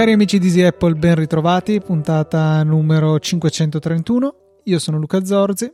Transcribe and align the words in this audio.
Cari 0.00 0.12
amici 0.12 0.38
di 0.38 0.46
Easy 0.46 0.62
Apple, 0.62 0.94
ben 0.94 1.14
ritrovati, 1.14 1.78
puntata 1.78 2.62
numero 2.62 3.18
531. 3.18 4.34
Io 4.64 4.78
sono 4.78 4.96
Luca 4.96 5.22
Zorzi. 5.26 5.70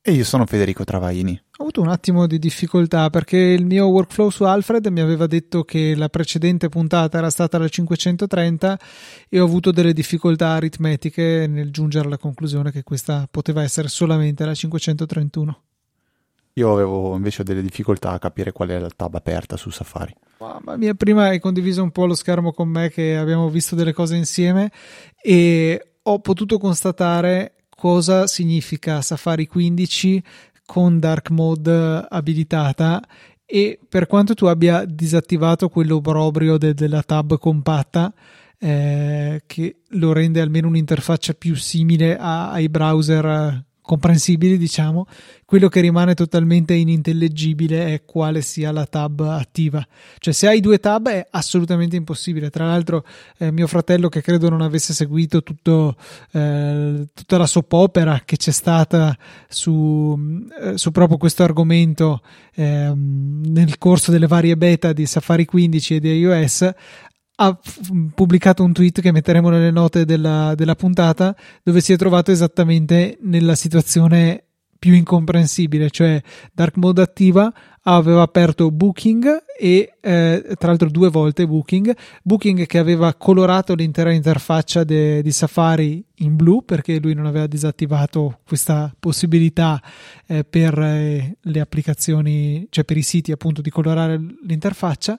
E 0.00 0.12
io 0.12 0.22
sono 0.22 0.46
Federico 0.46 0.84
Travaini. 0.84 1.42
Ho 1.60 1.64
avuto 1.64 1.80
un 1.80 1.88
attimo 1.88 2.28
di 2.28 2.38
difficoltà 2.38 3.10
perché 3.10 3.36
il 3.36 3.66
mio 3.66 3.86
workflow 3.86 4.30
su 4.30 4.44
Alfred 4.44 4.86
mi 4.86 5.00
aveva 5.00 5.26
detto 5.26 5.64
che 5.64 5.96
la 5.96 6.08
precedente 6.08 6.68
puntata 6.68 7.18
era 7.18 7.30
stata 7.30 7.58
la 7.58 7.66
530 7.66 8.78
e 9.28 9.40
ho 9.40 9.44
avuto 9.44 9.72
delle 9.72 9.92
difficoltà 9.92 10.50
aritmetiche 10.50 11.48
nel 11.48 11.72
giungere 11.72 12.06
alla 12.06 12.16
conclusione 12.16 12.70
che 12.70 12.84
questa 12.84 13.26
poteva 13.28 13.64
essere 13.64 13.88
solamente 13.88 14.44
la 14.44 14.54
531. 14.54 15.62
Io 16.52 16.72
avevo 16.72 17.16
invece 17.16 17.42
delle 17.42 17.62
difficoltà 17.62 18.12
a 18.12 18.20
capire 18.20 18.52
qual 18.52 18.68
è 18.68 18.78
la 18.78 18.90
tab 18.94 19.16
aperta 19.16 19.56
su 19.56 19.70
Safari. 19.70 20.14
Mamma 20.38 20.76
mia, 20.76 20.94
prima 20.94 21.24
hai 21.24 21.40
condiviso 21.40 21.82
un 21.82 21.90
po' 21.90 22.06
lo 22.06 22.14
schermo 22.14 22.52
con 22.52 22.68
me 22.68 22.88
che 22.88 23.16
abbiamo 23.16 23.48
visto 23.50 23.74
delle 23.74 23.92
cose 23.92 24.14
insieme 24.14 24.70
e 25.20 25.94
ho 26.02 26.20
potuto 26.20 26.56
constatare 26.58 27.54
cosa 27.78 28.26
significa 28.26 29.00
Safari 29.02 29.46
15 29.46 30.20
con 30.68 30.98
dark 30.98 31.30
mode 31.30 32.04
abilitata 32.06 33.02
e 33.46 33.78
per 33.88 34.06
quanto 34.06 34.34
tu 34.34 34.44
abbia 34.44 34.84
disattivato 34.84 35.70
quell'obrobrio 35.70 36.58
de- 36.58 36.74
della 36.74 37.02
tab 37.02 37.38
compatta 37.38 38.12
eh, 38.58 39.42
che 39.46 39.76
lo 39.92 40.12
rende 40.12 40.42
almeno 40.42 40.68
un'interfaccia 40.68 41.32
più 41.32 41.54
simile 41.56 42.18
a- 42.18 42.50
ai 42.50 42.68
browser 42.68 43.64
comprensibili, 43.88 44.58
diciamo, 44.58 45.06
quello 45.46 45.68
che 45.68 45.80
rimane 45.80 46.12
totalmente 46.12 46.74
inintellegibile 46.74 47.94
è 47.94 48.04
quale 48.04 48.42
sia 48.42 48.70
la 48.70 48.84
tab 48.84 49.20
attiva. 49.20 49.82
Cioè, 50.18 50.34
se 50.34 50.46
hai 50.46 50.60
due 50.60 50.78
tab 50.78 51.08
è 51.08 51.26
assolutamente 51.30 51.96
impossibile. 51.96 52.50
Tra 52.50 52.66
l'altro, 52.66 53.02
eh, 53.38 53.50
mio 53.50 53.66
fratello, 53.66 54.10
che 54.10 54.20
credo 54.20 54.50
non 54.50 54.60
avesse 54.60 54.92
seguito 54.92 55.42
tutto, 55.42 55.96
eh, 56.32 57.08
tutta 57.14 57.38
la 57.38 57.46
soap 57.46 57.72
opera 57.72 58.20
che 58.26 58.36
c'è 58.36 58.50
stata 58.50 59.16
su, 59.48 60.44
eh, 60.60 60.76
su 60.76 60.90
proprio 60.90 61.16
questo 61.16 61.42
argomento 61.42 62.20
ehm, 62.56 63.44
nel 63.46 63.78
corso 63.78 64.10
delle 64.10 64.26
varie 64.26 64.58
beta 64.58 64.92
di 64.92 65.06
Safari 65.06 65.46
15 65.46 65.94
e 65.94 66.00
di 66.00 66.12
iOS, 66.18 66.70
ha 67.40 67.58
pubblicato 68.14 68.64
un 68.64 68.72
tweet 68.72 69.00
che 69.00 69.12
metteremo 69.12 69.48
nelle 69.48 69.70
note 69.70 70.04
della, 70.04 70.54
della, 70.56 70.74
puntata 70.74 71.36
dove 71.62 71.80
si 71.80 71.92
è 71.92 71.96
trovato 71.96 72.32
esattamente 72.32 73.18
nella 73.22 73.54
situazione 73.54 74.42
più 74.78 74.94
incomprensibile, 74.94 75.90
cioè 75.90 76.20
Dark 76.52 76.76
Mode 76.76 77.02
attiva 77.02 77.52
aveva 77.82 78.22
aperto 78.22 78.70
Booking 78.70 79.44
e 79.58 79.94
eh, 80.00 80.54
tra 80.56 80.68
l'altro 80.68 80.90
due 80.90 81.08
volte 81.10 81.46
Booking, 81.46 81.96
Booking 82.22 82.66
che 82.66 82.78
aveva 82.78 83.14
colorato 83.14 83.74
l'intera 83.74 84.12
interfaccia 84.12 84.84
de, 84.84 85.22
di 85.22 85.32
Safari 85.32 86.04
in 86.16 86.36
blu 86.36 86.64
perché 86.64 86.98
lui 86.98 87.14
non 87.14 87.26
aveva 87.26 87.46
disattivato 87.46 88.40
questa 88.46 88.94
possibilità 88.98 89.80
eh, 90.26 90.44
per 90.44 90.78
eh, 90.78 91.36
le 91.40 91.60
applicazioni, 91.60 92.66
cioè 92.70 92.84
per 92.84 92.96
i 92.96 93.02
siti 93.02 93.32
appunto 93.32 93.60
di 93.60 93.70
colorare 93.70 94.20
l'interfaccia 94.44 95.18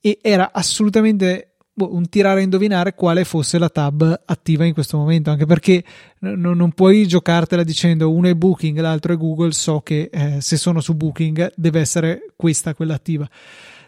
e 0.00 0.18
era 0.22 0.50
assolutamente 0.52 1.56
boh, 1.72 1.94
un 1.94 2.08
tirare 2.08 2.40
a 2.40 2.42
indovinare 2.42 2.94
quale 2.94 3.24
fosse 3.24 3.58
la 3.58 3.68
tab 3.68 4.22
attiva 4.24 4.64
in 4.64 4.74
questo 4.74 4.96
momento, 4.98 5.30
anche 5.30 5.46
perché 5.46 5.84
n- 6.20 6.40
non 6.40 6.72
puoi 6.72 7.06
giocartela 7.06 7.62
dicendo 7.62 8.10
uno 8.10 8.28
è 8.28 8.34
Booking, 8.34 8.78
l'altro 8.80 9.12
è 9.12 9.16
Google, 9.16 9.52
so 9.52 9.80
che 9.80 10.10
eh, 10.12 10.40
se 10.40 10.56
sono 10.56 10.80
su 10.80 10.94
Booking 10.94 11.52
deve 11.54 11.80
essere 11.80 12.32
questa 12.36 12.74
quella 12.74 12.94
attiva. 12.94 13.28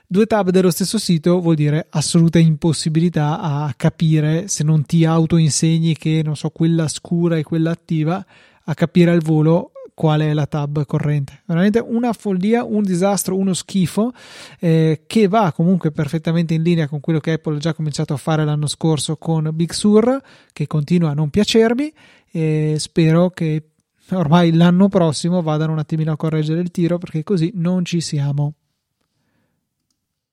Due 0.06 0.26
tab 0.26 0.50
dello 0.50 0.72
stesso 0.72 0.98
sito 0.98 1.40
vuol 1.40 1.54
dire 1.54 1.86
assoluta 1.88 2.40
impossibilità 2.40 3.38
a 3.38 3.72
capire 3.76 4.48
se 4.48 4.64
non 4.64 4.84
ti 4.84 5.04
autoinsegni 5.04 5.96
che 5.96 6.22
non 6.24 6.34
so 6.34 6.50
quella 6.50 6.88
scura 6.88 7.36
e 7.36 7.44
quella 7.44 7.70
attiva 7.70 8.24
a 8.64 8.74
capire 8.74 9.12
al 9.12 9.20
volo 9.20 9.70
qual 10.00 10.22
è 10.22 10.32
la 10.32 10.46
tab 10.46 10.86
corrente. 10.86 11.42
Veramente 11.44 11.78
una 11.78 12.14
follia, 12.14 12.64
un 12.64 12.82
disastro, 12.82 13.36
uno 13.36 13.52
schifo 13.52 14.14
eh, 14.58 15.02
che 15.06 15.28
va 15.28 15.52
comunque 15.52 15.90
perfettamente 15.90 16.54
in 16.54 16.62
linea 16.62 16.88
con 16.88 17.00
quello 17.00 17.20
che 17.20 17.32
Apple 17.32 17.56
ha 17.56 17.58
già 17.58 17.74
cominciato 17.74 18.14
a 18.14 18.16
fare 18.16 18.46
l'anno 18.46 18.66
scorso 18.66 19.18
con 19.18 19.50
Big 19.52 19.72
Sur, 19.72 20.18
che 20.54 20.66
continua 20.66 21.10
a 21.10 21.12
non 21.12 21.28
piacermi 21.28 21.92
e 22.30 22.76
spero 22.78 23.28
che 23.28 23.72
ormai 24.12 24.54
l'anno 24.54 24.88
prossimo 24.88 25.42
vadano 25.42 25.72
un 25.72 25.80
attimino 25.80 26.12
a 26.12 26.16
correggere 26.16 26.60
il 26.60 26.70
tiro 26.70 26.96
perché 26.96 27.22
così 27.22 27.52
non 27.56 27.84
ci 27.84 28.00
siamo. 28.00 28.54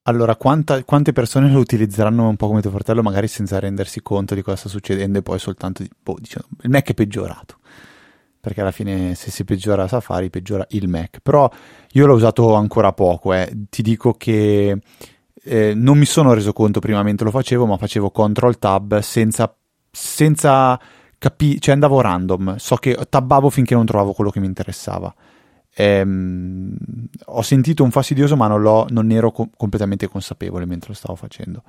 Allora, 0.04 0.38
quanta, 0.38 0.82
quante 0.86 1.12
persone 1.12 1.52
lo 1.52 1.60
utilizzeranno 1.60 2.30
un 2.30 2.38
po' 2.38 2.48
come 2.48 2.62
tuo 2.62 2.72
fratello, 2.72 3.02
magari 3.02 3.28
senza 3.28 3.60
rendersi 3.60 4.02
conto 4.02 4.34
di 4.34 4.42
cosa 4.42 4.56
sta 4.56 4.70
succedendo 4.70 5.18
e 5.18 5.22
poi 5.22 5.40
soltanto 5.40 5.84
boh, 6.02 6.16
dicendo, 6.22 6.48
il 6.62 6.70
Mac 6.70 6.90
è 6.90 6.94
peggiorato 6.94 7.58
perché 8.47 8.62
alla 8.62 8.72
fine 8.72 9.13
se 9.13 9.30
si 9.30 9.44
peggiora 9.44 9.90
Safari 9.90 10.30
peggiora 10.30 10.66
il 10.69 10.88
Mac. 10.88 11.19
Però 11.22 11.52
io 11.91 12.06
l'ho 12.06 12.13
usato 12.13 12.53
ancora 12.53 12.94
poco, 12.94 13.34
eh. 13.34 13.52
ti 13.69 13.81
dico 13.81 14.13
che 14.13 14.80
eh, 15.44 15.74
non 15.75 15.97
mi 15.97 16.06
sono 16.06 16.34
reso 16.34 16.53
conto 16.53 16.80
prima 16.80 17.03
mentre 17.03 17.25
lo 17.25 17.31
facevo, 17.31 17.66
ma 17.66 17.75
facevo 17.75 18.09
control 18.09 18.57
tab 18.57 19.00
senza, 19.00 19.53
senza 19.91 20.80
capire, 21.18 21.59
cioè 21.59 21.74
andavo 21.74 22.00
random, 22.00 22.56
so 22.56 22.78
che 22.78 22.97
tabbavo 23.09 23.50
finché 23.50 23.75
non 23.75 23.86
trovavo 23.86 24.13
quello 24.13 24.30
che 24.30 24.40
mi 24.40 24.46
interessava. 24.46 25.13
Ehm, 25.75 26.74
ho 27.25 27.41
sentito 27.41 27.84
un 27.84 27.91
fastidioso, 27.91 28.38
ma 28.38 28.47
non, 28.47 28.86
non 28.88 29.12
ero 29.12 29.31
co- 29.31 29.50
completamente 29.57 30.07
consapevole 30.07 30.66
mentre 30.66 30.88
lo 30.88 30.96
stavo 30.96 31.16
facendo. 31.16 31.63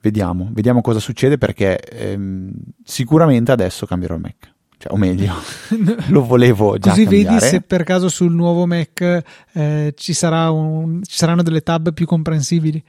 Vediamo, 0.00 0.48
vediamo 0.52 0.80
cosa 0.80 1.00
succede 1.00 1.38
perché 1.38 1.76
ehm, 1.80 2.52
sicuramente 2.84 3.50
adesso 3.50 3.84
cambierò 3.84 4.14
il 4.14 4.20
Mac 4.20 4.58
cioè, 4.80 4.94
o 4.94 4.96
meglio, 4.96 5.34
lo 6.08 6.24
volevo 6.24 6.78
già 6.78 6.88
Così 6.88 7.02
cambiare. 7.02 7.34
vedi 7.34 7.44
se 7.44 7.60
per 7.60 7.84
caso 7.84 8.08
sul 8.08 8.32
nuovo 8.32 8.64
Mac 8.64 9.22
eh, 9.52 9.92
ci, 9.94 10.14
sarà 10.14 10.50
un, 10.50 11.02
ci 11.04 11.18
saranno 11.18 11.42
delle 11.42 11.60
tab 11.60 11.92
più 11.92 12.06
comprensibili. 12.06 12.82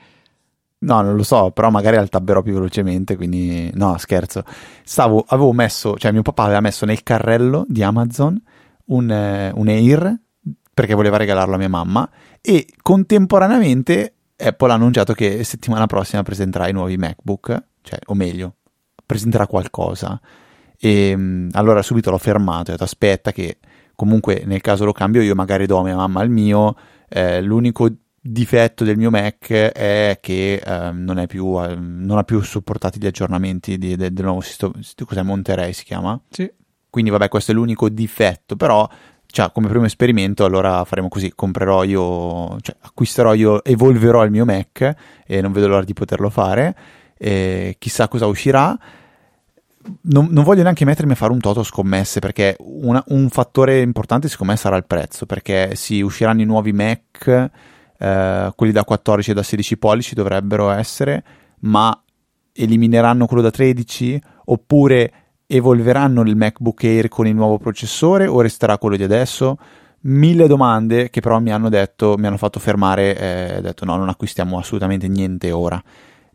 No, 0.80 1.02
non 1.02 1.18
lo 1.18 1.24
so, 1.24 1.52
però 1.52 1.70
magari 1.70 1.98
altabberò 1.98 2.42
più 2.44 2.54
velocemente, 2.54 3.18
quindi 3.18 3.70
no, 3.74 3.98
scherzo. 3.98 4.46
Stavo, 4.86 5.26
avevo 5.28 5.52
messo, 5.52 5.98
cioè 5.98 6.14
mio 6.14 6.22
papà 6.22 6.44
aveva 6.44 6.62
messo 6.62 6.86
nel 6.86 7.04
carrello 7.04 7.66
di 7.68 7.84
Amazon 7.84 8.42
un, 8.86 9.12
eh, 9.12 9.52
un 9.54 9.68
Air 9.68 10.18
perché 10.74 10.94
voleva 10.94 11.18
regalarlo 11.18 11.56
a 11.56 11.58
mia 11.58 11.68
mamma 11.68 12.10
e 12.40 12.68
contemporaneamente 12.82 14.14
Apple 14.38 14.72
ha 14.72 14.76
annunciato 14.76 15.12
che 15.12 15.44
settimana 15.44 15.88
prossima 15.88 16.24
presenterà 16.24 16.70
i 16.70 16.72
nuovi 16.72 16.96
MacBook, 16.96 17.64
cioè, 17.82 18.00
o 18.06 18.14
meglio, 18.14 18.56
presenterà 19.06 19.46
qualcosa 19.46 20.18
e 20.84 21.10
ehm, 21.10 21.50
allora 21.52 21.84
subito 21.84 22.10
l'ho 22.10 22.18
fermato 22.18 22.70
e 22.70 22.70
ho 22.70 22.72
detto 22.72 22.84
aspetta 22.84 23.32
che 23.32 23.60
comunque 23.96 24.42
nel 24.46 24.62
caso 24.62 24.84
lo 24.84 24.92
cambio 24.92 25.22
io 25.22 25.36
magari 25.36 25.68
do 25.68 25.78
a 25.78 25.84
mia 25.84 25.96
mamma 25.96 26.24
il 26.24 26.32
mio, 26.32 26.76
eh, 27.08 27.40
l'unico 27.40 27.88
difetto 28.20 28.84
del 28.84 28.98
mio 28.98 29.12
Mac 29.12 29.52
è 29.52 30.18
che 30.20 30.56
eh, 30.56 30.92
non, 30.92 31.24
più, 31.28 31.64
eh, 31.64 31.76
non, 31.76 32.18
ha 32.18 32.24
più 32.24 32.42
supportati 32.42 33.00
gli 33.00 33.06
aggiornamenti 33.06 33.78
di, 33.78 33.96
de, 33.96 34.12
del 34.12 34.26
nuovo 34.26 34.42
sistema, 34.42 34.74
cos'è 35.06 35.22
Monterey 35.22 35.72
si 35.74 35.84
chiama? 35.84 36.20
Sì. 36.30 36.52
Quindi 36.90 37.12
vabbè 37.12 37.30
questo 37.30 37.52
è 37.52 37.54
l'unico 37.54 37.88
difetto, 37.88 38.56
però 38.56 38.88
cioè, 39.28 39.52
come 39.52 39.70
primo 39.70 39.86
esperimento 39.86 40.46
allora 40.46 40.84
faremo 40.84 41.08
così, 41.08 41.32
comprerò 41.34 41.84
io, 41.84 42.60
cioè 42.60 42.76
acquisterò 42.82 43.34
io, 43.34 43.64
evolverò 43.64 44.26
il 44.26 44.32
mio 44.32 44.46
Mac 44.46 44.96
e 45.26 45.42
non 45.42 45.52
vedo 45.52 45.68
l'ora 45.68 45.84
di 45.84 45.94
poterlo 45.94 46.30
fare, 46.30 46.76
chissà 47.78 48.08
cosa 48.08 48.26
uscirà 48.26 48.78
non, 50.04 50.28
non, 50.32 50.44
voglio 50.44 50.64
neanche 50.64 50.86
mettermi 50.86 51.14
a 51.14 51.16
fare 51.16 51.32
un 51.32 51.40
toto 51.40 51.64
scommesse 51.64 52.20
perché 52.20 52.56
una, 52.60 53.04
un 53.08 53.30
fattore 53.30 53.82
importante 53.82 54.28
secondo 54.28 54.54
me 54.54 54.58
sarà 54.58 54.76
il 54.76 54.86
prezzo 54.86 55.26
perché 55.26 55.76
si 55.76 56.02
usciranno 56.02 56.42
i 56.42 56.46
nuovi 56.46 56.72
Mac 56.72 57.50
eh, 57.98 58.52
quelli 58.56 58.72
da 58.72 58.84
14 58.84 59.32
e 59.32 59.34
da 59.34 59.44
16 59.44 59.78
pollici 59.78 60.16
dovrebbero 60.16 60.70
essere 60.70 61.24
ma 61.62 62.00
elimineranno 62.54 63.26
quello 63.26 63.42
da 63.42 63.52
13 63.52 64.22
oppure 64.46 65.14
evolveranno 65.48 66.22
il 66.22 66.36
MacBook 66.36 66.84
Air 66.84 67.08
con 67.08 67.28
il 67.28 67.36
nuovo 67.36 67.58
processore 67.58 68.28
o 68.28 68.42
resterà 68.42 68.78
quello 68.78 68.96
di 68.96 69.04
adesso? 69.04 69.58
Mille 70.04 70.48
domande 70.48 71.10
che 71.10 71.22
però 71.22 71.40
mi 71.40 71.52
hanno 71.52 71.70
detto 71.70 72.16
mi 72.18 72.26
hanno 72.26 72.38
fatto 72.38 72.60
fermare 72.60 73.18
e 73.18 73.58
ho 73.58 73.62
detto 73.62 73.86
no 73.86 73.96
non 73.98 74.10
acquistiamo 74.10 74.58
assolutamente 74.58 75.08
niente 75.08 75.52
ora 75.52 75.82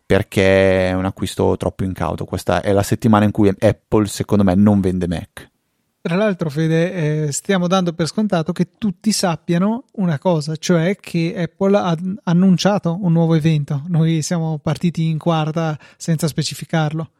perché 0.07 0.87
è 0.87 0.93
un 0.93 1.03
acquisto 1.03 1.57
troppo 1.57 1.83
incauto. 1.83 2.23
Questa 2.23 2.61
è 2.61 2.71
la 2.71 2.81
settimana 2.81 3.25
in 3.25 3.31
cui 3.31 3.53
Apple, 3.59 4.07
secondo 4.07 4.45
me, 4.45 4.55
non 4.55 4.79
vende 4.79 5.05
Mac. 5.05 5.51
Tra 5.99 6.15
l'altro, 6.15 6.49
Fede, 6.49 7.25
eh, 7.25 7.31
stiamo 7.33 7.67
dando 7.67 7.91
per 7.91 8.07
scontato 8.07 8.53
che 8.53 8.69
tutti 8.77 9.11
sappiano 9.11 9.83
una 9.95 10.17
cosa, 10.17 10.55
cioè 10.55 10.95
che 10.95 11.33
Apple 11.35 11.77
ha 11.77 11.97
annunciato 12.23 12.97
un 13.01 13.11
nuovo 13.11 13.35
evento. 13.35 13.83
Noi 13.87 14.21
siamo 14.21 14.57
partiti 14.59 15.09
in 15.09 15.17
quarta 15.17 15.77
senza 15.97 16.29
specificarlo. 16.29 17.11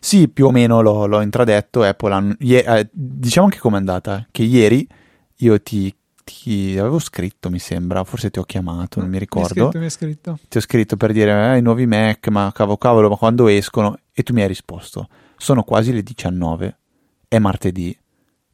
Sì, 0.00 0.26
più 0.28 0.46
o 0.46 0.50
meno 0.50 0.80
l'ho, 0.80 1.06
l'ho 1.06 1.20
intradetto. 1.20 1.84
Apple 1.84 2.12
hanno, 2.12 2.34
eh, 2.40 2.88
diciamo 2.90 3.46
anche 3.46 3.60
com'è 3.60 3.76
andata. 3.76 4.26
Che 4.32 4.42
ieri 4.42 4.84
io 5.36 5.62
ti, 5.62 5.94
ti, 6.24 6.76
avevo 6.78 6.98
scritto, 6.98 7.50
mi 7.50 7.58
sembra, 7.58 8.02
forse 8.02 8.30
ti 8.30 8.38
ho 8.38 8.44
chiamato, 8.44 9.00
non 9.00 9.10
mi 9.10 9.18
ricordo. 9.18 9.66
Mi 9.66 9.70
scritto, 9.70 9.78
mi 9.78 9.90
scritto. 9.90 10.38
Ti 10.48 10.56
ho 10.56 10.60
scritto 10.60 10.96
per 10.96 11.12
dire 11.12 11.54
eh, 11.54 11.58
i 11.58 11.62
nuovi 11.62 11.86
Mac, 11.86 12.28
ma 12.28 12.50
cavolo 12.52 12.78
cavolo, 12.78 13.08
ma 13.10 13.16
quando 13.16 13.46
escono? 13.46 13.98
E 14.12 14.22
tu 14.22 14.32
mi 14.32 14.40
hai 14.40 14.48
risposto, 14.48 15.08
sono 15.36 15.62
quasi 15.62 15.92
le 15.92 16.02
19, 16.02 16.78
è 17.28 17.38
martedì, 17.38 17.96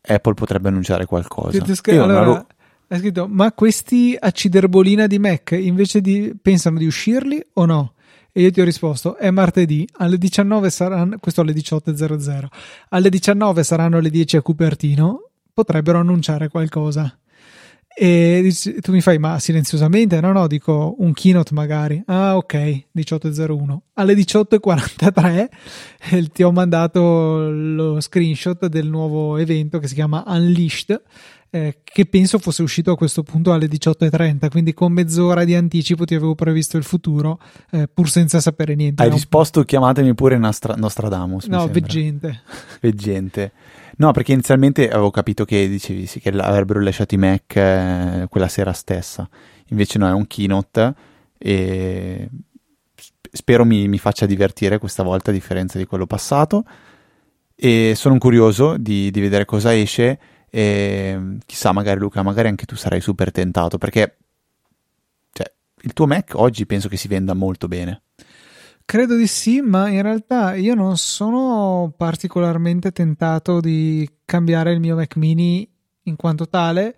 Apple 0.02 0.34
potrebbe 0.34 0.68
annunciare 0.68 1.06
qualcosa. 1.06 1.62
Ti, 1.62 1.74
ti 1.80 1.90
allora, 1.90 2.18
avevo... 2.18 2.46
hai 2.88 2.98
scritto, 2.98 3.28
ma 3.28 3.52
questi 3.52 4.16
acciderbolina 4.18 5.06
di 5.06 5.18
Mac 5.18 5.52
invece 5.52 6.00
di 6.00 6.34
pensano 6.40 6.78
di 6.78 6.86
uscirli 6.86 7.40
o 7.54 7.64
no? 7.66 7.94
E 8.32 8.42
io 8.42 8.50
ti 8.50 8.60
ho 8.60 8.64
risposto: 8.64 9.16
è 9.16 9.30
martedì, 9.30 9.86
alle 9.98 10.18
19 10.18 10.70
saranno, 10.70 11.18
questo 11.18 11.42
alle 11.42 11.52
18.00, 11.52 12.46
alle 12.88 13.08
19 13.08 13.62
saranno 13.62 14.00
le 14.00 14.10
10 14.10 14.36
a 14.38 14.42
Cupertino, 14.42 15.30
potrebbero 15.52 15.98
annunciare 15.98 16.48
qualcosa. 16.48 17.19
E 17.92 18.54
tu 18.80 18.92
mi 18.92 19.00
fai, 19.00 19.18
ma 19.18 19.38
silenziosamente? 19.38 20.20
No, 20.20 20.32
no, 20.32 20.46
dico 20.46 20.94
un 20.98 21.12
keynote 21.12 21.52
magari. 21.54 22.02
Ah, 22.06 22.36
ok, 22.36 22.54
18.01. 22.94 23.78
Alle 23.94 24.14
18.43 24.14 25.48
eh, 26.12 26.28
ti 26.28 26.42
ho 26.42 26.52
mandato 26.52 27.50
lo 27.50 28.00
screenshot 28.00 28.66
del 28.66 28.88
nuovo 28.88 29.36
evento 29.36 29.78
che 29.78 29.88
si 29.88 29.94
chiama 29.94 30.24
Unleashed 30.26 31.02
eh, 31.50 31.78
che 31.82 32.06
penso 32.06 32.38
fosse 32.38 32.62
uscito 32.62 32.92
a 32.92 32.96
questo 32.96 33.22
punto 33.22 33.52
alle 33.52 33.66
18.30, 33.66 34.48
quindi 34.50 34.72
con 34.72 34.92
mezz'ora 34.92 35.44
di 35.44 35.54
anticipo 35.54 36.04
ti 36.04 36.14
avevo 36.14 36.36
previsto 36.36 36.76
il 36.76 36.84
futuro, 36.84 37.40
eh, 37.72 37.88
pur 37.92 38.08
senza 38.08 38.40
sapere 38.40 38.74
niente. 38.76 39.02
Hai 39.02 39.10
risposto 39.10 39.64
chiamatemi 39.64 40.14
pure 40.14 40.38
Nostra- 40.38 40.76
Nostradamus. 40.76 41.46
No, 41.46 41.66
veggente. 41.66 42.42
veggente. 42.80 43.52
No, 44.00 44.12
perché 44.12 44.32
inizialmente 44.32 44.88
avevo 44.88 45.10
capito 45.10 45.44
che 45.44 45.68
dicevi 45.68 46.06
sì, 46.06 46.20
che 46.20 46.30
avrebbero 46.30 46.80
lasciato 46.80 47.14
i 47.14 47.18
Mac 47.18 47.54
eh, 47.54 48.26
quella 48.30 48.48
sera 48.48 48.72
stessa, 48.72 49.28
invece 49.66 49.98
no, 49.98 50.08
è 50.08 50.12
un 50.12 50.26
keynote 50.26 50.94
e 51.36 52.26
spero 53.30 53.66
mi, 53.66 53.88
mi 53.88 53.98
faccia 53.98 54.24
divertire 54.24 54.78
questa 54.78 55.02
volta 55.02 55.30
a 55.30 55.34
differenza 55.34 55.76
di 55.76 55.84
quello 55.84 56.06
passato 56.06 56.64
e 57.54 57.92
sono 57.94 58.16
curioso 58.16 58.78
di, 58.78 59.10
di 59.10 59.20
vedere 59.20 59.44
cosa 59.44 59.76
esce 59.76 60.18
e 60.48 61.36
chissà, 61.44 61.72
magari 61.72 62.00
Luca, 62.00 62.22
magari 62.22 62.48
anche 62.48 62.64
tu 62.64 62.76
sarai 62.76 63.02
super 63.02 63.30
tentato 63.30 63.76
perché 63.76 64.16
cioè, 65.30 65.52
il 65.82 65.92
tuo 65.92 66.06
Mac 66.06 66.32
oggi 66.36 66.64
penso 66.64 66.88
che 66.88 66.96
si 66.96 67.06
venda 67.06 67.34
molto 67.34 67.68
bene. 67.68 68.00
Credo 68.90 69.14
di 69.14 69.28
sì, 69.28 69.60
ma 69.60 69.88
in 69.88 70.02
realtà 70.02 70.56
io 70.56 70.74
non 70.74 70.96
sono 70.96 71.94
particolarmente 71.96 72.90
tentato 72.90 73.60
di 73.60 74.08
cambiare 74.24 74.72
il 74.72 74.80
mio 74.80 74.96
Mac 74.96 75.14
mini 75.14 75.64
in 76.02 76.16
quanto 76.16 76.48
tale. 76.48 76.96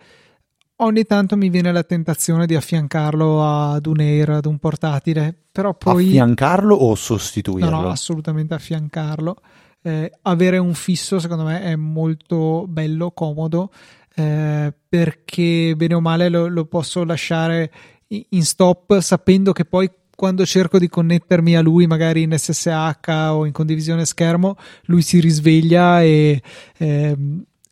Ogni 0.76 1.04
tanto 1.04 1.36
mi 1.36 1.50
viene 1.50 1.70
la 1.70 1.82
tentazione 1.82 2.46
di 2.46 2.54
affiancarlo 2.54 3.44
ad 3.44 3.84
un 3.84 4.00
Air, 4.00 4.30
ad 4.30 4.46
un 4.46 4.56
portatile, 4.56 5.36
però 5.52 5.74
poi... 5.74 6.06
Affiancarlo 6.06 6.74
o 6.74 6.94
sostituirlo? 6.94 7.68
No, 7.68 7.82
no, 7.82 7.90
assolutamente 7.90 8.54
affiancarlo 8.54 9.36
eh, 9.82 10.12
avere 10.22 10.56
un 10.56 10.72
fisso 10.72 11.18
secondo 11.18 11.44
me 11.44 11.60
è 11.60 11.76
molto 11.76 12.64
bello, 12.68 13.10
comodo, 13.10 13.70
eh, 14.14 14.72
perché 14.88 15.74
bene 15.76 15.94
o 15.94 16.00
male 16.00 16.30
lo, 16.30 16.46
lo 16.46 16.64
posso 16.64 17.04
lasciare 17.04 17.70
in 18.06 18.44
stop 18.44 18.98
sapendo 19.00 19.52
che 19.52 19.66
poi 19.66 19.90
quando 20.14 20.44
cerco 20.46 20.78
di 20.78 20.88
connettermi 20.88 21.56
a 21.56 21.60
lui, 21.60 21.86
magari 21.86 22.22
in 22.22 22.36
SSH 22.36 23.08
o 23.30 23.46
in 23.46 23.52
condivisione 23.52 24.04
schermo, 24.04 24.56
lui 24.84 25.02
si 25.02 25.20
risveglia 25.20 26.02
e, 26.02 26.42
eh, 26.78 27.16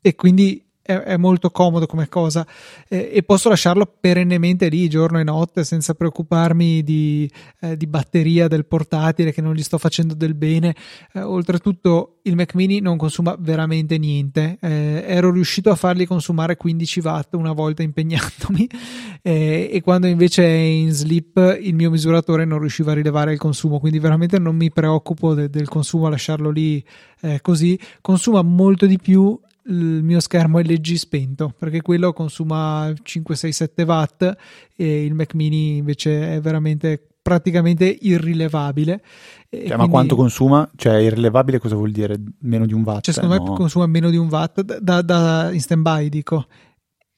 e 0.01 0.15
quindi 0.15 0.65
è, 0.91 0.99
è 1.03 1.17
molto 1.17 1.51
comodo 1.51 1.87
come 1.87 2.09
cosa 2.09 2.45
eh, 2.89 3.11
e 3.13 3.23
posso 3.23 3.49
lasciarlo 3.49 3.91
perennemente 4.01 4.69
lì 4.69 4.89
giorno 4.89 5.21
e 5.21 5.23
notte 5.23 5.63
senza 5.63 5.95
preoccuparmi 5.95 6.83
di, 6.83 7.31
eh, 7.61 7.77
di, 7.77 7.87
batteria 7.87 8.49
del 8.49 8.67
portatile 8.67 9.33
che 9.33 9.41
non 9.41 9.55
gli 9.55 9.63
sto 9.63 9.79
facendo 9.79 10.15
del 10.15 10.35
bene. 10.35 10.75
Eh, 11.13 11.21
oltretutto 11.21 12.19
il 12.23 12.35
Mac 12.35 12.55
mini 12.55 12.81
non 12.81 12.97
consuma 12.97 13.37
veramente 13.39 13.99
niente. 13.99 14.59
Eh, 14.61 15.05
ero 15.07 15.31
riuscito 15.31 15.71
a 15.71 15.77
fargli 15.77 16.07
consumare 16.07 16.57
15 16.57 17.01
watt 17.01 17.35
una 17.35 17.53
volta 17.53 17.83
impegnandomi 17.83 18.69
eh, 19.23 19.71
e 19.73 19.81
quando 19.83 20.09
invece 20.09 20.45
è 20.45 20.57
in 20.57 20.91
sleep 20.91 21.59
il 21.61 21.75
mio 21.75 21.91
misuratore 21.91 22.45
non 22.45 22.59
riusciva 22.59 22.93
a 22.93 22.95
rilevare 22.95 23.33
il 23.33 23.39
consumo, 23.39 23.79
quindi 23.79 23.99
veramente 23.99 24.39
non 24.39 24.57
mi 24.57 24.71
preoccupo 24.71 25.35
de- 25.35 25.49
del 25.49 25.69
consumo 25.69 26.07
a 26.07 26.11
lasciarlo 26.11 26.51
lì 26.51 26.85
eh, 27.21 27.41
così. 27.41 27.79
Consuma 28.01 28.43
molto 28.43 28.87
di 28.87 28.99
più 28.99 29.39
il 29.70 30.02
mio 30.02 30.20
schermo 30.20 30.58
LG 30.58 30.94
spento 30.94 31.55
perché 31.56 31.81
quello 31.81 32.12
consuma 32.12 32.93
5, 33.00 33.37
6, 33.37 33.52
7 33.52 33.82
watt 33.84 34.37
e 34.76 35.05
il 35.05 35.14
Mac 35.14 35.34
mini 35.34 35.76
invece 35.76 36.34
è 36.34 36.40
veramente 36.40 37.11
praticamente 37.22 37.84
irrilevabile. 37.84 39.02
Cioè, 39.49 39.61
quindi, 39.61 39.76
ma 39.76 39.88
quanto 39.88 40.17
consuma? 40.17 40.69
Cioè, 40.75 40.96
irrilevabile 40.96 41.58
cosa 41.58 41.76
vuol 41.76 41.90
dire? 41.90 42.20
Meno 42.40 42.67
di 42.67 42.72
un 42.72 42.82
watt? 42.82 43.02
Cioè, 43.02 43.14
secondo 43.14 43.37
no. 43.37 43.44
me 43.44 43.56
consuma 43.56 43.87
meno 43.87 44.11
di 44.11 44.17
un 44.17 44.28
watt 44.28 44.61
da, 44.61 45.02
da, 45.02 45.50
in 45.52 45.61
stand 45.61 45.82
by, 45.82 46.08
dico. 46.08 46.46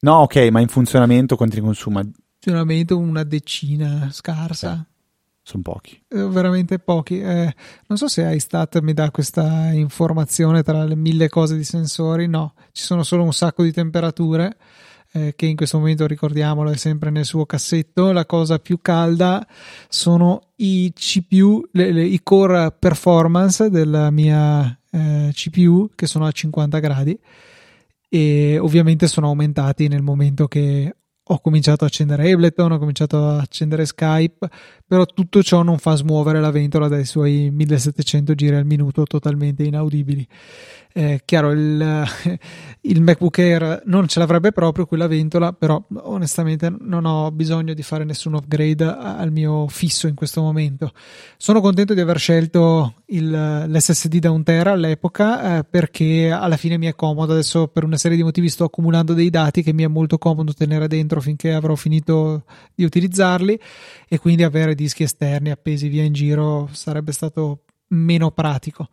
No, 0.01 0.15
ok, 0.17 0.49
ma 0.51 0.59
in 0.59 0.67
funzionamento 0.67 1.35
quanti 1.35 1.59
consuma? 1.61 2.01
In 2.01 2.11
funzionamento 2.39 2.97
una 2.97 3.23
decina 3.23 4.09
scarsa. 4.11 4.85
Sono 5.43 5.61
pochi. 5.61 6.01
Eh, 6.07 6.25
veramente 6.25 6.79
pochi. 6.79 7.19
Eh, 7.19 7.53
non 7.87 7.97
so 7.97 8.07
se 8.07 8.23
iStat 8.33 8.79
mi 8.79 8.93
dà 8.93 9.11
questa 9.11 9.71
informazione 9.73 10.63
tra 10.63 10.85
le 10.85 10.95
mille 10.95 11.27
cose 11.27 11.57
di 11.57 11.65
sensori. 11.65 12.27
No, 12.27 12.53
ci 12.71 12.83
sono 12.83 13.03
solo 13.03 13.23
un 13.23 13.33
sacco 13.33 13.63
di 13.63 13.73
temperature. 13.73 14.55
Eh, 15.15 15.33
che 15.35 15.45
in 15.45 15.55
questo 15.55 15.77
momento 15.77 16.07
ricordiamolo 16.07 16.71
è 16.71 16.77
sempre 16.77 17.11
nel 17.11 17.25
suo 17.25 17.45
cassetto. 17.45 18.11
La 18.13 18.25
cosa 18.25 18.57
più 18.57 18.79
calda 18.81 19.45
sono 19.87 20.53
i 20.55 20.91
CPU, 20.95 21.61
le, 21.73 21.91
le, 21.91 22.03
i 22.03 22.21
core 22.23 22.71
performance 22.71 23.69
della 23.69 24.09
mia 24.09 24.75
eh, 24.89 25.29
CPU 25.33 25.91
che 25.93 26.07
sono 26.07 26.25
a 26.25 26.31
50 26.31 26.79
gradi 26.79 27.19
e 28.09 28.57
ovviamente 28.59 29.07
sono 29.07 29.27
aumentati 29.27 29.87
nel 29.87 30.03
momento 30.03 30.47
che 30.47 30.95
ho 31.25 31.39
cominciato 31.39 31.83
a 31.83 31.87
accendere 31.87 32.31
Ableton, 32.31 32.73
ho 32.73 32.77
cominciato 32.77 33.17
a 33.17 33.39
accendere 33.39 33.85
Skype, 33.85 34.47
però 34.85 35.05
tutto 35.05 35.41
ciò 35.41 35.63
non 35.63 35.77
fa 35.77 35.95
smuovere 35.95 36.39
la 36.39 36.51
ventola 36.51 36.87
dai 36.87 37.05
suoi 37.05 37.49
1700 37.51 38.35
giri 38.35 38.55
al 38.55 38.65
minuto 38.65 39.05
totalmente 39.05 39.63
inaudibili. 39.63 40.27
Eh, 40.95 41.21
chiaro, 41.25 41.49
il, 41.51 42.05
il, 42.81 43.01
MacBook 43.01 43.39
Air 43.39 43.81
non 43.85 44.07
ce 44.07 44.19
l'avrebbe 44.19 44.51
proprio 44.51 44.85
quella 44.85 45.07
ventola, 45.07 45.51
però 45.51 45.83
onestamente 46.03 46.71
non 46.81 47.05
ho 47.05 47.31
bisogno 47.31 47.73
di 47.73 47.81
fare 47.81 48.03
nessun 48.03 48.35
upgrade 48.35 48.83
al 48.83 49.31
mio 49.31 49.67
fisso 49.67 50.05
in 50.05 50.13
questo 50.13 50.41
momento. 50.41 50.91
Sono 51.37 51.61
contento 51.61 51.95
di 51.95 51.99
aver 51.99 52.19
scelto 52.19 52.93
il, 53.07 53.65
l'SSD 53.67 54.19
da 54.19 54.29
un 54.29 54.43
tera 54.43 54.73
all'epoca 54.73 55.57
eh, 55.57 55.63
perché 55.63 56.29
alla 56.29 56.57
fine 56.57 56.77
mi 56.77 56.85
è 56.85 56.93
comodo. 56.93 57.31
Adesso 57.33 57.69
per 57.69 57.83
una 57.83 57.97
serie 57.97 58.15
di 58.15 58.23
motivi 58.23 58.47
sto 58.47 58.65
accumulando 58.65 59.15
dei 59.15 59.31
dati 59.31 59.63
che 59.63 59.73
mi 59.73 59.81
è 59.81 59.87
molto 59.87 60.19
comodo 60.19 60.53
tenere 60.53 60.87
dentro 60.87 61.21
finché 61.21 61.53
avrò 61.53 61.73
finito 61.73 62.43
di 62.75 62.83
utilizzarli 62.83 63.59
e 64.07 64.19
quindi 64.19 64.43
avere 64.43 64.75
dischi 64.83 65.03
esterni 65.03 65.49
appesi 65.49 65.87
via 65.87 66.03
in 66.03 66.13
giro 66.13 66.69
sarebbe 66.71 67.11
stato 67.11 67.63
meno 67.87 68.31
pratico. 68.31 68.89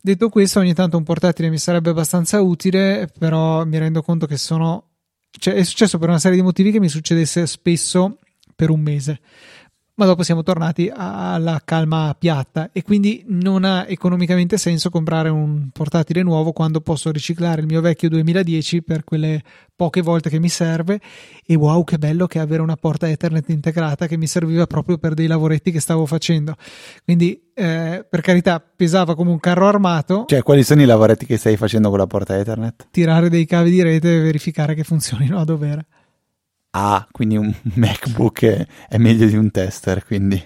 Detto 0.00 0.28
questo, 0.28 0.60
ogni 0.60 0.74
tanto 0.74 0.96
un 0.96 1.02
portatile 1.02 1.48
mi 1.48 1.58
sarebbe 1.58 1.90
abbastanza 1.90 2.40
utile, 2.40 3.10
però 3.18 3.64
mi 3.64 3.78
rendo 3.78 4.02
conto 4.02 4.26
che 4.26 4.36
sono. 4.36 4.90
Cioè, 5.30 5.54
è 5.54 5.64
successo 5.64 5.98
per 5.98 6.08
una 6.08 6.18
serie 6.18 6.36
di 6.36 6.42
motivi 6.42 6.70
che 6.70 6.80
mi 6.80 6.88
succedesse 6.88 7.46
spesso 7.46 8.18
per 8.54 8.70
un 8.70 8.80
mese 8.80 9.20
ma 9.96 10.04
dopo 10.04 10.22
siamo 10.22 10.42
tornati 10.42 10.90
alla 10.94 11.60
calma 11.64 12.14
piatta. 12.18 12.70
E 12.72 12.82
quindi 12.82 13.24
non 13.28 13.64
ha 13.64 13.86
economicamente 13.88 14.58
senso 14.58 14.90
comprare 14.90 15.30
un 15.30 15.68
portatile 15.72 16.22
nuovo 16.22 16.52
quando 16.52 16.80
posso 16.80 17.10
riciclare 17.10 17.62
il 17.62 17.66
mio 17.66 17.80
vecchio 17.80 18.10
2010 18.10 18.82
per 18.82 19.04
quelle 19.04 19.42
poche 19.74 20.02
volte 20.02 20.28
che 20.28 20.38
mi 20.38 20.50
serve. 20.50 21.00
E 21.46 21.54
wow 21.54 21.82
che 21.82 21.96
bello 21.96 22.26
che 22.26 22.38
avere 22.38 22.60
una 22.60 22.76
porta 22.76 23.08
Ethernet 23.08 23.48
integrata 23.48 24.06
che 24.06 24.18
mi 24.18 24.26
serviva 24.26 24.66
proprio 24.66 24.98
per 24.98 25.14
dei 25.14 25.26
lavoretti 25.26 25.70
che 25.70 25.80
stavo 25.80 26.04
facendo. 26.04 26.56
Quindi 27.02 27.50
eh, 27.54 28.04
per 28.08 28.20
carità 28.20 28.60
pesava 28.60 29.14
come 29.14 29.30
un 29.30 29.40
carro 29.40 29.66
armato. 29.66 30.26
Cioè 30.28 30.42
quali 30.42 30.62
sono 30.62 30.82
i 30.82 30.86
lavoretti 30.86 31.24
che 31.24 31.38
stai 31.38 31.56
facendo 31.56 31.88
con 31.88 31.98
la 31.98 32.06
porta 32.06 32.38
Ethernet? 32.38 32.88
tirare 32.90 33.30
dei 33.30 33.46
cavi 33.46 33.70
di 33.70 33.82
rete 33.82 34.16
e 34.16 34.20
verificare 34.20 34.74
che 34.74 34.84
funzionino 34.84 35.38
a 35.38 35.44
dovere 35.44 35.86
Ah, 36.78 37.06
quindi 37.10 37.36
un 37.38 37.52
MacBook 37.74 38.44
è, 38.44 38.66
è 38.88 38.98
meglio 38.98 39.26
di 39.26 39.36
un 39.36 39.50
tester, 39.50 40.04
quindi... 40.04 40.42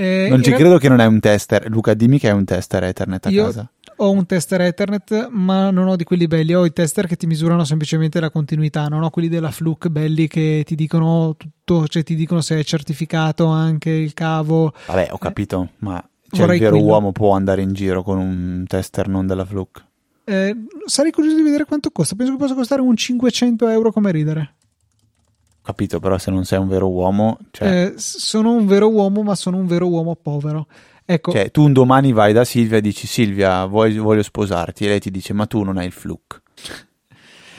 Eh, 0.00 0.28
non 0.30 0.42
ci 0.44 0.52
credo 0.52 0.78
che 0.78 0.88
non 0.88 1.00
è 1.00 1.06
un 1.06 1.18
tester. 1.18 1.68
Luca, 1.68 1.92
dimmi 1.92 2.20
che 2.20 2.28
è 2.28 2.32
un 2.32 2.44
tester 2.44 2.84
Ethernet 2.84 3.26
a 3.26 3.30
io 3.30 3.44
casa. 3.46 3.68
Ho 3.96 4.12
un 4.12 4.26
tester 4.26 4.60
Ethernet, 4.60 5.28
ma 5.32 5.70
non 5.70 5.88
ho 5.88 5.96
di 5.96 6.04
quelli 6.04 6.28
belli. 6.28 6.54
Ho 6.54 6.64
i 6.64 6.72
tester 6.72 7.08
che 7.08 7.16
ti 7.16 7.26
misurano 7.26 7.64
semplicemente 7.64 8.20
la 8.20 8.30
continuità. 8.30 8.86
Non 8.86 9.02
ho 9.02 9.10
quelli 9.10 9.28
della 9.28 9.50
Fluke 9.50 9.90
belli 9.90 10.28
che 10.28 10.62
ti 10.64 10.76
dicono 10.76 11.34
tutto, 11.36 11.88
cioè 11.88 12.04
ti 12.04 12.14
dicono 12.14 12.40
se 12.40 12.60
è 12.60 12.62
certificato 12.62 13.46
anche 13.46 13.90
il 13.90 14.14
cavo. 14.14 14.72
Vabbè, 14.86 15.08
ho 15.10 15.18
capito, 15.18 15.62
eh. 15.64 15.74
ma 15.78 16.08
Cioè 16.30 16.52
il 16.52 16.60
vero 16.60 16.76
quello. 16.76 16.92
uomo 16.92 17.10
può 17.10 17.32
andare 17.32 17.62
in 17.62 17.72
giro 17.72 18.04
con 18.04 18.18
un 18.18 18.64
tester 18.68 19.08
non 19.08 19.26
della 19.26 19.44
Fluke? 19.44 19.82
Eh, 20.22 20.54
sarei 20.86 21.10
curioso 21.10 21.34
di 21.34 21.42
vedere 21.42 21.64
quanto 21.64 21.90
costa. 21.90 22.14
Penso 22.14 22.32
che 22.32 22.38
possa 22.38 22.54
costare 22.54 22.82
un 22.82 22.94
500 22.94 23.66
euro 23.66 23.90
come 23.90 24.12
ridere. 24.12 24.54
Capito, 25.68 26.00
però 26.00 26.16
se 26.16 26.30
non 26.30 26.46
sei 26.46 26.58
un 26.58 26.66
vero 26.66 26.88
uomo... 26.88 27.36
Cioè... 27.50 27.68
Eh, 27.68 27.92
sono 27.98 28.52
un 28.52 28.66
vero 28.66 28.88
uomo, 28.88 29.22
ma 29.22 29.34
sono 29.34 29.58
un 29.58 29.66
vero 29.66 29.86
uomo 29.86 30.16
povero. 30.16 30.66
Ecco. 31.04 31.30
Cioè, 31.30 31.50
tu 31.50 31.62
un 31.62 31.74
domani 31.74 32.12
vai 32.12 32.32
da 32.32 32.42
Silvia 32.46 32.78
e 32.78 32.80
dici 32.80 33.06
Silvia, 33.06 33.66
voglio, 33.66 34.02
voglio 34.02 34.22
sposarti. 34.22 34.86
E 34.86 34.88
lei 34.88 34.98
ti 34.98 35.10
dice, 35.10 35.34
ma 35.34 35.44
tu 35.44 35.62
non 35.62 35.76
hai 35.76 35.84
il 35.84 35.92
Fluke. 35.92 36.40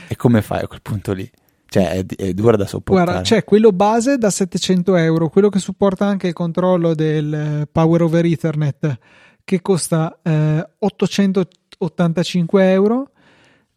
e 0.08 0.16
come 0.16 0.42
fai 0.42 0.64
a 0.64 0.68
quel 0.68 0.82
punto 0.82 1.14
lì? 1.14 1.30
Cioè, 1.68 2.04
è, 2.04 2.06
è 2.16 2.34
dura 2.34 2.58
da 2.58 2.66
sopportare. 2.66 3.06
Guarda, 3.06 3.22
c'è 3.22 3.44
quello 3.44 3.72
base 3.72 4.18
da 4.18 4.32
700 4.32 4.96
euro, 4.96 5.30
quello 5.30 5.50
che 5.50 5.60
supporta 5.60 6.08
anche 6.08 6.26
il 6.26 6.34
controllo 6.34 6.96
del 6.96 7.32
eh, 7.32 7.68
Power 7.72 8.02
over 8.02 8.26
Ethernet, 8.26 8.98
che 9.44 9.62
costa 9.62 10.18
eh, 10.24 10.68
885 10.80 12.72
euro. 12.72 13.12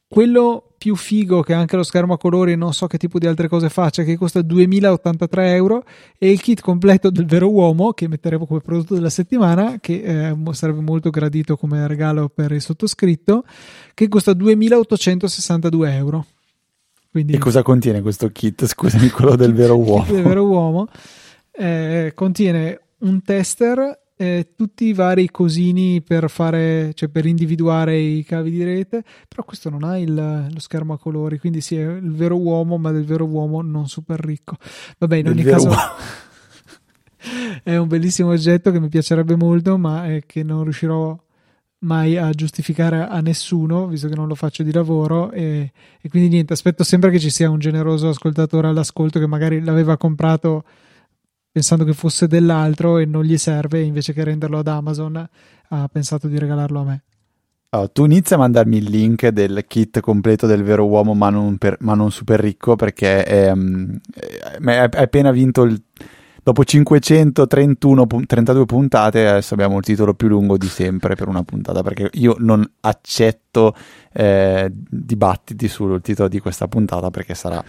Quello 0.08 0.71
più 0.82 0.96
figo 0.96 1.42
che 1.42 1.52
anche 1.52 1.76
lo 1.76 1.84
schermo 1.84 2.14
a 2.14 2.18
colori 2.18 2.52
e 2.52 2.56
non 2.56 2.74
so 2.74 2.88
che 2.88 2.98
tipo 2.98 3.20
di 3.20 3.28
altre 3.28 3.46
cose 3.46 3.68
faccia, 3.68 4.02
che 4.02 4.16
costa 4.16 4.42
2083 4.42 5.54
euro. 5.54 5.84
E 6.18 6.32
il 6.32 6.40
kit 6.40 6.60
completo 6.60 7.08
del 7.08 7.24
vero 7.24 7.48
uomo, 7.48 7.92
che 7.92 8.08
metteremo 8.08 8.46
come 8.46 8.58
prodotto 8.58 8.94
della 8.94 9.08
settimana, 9.08 9.76
che 9.78 10.02
eh, 10.02 10.54
sarebbe 10.54 10.80
molto 10.80 11.10
gradito 11.10 11.56
come 11.56 11.86
regalo 11.86 12.28
per 12.28 12.50
il 12.50 12.60
sottoscritto, 12.60 13.44
che 13.94 14.08
costa 14.08 14.32
2862 14.32 15.94
euro. 15.94 16.26
Quindi, 17.12 17.34
e 17.34 17.38
cosa 17.38 17.62
contiene 17.62 18.02
questo 18.02 18.32
kit? 18.32 18.66
Scusami, 18.66 19.08
quello 19.10 19.36
del 19.36 19.54
vero 19.54 19.78
uomo. 19.78 20.04
del 20.10 20.22
vero 20.24 20.44
uomo 20.44 20.88
eh, 21.52 22.10
contiene 22.12 22.80
un 22.98 23.22
tester, 23.22 24.00
eh, 24.22 24.52
tutti 24.54 24.84
i 24.84 24.92
vari 24.92 25.28
cosini 25.32 26.00
per 26.00 26.30
fare, 26.30 26.92
cioè 26.94 27.08
per 27.08 27.26
individuare 27.26 27.98
i 27.98 28.22
cavi 28.22 28.52
di 28.52 28.62
rete, 28.62 29.02
però 29.26 29.42
questo 29.42 29.68
non 29.68 29.82
ha 29.82 29.98
il, 29.98 30.14
lo 30.14 30.60
schermo 30.60 30.92
a 30.92 30.98
colori, 30.98 31.40
quindi 31.40 31.60
sì, 31.60 31.74
è 31.74 31.90
il 31.90 32.12
vero 32.12 32.38
uomo, 32.38 32.78
ma 32.78 32.92
del 32.92 33.04
vero 33.04 33.24
uomo 33.24 33.62
non 33.62 33.88
super 33.88 34.20
ricco. 34.20 34.56
Vabbè, 34.98 35.16
in 35.16 35.26
ogni 35.26 35.42
caso 35.42 35.72
è 37.64 37.76
un 37.76 37.88
bellissimo 37.88 38.30
oggetto 38.30 38.70
che 38.70 38.78
mi 38.78 38.88
piacerebbe 38.88 39.34
molto, 39.34 39.76
ma 39.76 40.06
è 40.06 40.22
che 40.24 40.44
non 40.44 40.62
riuscirò 40.62 41.18
mai 41.80 42.16
a 42.16 42.30
giustificare 42.30 43.04
a 43.04 43.20
nessuno, 43.20 43.88
visto 43.88 44.06
che 44.06 44.14
non 44.14 44.28
lo 44.28 44.36
faccio 44.36 44.62
di 44.62 44.70
lavoro. 44.70 45.32
E, 45.32 45.72
e, 46.00 46.08
quindi 46.08 46.28
niente, 46.28 46.52
aspetto 46.52 46.84
sempre 46.84 47.10
che 47.10 47.18
ci 47.18 47.30
sia 47.30 47.50
un 47.50 47.58
generoso 47.58 48.08
ascoltatore 48.08 48.68
all'ascolto 48.68 49.18
che 49.18 49.26
magari 49.26 49.60
l'aveva 49.64 49.96
comprato 49.96 50.62
pensando 51.52 51.84
che 51.84 51.92
fosse 51.92 52.26
dell'altro 52.26 52.96
e 52.96 53.04
non 53.04 53.22
gli 53.24 53.36
serve, 53.36 53.82
invece 53.82 54.14
che 54.14 54.24
renderlo 54.24 54.58
ad 54.58 54.66
Amazon, 54.66 55.28
ha 55.68 55.88
pensato 55.92 56.26
di 56.26 56.38
regalarlo 56.38 56.80
a 56.80 56.84
me. 56.84 57.02
Oh, 57.74 57.90
tu 57.90 58.04
inizia 58.04 58.36
a 58.36 58.38
mandarmi 58.38 58.78
il 58.78 58.84
link 58.84 59.28
del 59.28 59.64
kit 59.66 60.00
completo 60.00 60.46
del 60.46 60.62
vero 60.62 60.86
uomo, 60.86 61.14
ma 61.14 61.30
non, 61.30 61.56
per, 61.58 61.76
ma 61.80 61.94
non 61.94 62.10
super 62.10 62.40
ricco, 62.40 62.74
perché 62.76 63.24
è, 63.24 63.54
mm, 63.54 63.94
è 64.64 64.88
appena 64.92 65.30
vinto 65.30 65.62
il 65.62 65.82
dopo 66.42 66.64
531 66.64 68.06
32 68.26 68.66
puntate 68.66 69.28
adesso 69.28 69.54
abbiamo 69.54 69.78
il 69.78 69.84
titolo 69.84 70.12
più 70.14 70.26
lungo 70.26 70.58
di 70.58 70.66
sempre 70.66 71.14
per 71.14 71.28
una 71.28 71.44
puntata 71.44 71.82
perché 71.84 72.10
io 72.14 72.34
non 72.38 72.68
accetto 72.80 73.76
eh, 74.12 74.68
dibattiti 74.72 75.68
sul 75.68 76.00
titolo 76.00 76.28
di 76.28 76.40
questa 76.40 76.66
puntata 76.66 77.10
perché 77.10 77.34
sarà 77.34 77.62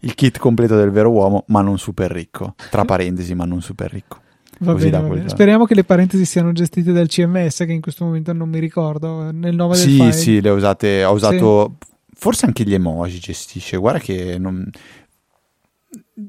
il 0.00 0.14
kit 0.14 0.38
completo 0.38 0.76
del 0.76 0.90
vero 0.90 1.10
uomo 1.10 1.44
ma 1.48 1.60
non 1.60 1.78
super 1.78 2.10
ricco 2.10 2.54
tra 2.70 2.84
parentesi 2.86 3.34
ma 3.34 3.44
non 3.44 3.60
super 3.60 3.90
ricco 3.90 4.18
Va 4.62 4.74
bene, 4.74 4.90
va 4.90 5.00
bene. 5.00 5.28
Speriamo 5.30 5.64
che 5.64 5.74
le 5.74 5.84
parentesi 5.84 6.26
siano 6.26 6.52
gestite 6.52 6.92
dal 6.92 7.08
CMS, 7.08 7.64
che 7.64 7.72
in 7.72 7.80
questo 7.80 8.04
momento 8.04 8.34
non 8.34 8.50
mi 8.50 8.58
ricordo. 8.58 9.30
Nel 9.32 9.54
nome 9.54 9.74
sì, 9.74 9.86
del 9.86 9.96
file. 9.96 10.12
Sì, 10.12 10.40
le 10.42 10.50
ho 10.50 10.54
usate. 10.54 11.02
Ho 11.02 11.12
usato. 11.12 11.76
Sì. 11.78 11.88
Forse 12.12 12.44
anche 12.44 12.64
gli 12.64 12.74
emoji 12.74 13.18
gestisce. 13.18 13.78
Guarda 13.78 14.00
che 14.00 14.36
non, 14.36 14.68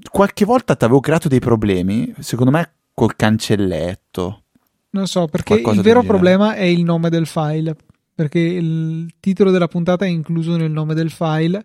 qualche 0.10 0.46
volta 0.46 0.76
ti 0.76 0.84
avevo 0.84 1.00
creato 1.00 1.28
dei 1.28 1.40
problemi, 1.40 2.14
secondo 2.20 2.52
me 2.52 2.72
col 2.94 3.16
cancelletto. 3.16 4.44
Non 4.92 5.08
so, 5.08 5.28
perché 5.28 5.56
il 5.56 5.82
vero 5.82 6.04
problema 6.04 6.56
è 6.56 6.64
il 6.64 6.84
nome 6.84 7.10
del 7.10 7.26
file, 7.26 7.76
perché 8.14 8.40
il 8.40 9.14
titolo 9.20 9.52
della 9.52 9.68
puntata 9.68 10.06
è 10.06 10.10
incluso 10.10 10.56
nel 10.58 10.72
nome 10.72 10.94
del 10.94 11.10
file 11.10 11.64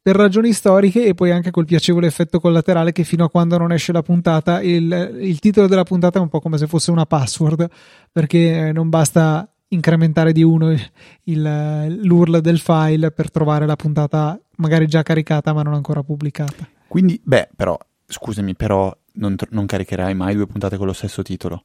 per 0.00 0.16
ragioni 0.16 0.52
storiche 0.52 1.04
e 1.04 1.14
poi 1.14 1.30
anche 1.30 1.50
col 1.50 1.64
piacevole 1.64 2.06
effetto 2.06 2.40
collaterale 2.40 2.92
che 2.92 3.04
fino 3.04 3.24
a 3.24 3.30
quando 3.30 3.58
non 3.58 3.72
esce 3.72 3.92
la 3.92 4.02
puntata 4.02 4.62
il, 4.62 5.18
il 5.20 5.38
titolo 5.38 5.66
della 5.66 5.82
puntata 5.82 6.18
è 6.18 6.22
un 6.22 6.28
po' 6.28 6.40
come 6.40 6.56
se 6.56 6.66
fosse 6.66 6.90
una 6.90 7.04
password 7.04 7.68
perché 8.12 8.72
non 8.72 8.88
basta 8.88 9.50
incrementare 9.68 10.32
di 10.32 10.42
uno 10.42 10.74
il, 11.24 12.00
l'URL 12.02 12.40
del 12.40 12.58
file 12.58 13.10
per 13.10 13.30
trovare 13.30 13.66
la 13.66 13.76
puntata 13.76 14.40
magari 14.56 14.86
già 14.86 15.02
caricata 15.02 15.52
ma 15.52 15.62
non 15.62 15.74
ancora 15.74 16.02
pubblicata. 16.02 16.68
Quindi, 16.86 17.20
beh, 17.22 17.50
però, 17.54 17.76
scusami, 18.06 18.54
però 18.54 18.94
non, 19.14 19.36
non 19.50 19.66
caricherai 19.66 20.14
mai 20.14 20.34
due 20.34 20.46
puntate 20.46 20.76
con 20.76 20.86
lo 20.86 20.92
stesso 20.92 21.22
titolo. 21.22 21.64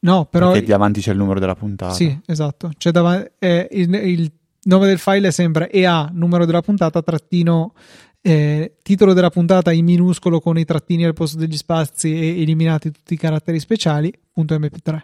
No, 0.00 0.26
però... 0.26 0.52
Perché 0.52 0.66
davanti 0.66 1.00
c'è 1.00 1.12
il 1.12 1.18
numero 1.18 1.40
della 1.40 1.54
puntata. 1.54 1.94
Sì, 1.94 2.16
esatto. 2.26 2.70
C'è 2.76 2.90
davanti, 2.90 3.30
eh, 3.38 3.68
il, 3.72 3.94
il, 3.94 4.32
nome 4.64 4.86
del 4.86 4.98
file 4.98 5.28
è 5.28 5.30
sempre 5.30 5.70
EA, 5.70 6.10
numero 6.12 6.44
della 6.44 6.62
puntata, 6.62 7.02
trattino, 7.02 7.74
eh, 8.20 8.76
titolo 8.82 9.12
della 9.12 9.30
puntata 9.30 9.72
in 9.72 9.84
minuscolo 9.84 10.40
con 10.40 10.58
i 10.58 10.64
trattini 10.64 11.04
al 11.04 11.12
posto 11.12 11.38
degli 11.38 11.56
spazi 11.56 12.14
e 12.14 12.40
eliminati 12.40 12.90
tutti 12.90 13.14
i 13.14 13.18
caratteri 13.18 13.58
speciali, 13.60 14.12
punto 14.32 14.54
mp3. 14.54 15.00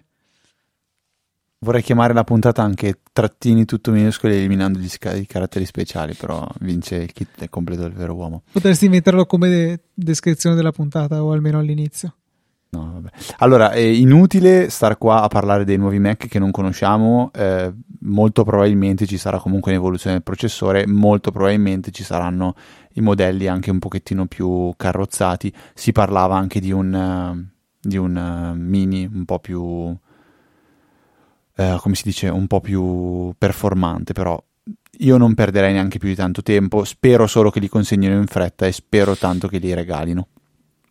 Vorrei 1.62 1.83
chiamare 1.83 2.14
la 2.14 2.25
puntata 2.25 2.62
anche 2.62 3.00
trattini 3.12 3.67
tutto 3.67 3.90
minuscoli 3.90 4.35
eliminando 4.35 4.79
gli 4.79 4.88
sca- 4.88 5.14
i 5.14 5.26
caratteri 5.26 5.67
speciali, 5.67 6.14
però 6.14 6.49
vince 6.61 6.97
il 6.97 7.12
kit 7.12 7.50
completo 7.50 7.83
del 7.83 7.93
vero 7.93 8.14
uomo. 8.14 8.45
Potresti 8.50 8.88
metterlo 8.88 9.26
come 9.26 9.50
de- 9.50 9.81
descrizione 9.93 10.57
della 10.57 10.73
puntata 10.73 11.23
o 11.23 11.33
almeno 11.33 11.59
all'inizio. 11.59 12.14
No. 12.73 13.03
Allora, 13.39 13.73
è 13.73 13.81
inutile 13.81 14.71
star 14.71 14.97
qua 14.97 15.23
a 15.23 15.29
parlare 15.29 15.65
dei 15.65 15.77
nuovi 15.77 15.99
Mac 15.99 16.29
che 16.29 16.39
non 16.39 16.53
conosciamo, 16.53 17.31
eh, 17.35 17.73
molto 18.03 18.45
probabilmente 18.45 19.07
ci 19.07 19.19
sarà 19.19 19.39
comunque 19.39 19.73
un'evoluzione 19.73 20.17
del 20.17 20.25
processore, 20.25 20.87
molto 20.87 21.33
probabilmente 21.33 21.91
ci 21.91 22.05
saranno 22.05 22.55
i 22.95 23.00
modelli 23.00 23.49
anche 23.49 23.71
un 23.71 23.81
pochettino 23.81 24.27
più 24.27 24.73
carrozzati, 24.77 25.53
si 25.75 25.91
parlava 25.91 26.37
anche 26.37 26.61
di 26.61 26.71
un, 26.71 26.93
uh, 26.93 27.50
di 27.81 27.97
un 27.97 28.15
uh, 28.17 28.57
mini 28.57 29.09
un 29.12 29.25
po' 29.25 29.41
più 29.41 29.97
eh, 31.61 31.77
come 31.79 31.95
si 31.95 32.05
dice, 32.05 32.29
un 32.29 32.47
po' 32.47 32.61
più 32.61 33.35
performante, 33.37 34.15
però 34.15 34.43
io 35.00 35.17
non 35.19 35.35
perderei 35.35 35.75
neanche 35.75 35.99
più 35.99 36.09
di 36.09 36.15
tanto 36.15 36.43
tempo, 36.43 36.85
spero 36.85 37.27
solo 37.27 37.50
che 37.50 37.61
li 37.61 37.69
consegnino 37.69 38.17
in 38.17 38.27
fretta 38.27 38.67
e 38.67 38.73
spero 38.73 39.15
tanto 39.15 39.47
che 39.47 39.59
li 39.59 39.75
regalino. 39.75 40.29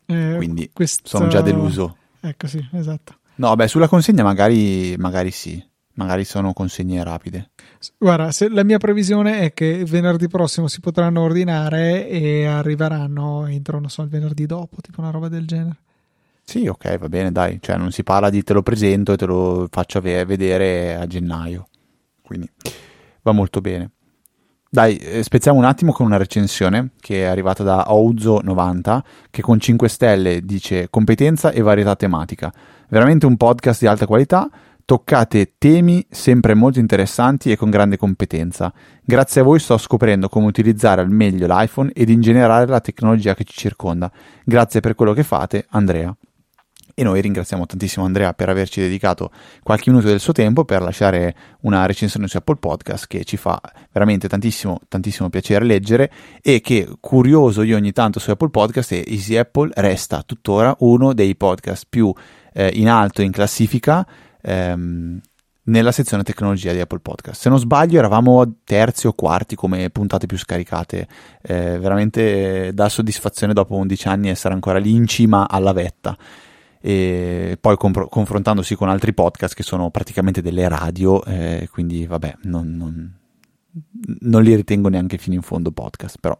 Eh, 0.10 0.38
Quindi 0.38 0.72
questo... 0.74 1.08
sono 1.08 1.28
già 1.28 1.42
deluso. 1.42 1.98
Ecco 2.20 2.48
sì, 2.48 2.68
esatto. 2.74 3.18
No, 3.36 3.56
beh, 3.56 3.68
sulla 3.68 3.88
consegna 3.88 4.24
magari, 4.24 4.96
magari 4.98 5.30
sì, 5.30 5.64
magari 5.94 6.26
sono 6.26 6.52
consegne 6.52 7.04
rapide. 7.04 7.52
Guarda, 7.98 8.32
la 8.50 8.64
mia 8.64 8.80
previsione 8.80 9.42
è 9.42 9.54
che 9.54 9.86
venerdì 9.86 10.28
prossimo 10.28 10.68
si 10.68 10.80
potranno 10.80 11.22
ordinare 11.22 12.10
e 12.10 12.46
arriveranno 12.46 13.46
entro, 13.46 13.80
non 13.80 13.90
so, 13.90 14.02
il 14.02 14.10
venerdì 14.10 14.48
dopo, 14.48 14.82
tipo 14.82 15.00
una 15.00 15.12
roba 15.12 15.30
del 15.30 15.46
genere. 15.46 15.78
Sì, 16.44 16.66
ok, 16.66 16.98
va 16.98 17.08
bene, 17.08 17.32
dai, 17.32 17.60
cioè 17.62 17.78
non 17.78 17.92
si 17.92 18.02
parla 18.02 18.32
di 18.32 18.42
te 18.42 18.54
lo 18.54 18.64
presento 18.64 19.14
e 19.14 19.18
te 19.18 19.28
lo 19.28 19.68
faccio 19.70 20.02
vedere 20.02 20.96
a 20.96 21.06
gennaio, 21.06 21.68
quindi 22.24 22.50
va 23.22 23.32
molto 23.32 23.62
bene. 23.62 23.92
Dai, 24.72 24.98
eh, 24.98 25.24
spezziamo 25.24 25.58
un 25.58 25.66
attimo 25.66 25.92
con 25.92 26.06
una 26.06 26.18
recensione 26.18 26.92
che 27.00 27.24
è 27.24 27.26
arrivata 27.26 27.64
da 27.64 27.88
Ouzo90 27.90 29.00
che 29.32 29.42
con 29.42 29.60
5 29.60 29.90
stelle 29.90 30.42
dice 30.42 30.92
competenza 30.92 31.50
e 31.50 31.62
varietà 31.62 31.96
tematica. 31.96 32.54
Veramente 32.88 33.26
un 33.26 33.36
podcast 33.36 33.80
di 33.80 33.88
alta 33.88 34.06
qualità, 34.06 34.48
toccate 34.86 35.54
temi 35.58 36.06
sempre 36.08 36.54
molto 36.54 36.78
interessanti 36.78 37.52
e 37.52 37.58
con 37.58 37.72
grande 37.72 37.98
competenza. 37.98 38.72
Grazie 39.04 39.42
a 39.42 39.44
voi 39.44 39.58
sto 39.58 39.76
scoprendo 39.80 40.30
come 40.30 40.46
utilizzare 40.46 41.02
al 41.02 41.10
meglio 41.10 41.48
l'iPhone 41.48 41.92
ed 41.92 42.10
in 42.10 42.22
generale 42.22 42.68
la 42.68 42.80
tecnologia 42.80 43.34
che 43.34 43.46
ci 43.46 43.58
circonda. 43.58 44.12
Grazie 44.44 44.82
per 44.82 44.94
quello 44.94 45.14
che 45.14 45.24
fate, 45.24 45.66
Andrea. 45.70 46.16
E 47.00 47.04
noi 47.04 47.22
ringraziamo 47.22 47.66
tantissimo 47.66 48.04
Andrea 48.04 48.34
per 48.34 48.50
averci 48.50 48.82
dedicato 48.82 49.32
qualche 49.64 49.90
minuto 49.90 50.10
del 50.10 50.20
suo 50.20 50.34
tempo 50.34 50.66
per 50.66 50.82
lasciare 50.82 51.34
una 51.62 51.86
recensione 51.86 52.28
su 52.28 52.36
Apple 52.36 52.58
Podcast 52.58 53.08
che 53.08 53.24
ci 53.24 53.38
fa 53.38 53.58
veramente 53.94 54.28
tantissimo, 54.28 54.82
tantissimo 54.86 55.30
piacere 55.30 55.64
leggere 55.64 56.12
e 56.42 56.60
che 56.60 56.90
curioso 57.00 57.62
io 57.62 57.78
ogni 57.78 57.94
tanto 57.94 58.20
su 58.20 58.32
Apple 58.32 58.50
Podcast 58.50 58.92
e 58.92 59.06
Easy 59.08 59.38
Apple 59.38 59.70
resta 59.76 60.24
tuttora 60.24 60.76
uno 60.80 61.14
dei 61.14 61.38
podcast 61.38 61.86
più 61.88 62.14
eh, 62.52 62.70
in 62.74 62.90
alto 62.90 63.22
in 63.22 63.32
classifica 63.32 64.06
ehm, 64.42 65.22
nella 65.64 65.94
sezione 65.94 66.24
tecnologia 66.24 66.74
di 66.74 66.82
Apple 66.82 67.00
Podcast. 67.00 67.40
Se 67.40 67.48
non 67.48 67.60
sbaglio 67.60 67.98
eravamo 67.98 68.56
terzi 68.66 69.08
o 69.08 69.14
quarti 69.14 69.56
come 69.56 69.90
puntate 69.90 70.26
più 70.26 70.38
scaricate, 70.38 71.08
eh, 71.44 71.80
veramente 71.80 72.72
dà 72.74 72.90
soddisfazione 72.90 73.54
dopo 73.54 73.76
11 73.76 74.08
anni 74.10 74.28
essere 74.28 74.54
ancora 74.54 74.80
lì 74.80 74.92
in 74.92 75.08
cima 75.08 75.48
alla 75.48 75.72
vetta 75.72 76.18
e 76.82 77.58
poi 77.60 77.76
compro- 77.78 78.08
confrontandosi 78.08 78.76
con 78.76 78.90
altri 78.90 79.14
podcast 79.14 79.54
che 79.54 79.64
sono 79.64 79.90
praticamente 79.90 80.42
delle 80.42 80.68
radio, 80.68 81.24
eh, 81.26 81.68
quindi 81.72 82.06
vabbè, 82.06 82.38
non, 82.44 82.76
non, 82.76 83.14
non, 84.22 84.44
li 84.44 84.56
ritengo 84.56 84.88
neanche 84.90 85.18
fino 85.18 85.36
in 85.36 85.42
fondo 85.42 85.72
podcast, 85.72 86.18
però 86.20 86.40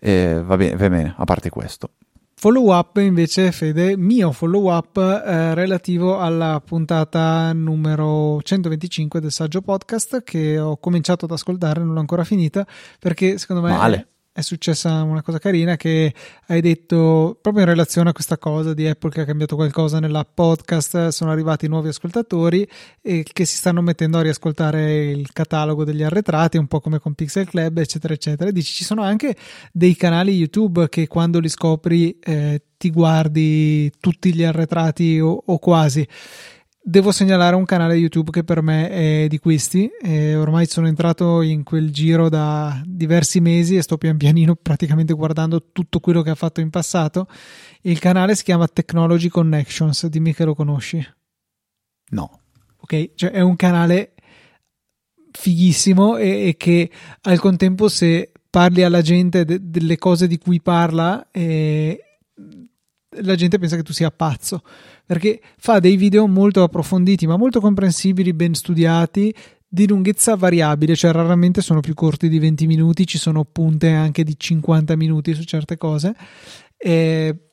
eh, 0.00 0.42
va, 0.42 0.56
bene, 0.56 0.76
va 0.76 0.88
bene, 0.88 1.14
a 1.16 1.24
parte 1.24 1.50
questo. 1.50 1.90
Follow 2.38 2.74
up 2.74 2.96
invece, 2.98 3.50
Fede, 3.50 3.96
mio 3.96 4.30
follow 4.30 4.70
up 4.70 4.98
eh, 4.98 5.54
relativo 5.54 6.18
alla 6.18 6.60
puntata 6.62 7.50
numero 7.54 8.42
125 8.42 9.20
del 9.20 9.32
Saggio 9.32 9.62
Podcast 9.62 10.22
che 10.22 10.58
ho 10.58 10.76
cominciato 10.76 11.24
ad 11.24 11.30
ascoltare, 11.30 11.82
non 11.82 11.94
l'ho 11.94 12.00
ancora 12.00 12.24
finita 12.24 12.66
perché 12.98 13.38
secondo 13.38 13.62
me 13.62 13.70
Male 13.70 14.08
è 14.36 14.42
successa 14.42 15.02
una 15.02 15.22
cosa 15.22 15.38
carina 15.38 15.76
che 15.76 16.12
hai 16.48 16.60
detto 16.60 17.38
proprio 17.40 17.62
in 17.62 17.70
relazione 17.70 18.10
a 18.10 18.12
questa 18.12 18.36
cosa 18.36 18.74
di 18.74 18.86
Apple 18.86 19.08
che 19.08 19.22
ha 19.22 19.24
cambiato 19.24 19.56
qualcosa 19.56 19.98
nella 19.98 20.26
podcast, 20.26 21.08
sono 21.08 21.30
arrivati 21.30 21.68
nuovi 21.68 21.88
ascoltatori 21.88 22.68
e 23.00 23.24
che 23.32 23.46
si 23.46 23.56
stanno 23.56 23.80
mettendo 23.80 24.18
a 24.18 24.22
riascoltare 24.22 25.06
il 25.06 25.32
catalogo 25.32 25.84
degli 25.84 26.02
arretrati, 26.02 26.58
un 26.58 26.66
po' 26.66 26.80
come 26.80 26.98
con 26.98 27.14
Pixel 27.14 27.48
Club, 27.48 27.78
eccetera, 27.78 28.12
eccetera. 28.12 28.50
Dici 28.50 28.74
ci 28.74 28.84
sono 28.84 29.00
anche 29.00 29.34
dei 29.72 29.96
canali 29.96 30.32
YouTube 30.32 30.90
che 30.90 31.06
quando 31.06 31.38
li 31.38 31.48
scopri 31.48 32.18
eh, 32.18 32.60
ti 32.76 32.90
guardi 32.90 33.90
tutti 33.98 34.34
gli 34.34 34.44
arretrati 34.44 35.18
o, 35.18 35.44
o 35.46 35.58
quasi 35.58 36.06
devo 36.88 37.10
segnalare 37.10 37.56
un 37.56 37.64
canale 37.64 37.96
YouTube 37.96 38.30
che 38.30 38.44
per 38.44 38.62
me 38.62 38.88
è 38.88 39.26
di 39.26 39.38
questi. 39.38 39.90
E 40.00 40.36
ormai 40.36 40.66
sono 40.66 40.86
entrato 40.86 41.42
in 41.42 41.64
quel 41.64 41.90
giro 41.90 42.28
da 42.28 42.80
diversi 42.84 43.40
mesi 43.40 43.76
e 43.76 43.82
sto 43.82 43.98
pian 43.98 44.16
pianino 44.16 44.54
praticamente 44.62 45.12
guardando 45.12 45.70
tutto 45.72 45.98
quello 45.98 46.22
che 46.22 46.30
ha 46.30 46.36
fatto 46.36 46.60
in 46.60 46.70
passato. 46.70 47.26
Il 47.82 47.98
canale 47.98 48.36
si 48.36 48.44
chiama 48.44 48.68
Technology 48.68 49.28
Connections. 49.28 50.06
Dimmi 50.06 50.32
che 50.32 50.44
lo 50.44 50.54
conosci. 50.54 51.04
No. 52.10 52.40
Ok, 52.78 53.14
cioè 53.16 53.30
è 53.30 53.40
un 53.40 53.56
canale 53.56 54.14
fighissimo 55.32 56.16
e, 56.16 56.48
e 56.48 56.56
che 56.56 56.90
al 57.22 57.40
contempo 57.40 57.88
se 57.88 58.30
parli 58.48 58.84
alla 58.84 59.02
gente 59.02 59.44
de, 59.44 59.58
delle 59.60 59.98
cose 59.98 60.28
di 60.28 60.38
cui 60.38 60.62
parla 60.62 61.28
eh, 61.30 62.00
la 63.22 63.34
gente 63.34 63.58
pensa 63.58 63.76
che 63.76 63.82
tu 63.82 63.92
sia 63.92 64.10
pazzo 64.10 64.62
perché 65.06 65.40
fa 65.56 65.78
dei 65.78 65.96
video 65.96 66.26
molto 66.26 66.62
approfonditi 66.62 67.26
ma 67.26 67.36
molto 67.36 67.60
comprensibili, 67.60 68.32
ben 68.32 68.54
studiati, 68.54 69.32
di 69.68 69.86
lunghezza 69.86 70.36
variabile, 70.36 70.96
cioè 70.96 71.12
raramente 71.12 71.60
sono 71.60 71.80
più 71.80 71.94
corti 71.94 72.28
di 72.28 72.38
20 72.38 72.66
minuti, 72.66 73.06
ci 73.06 73.18
sono 73.18 73.44
punte 73.44 73.90
anche 73.90 74.24
di 74.24 74.34
50 74.36 74.96
minuti 74.96 75.34
su 75.34 75.42
certe 75.44 75.76
cose. 75.76 76.14
E, 76.76 77.48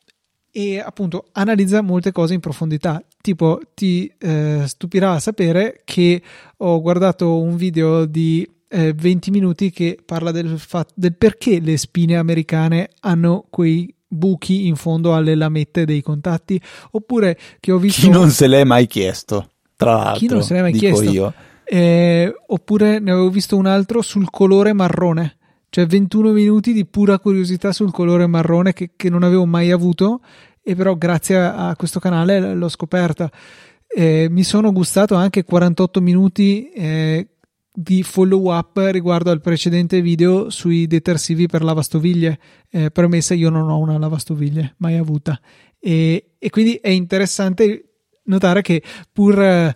e 0.51 0.79
appunto 0.79 1.25
analizza 1.33 1.81
molte 1.81 2.11
cose 2.11 2.33
in 2.33 2.39
profondità. 2.39 3.03
Tipo, 3.21 3.59
ti 3.73 4.11
eh, 4.19 4.63
stupirà 4.65 5.19
sapere 5.19 5.81
che 5.83 6.21
ho 6.57 6.81
guardato 6.81 7.39
un 7.39 7.55
video 7.55 8.05
di 8.05 8.47
eh, 8.69 8.93
20 8.93 9.31
minuti 9.31 9.71
che 9.71 9.97
parla 10.03 10.31
del, 10.31 10.57
fatto, 10.59 10.93
del 10.95 11.15
perché 11.15 11.59
le 11.59 11.77
spine 11.77 12.17
americane 12.17 12.89
hanno 13.01 13.45
quei 13.49 13.93
buchi 14.13 14.67
in 14.67 14.75
fondo 14.75 15.15
alle 15.15 15.35
lamette 15.35 15.85
dei 15.85 16.01
contatti, 16.01 16.61
oppure 16.91 17.37
che 17.59 17.71
ho 17.71 17.77
visto... 17.77 18.01
Chi 18.01 18.09
non 18.09 18.29
se 18.29 18.47
l'è 18.47 18.63
mai 18.63 18.87
chiesto, 18.87 19.49
tra 19.75 19.95
l'altro. 19.95 20.19
Chi 20.19 20.27
non 20.27 20.43
se 20.43 20.53
l'è 20.53 20.61
mai 20.61 20.73
chiesto. 20.73 21.09
Io. 21.09 21.33
Eh, 21.65 22.33
oppure 22.47 22.99
ne 22.99 23.11
avevo 23.11 23.29
visto 23.29 23.55
un 23.57 23.65
altro 23.65 24.01
sul 24.01 24.29
colore 24.29 24.73
marrone, 24.73 25.37
cioè 25.69 25.85
21 25.85 26.31
minuti 26.31 26.73
di 26.73 26.85
pura 26.85 27.19
curiosità 27.19 27.71
sul 27.71 27.91
colore 27.91 28.27
marrone 28.27 28.73
che, 28.73 28.91
che 28.95 29.09
non 29.09 29.23
avevo 29.23 29.45
mai 29.45 29.71
avuto 29.71 30.21
e 30.61 30.75
però 30.75 30.95
grazie 30.95 31.37
a 31.37 31.75
questo 31.75 31.99
canale 31.99 32.53
l'ho 32.53 32.69
scoperta. 32.69 33.29
Eh, 33.87 34.27
mi 34.29 34.43
sono 34.43 34.71
gustato 34.71 35.15
anche 35.15 35.43
48 35.43 36.01
minuti 36.01 36.69
eh, 36.69 37.27
di 37.73 38.03
follow 38.03 38.53
up 38.55 38.77
riguardo 38.91 39.31
al 39.31 39.41
precedente 39.41 40.01
video 40.01 40.49
sui 40.49 40.85
detersivi 40.85 41.47
per 41.47 41.63
lavastoviglie. 41.63 42.39
Eh, 42.69 42.91
premessa, 42.91 43.33
io 43.33 43.49
non 43.49 43.69
ho 43.69 43.79
una 43.79 43.97
lavastoviglie, 43.97 44.75
mai 44.77 44.97
avuta. 44.97 45.39
E, 45.79 46.35
e 46.37 46.49
quindi 46.49 46.75
è 46.75 46.89
interessante 46.89 47.93
notare 48.25 48.61
che 48.61 48.81
pur 49.11 49.41
eh, 49.41 49.75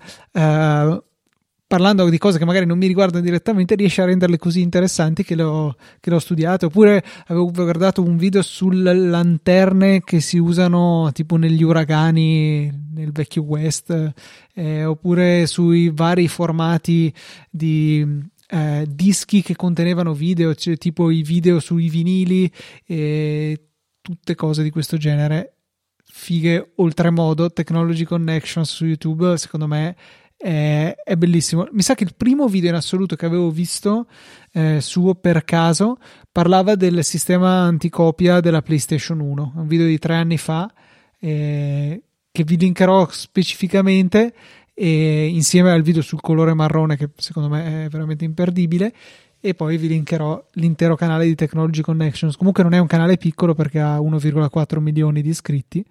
parlando 1.67 2.08
di 2.10 2.17
cose 2.17 2.38
che 2.38 2.45
magari 2.45 2.65
non 2.65 2.77
mi 2.77 2.88
riguardano 2.88 3.23
direttamente, 3.23 3.75
riesce 3.75 4.01
a 4.01 4.06
renderle 4.06 4.38
così 4.38 4.62
interessanti 4.62 5.23
che 5.23 5.36
l'ho, 5.36 5.75
che 5.99 6.10
l'ho 6.10 6.19
studiate. 6.19 6.65
Oppure 6.65 7.03
avevo 7.27 7.51
guardato 7.51 8.01
un 8.01 8.15
video 8.15 8.41
sulle 8.41 8.93
lanterne 8.93 10.01
che 10.01 10.21
si 10.21 10.38
usano 10.38 11.12
tipo 11.13 11.36
negli 11.36 11.63
uragani 11.63 12.71
nel 12.93 13.12
vecchio 13.12 13.43
West, 13.43 14.13
eh, 14.53 14.86
oppure 14.86 15.45
sui 15.45 15.91
vari 15.93 16.27
formati 16.27 17.13
di. 17.49 18.36
Eh, 18.49 18.88
dischi 18.89 19.41
che 19.41 19.58
contenevano 19.58 20.13
video, 20.13 20.56
cioè 20.56 20.77
tipo 20.77 21.12
i 21.12 21.21
video 21.21 21.60
sui 21.60 21.89
vinili 21.89 22.49
e 22.86 23.71
tutte 23.99 24.36
cose 24.36 24.63
di 24.63 24.69
questo 24.69 24.95
genere 24.95 25.58
fighe 26.10 26.71
oltremodo 26.75 27.51
Technology 27.51 28.06
Connections 28.06 28.71
su 28.71 28.86
YouTube 28.86 29.38
secondo 29.38 29.67
me 29.67 29.95
è, 30.38 30.95
è, 31.04 31.15
bellissimo. 31.15 31.67
Mi 31.71 31.82
sa 31.82 31.95
che 31.95 32.04
il 32.04 32.13
primo 32.15 32.47
video 32.47 32.69
in 32.69 32.76
assoluto 32.76 33.15
che 33.15 33.26
avevo 33.26 33.50
visto 33.50 34.08
eh, 34.54 34.80
suo 34.80 35.15
per 35.15 35.43
caso 35.43 35.97
parlava 36.32 36.76
del 36.76 37.04
sistema 37.04 37.62
anticopia 37.62 38.39
della 38.39 38.62
PlayStation 38.62 39.19
1, 39.19 39.54
un 39.56 39.67
video 39.67 39.88
di 39.88 39.97
tre 39.97 40.15
anni 40.15 40.38
fa 40.38 40.71
eh, 41.19 42.02
che 42.32 42.43
vi 42.43 42.58
linkerò 42.58 43.08
specificamente 43.10 44.34
e 44.76 45.26
insieme 45.26 45.71
al 45.71 45.82
video 45.82 46.04
sul 46.04 46.21
colore 46.21 46.54
marrone 46.54 46.97
che 46.97 47.10
secondo 47.15 47.50
me 47.50 47.86
è 47.86 47.89
veramente 47.89 48.26
imperdibile 48.26 48.93
e 49.39 49.56
poi 49.56 49.78
vi 49.78 49.88
linkerò 49.88 50.45
l'intero 50.54 50.95
canale 50.95 51.26
di 51.26 51.34
Technology 51.34 51.82
Connections. 51.82 52.36
Comunque 52.36 52.62
non 52.62 52.73
è 52.73 52.78
un 52.78 52.88
canale 52.88 53.17
piccolo 53.17 53.56
perché 53.56 53.80
ha 53.80 54.00
1,4 54.00 54.80
milioni 54.80 55.23
di 55.23 55.30
iscritti 55.30 55.84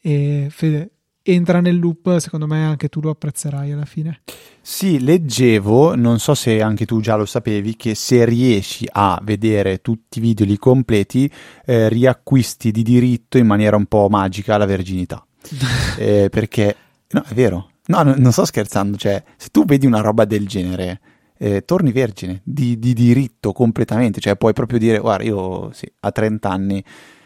e 0.00 0.46
Fede 0.48 0.90
entra 1.22 1.60
nel 1.60 1.78
loop, 1.78 2.18
secondo 2.18 2.46
me 2.46 2.64
anche 2.64 2.88
tu 2.88 3.00
lo 3.00 3.10
apprezzerai 3.10 3.72
alla 3.72 3.84
fine. 3.84 4.22
Sì, 4.60 5.00
leggevo, 5.00 5.94
non 5.94 6.18
so 6.18 6.34
se 6.34 6.60
anche 6.62 6.86
tu 6.86 7.00
già 7.00 7.16
lo 7.16 7.26
sapevi, 7.26 7.76
che 7.76 7.94
se 7.94 8.24
riesci 8.24 8.86
a 8.90 9.20
vedere 9.22 9.80
tutti 9.80 10.18
i 10.18 10.22
video 10.22 10.46
lì 10.46 10.58
completi, 10.58 11.30
eh, 11.64 11.88
riacquisti 11.88 12.70
di 12.70 12.82
diritto 12.82 13.38
in 13.38 13.46
maniera 13.46 13.76
un 13.76 13.86
po' 13.86 14.08
magica 14.08 14.56
la 14.56 14.66
verginità. 14.66 15.24
eh, 15.98 16.28
perché, 16.30 16.76
no, 17.10 17.22
è 17.26 17.34
vero, 17.34 17.70
no, 17.86 18.02
no, 18.02 18.14
non 18.16 18.32
sto 18.32 18.44
scherzando, 18.44 18.96
cioè, 18.96 19.22
se 19.36 19.48
tu 19.50 19.64
vedi 19.64 19.86
una 19.86 20.00
roba 20.00 20.24
del 20.24 20.46
genere, 20.46 21.00
eh, 21.38 21.64
torni 21.64 21.90
vergine, 21.90 22.42
di, 22.44 22.78
di, 22.78 22.92
diritto 22.92 23.52
completamente, 23.52 24.20
cioè 24.20 24.36
puoi 24.36 24.52
proprio 24.52 24.78
dire, 24.78 24.98
guarda, 24.98 25.24
io 25.24 25.72
sì, 25.72 25.90
a 26.00 26.12
30 26.12 26.48
anni, 26.50 26.84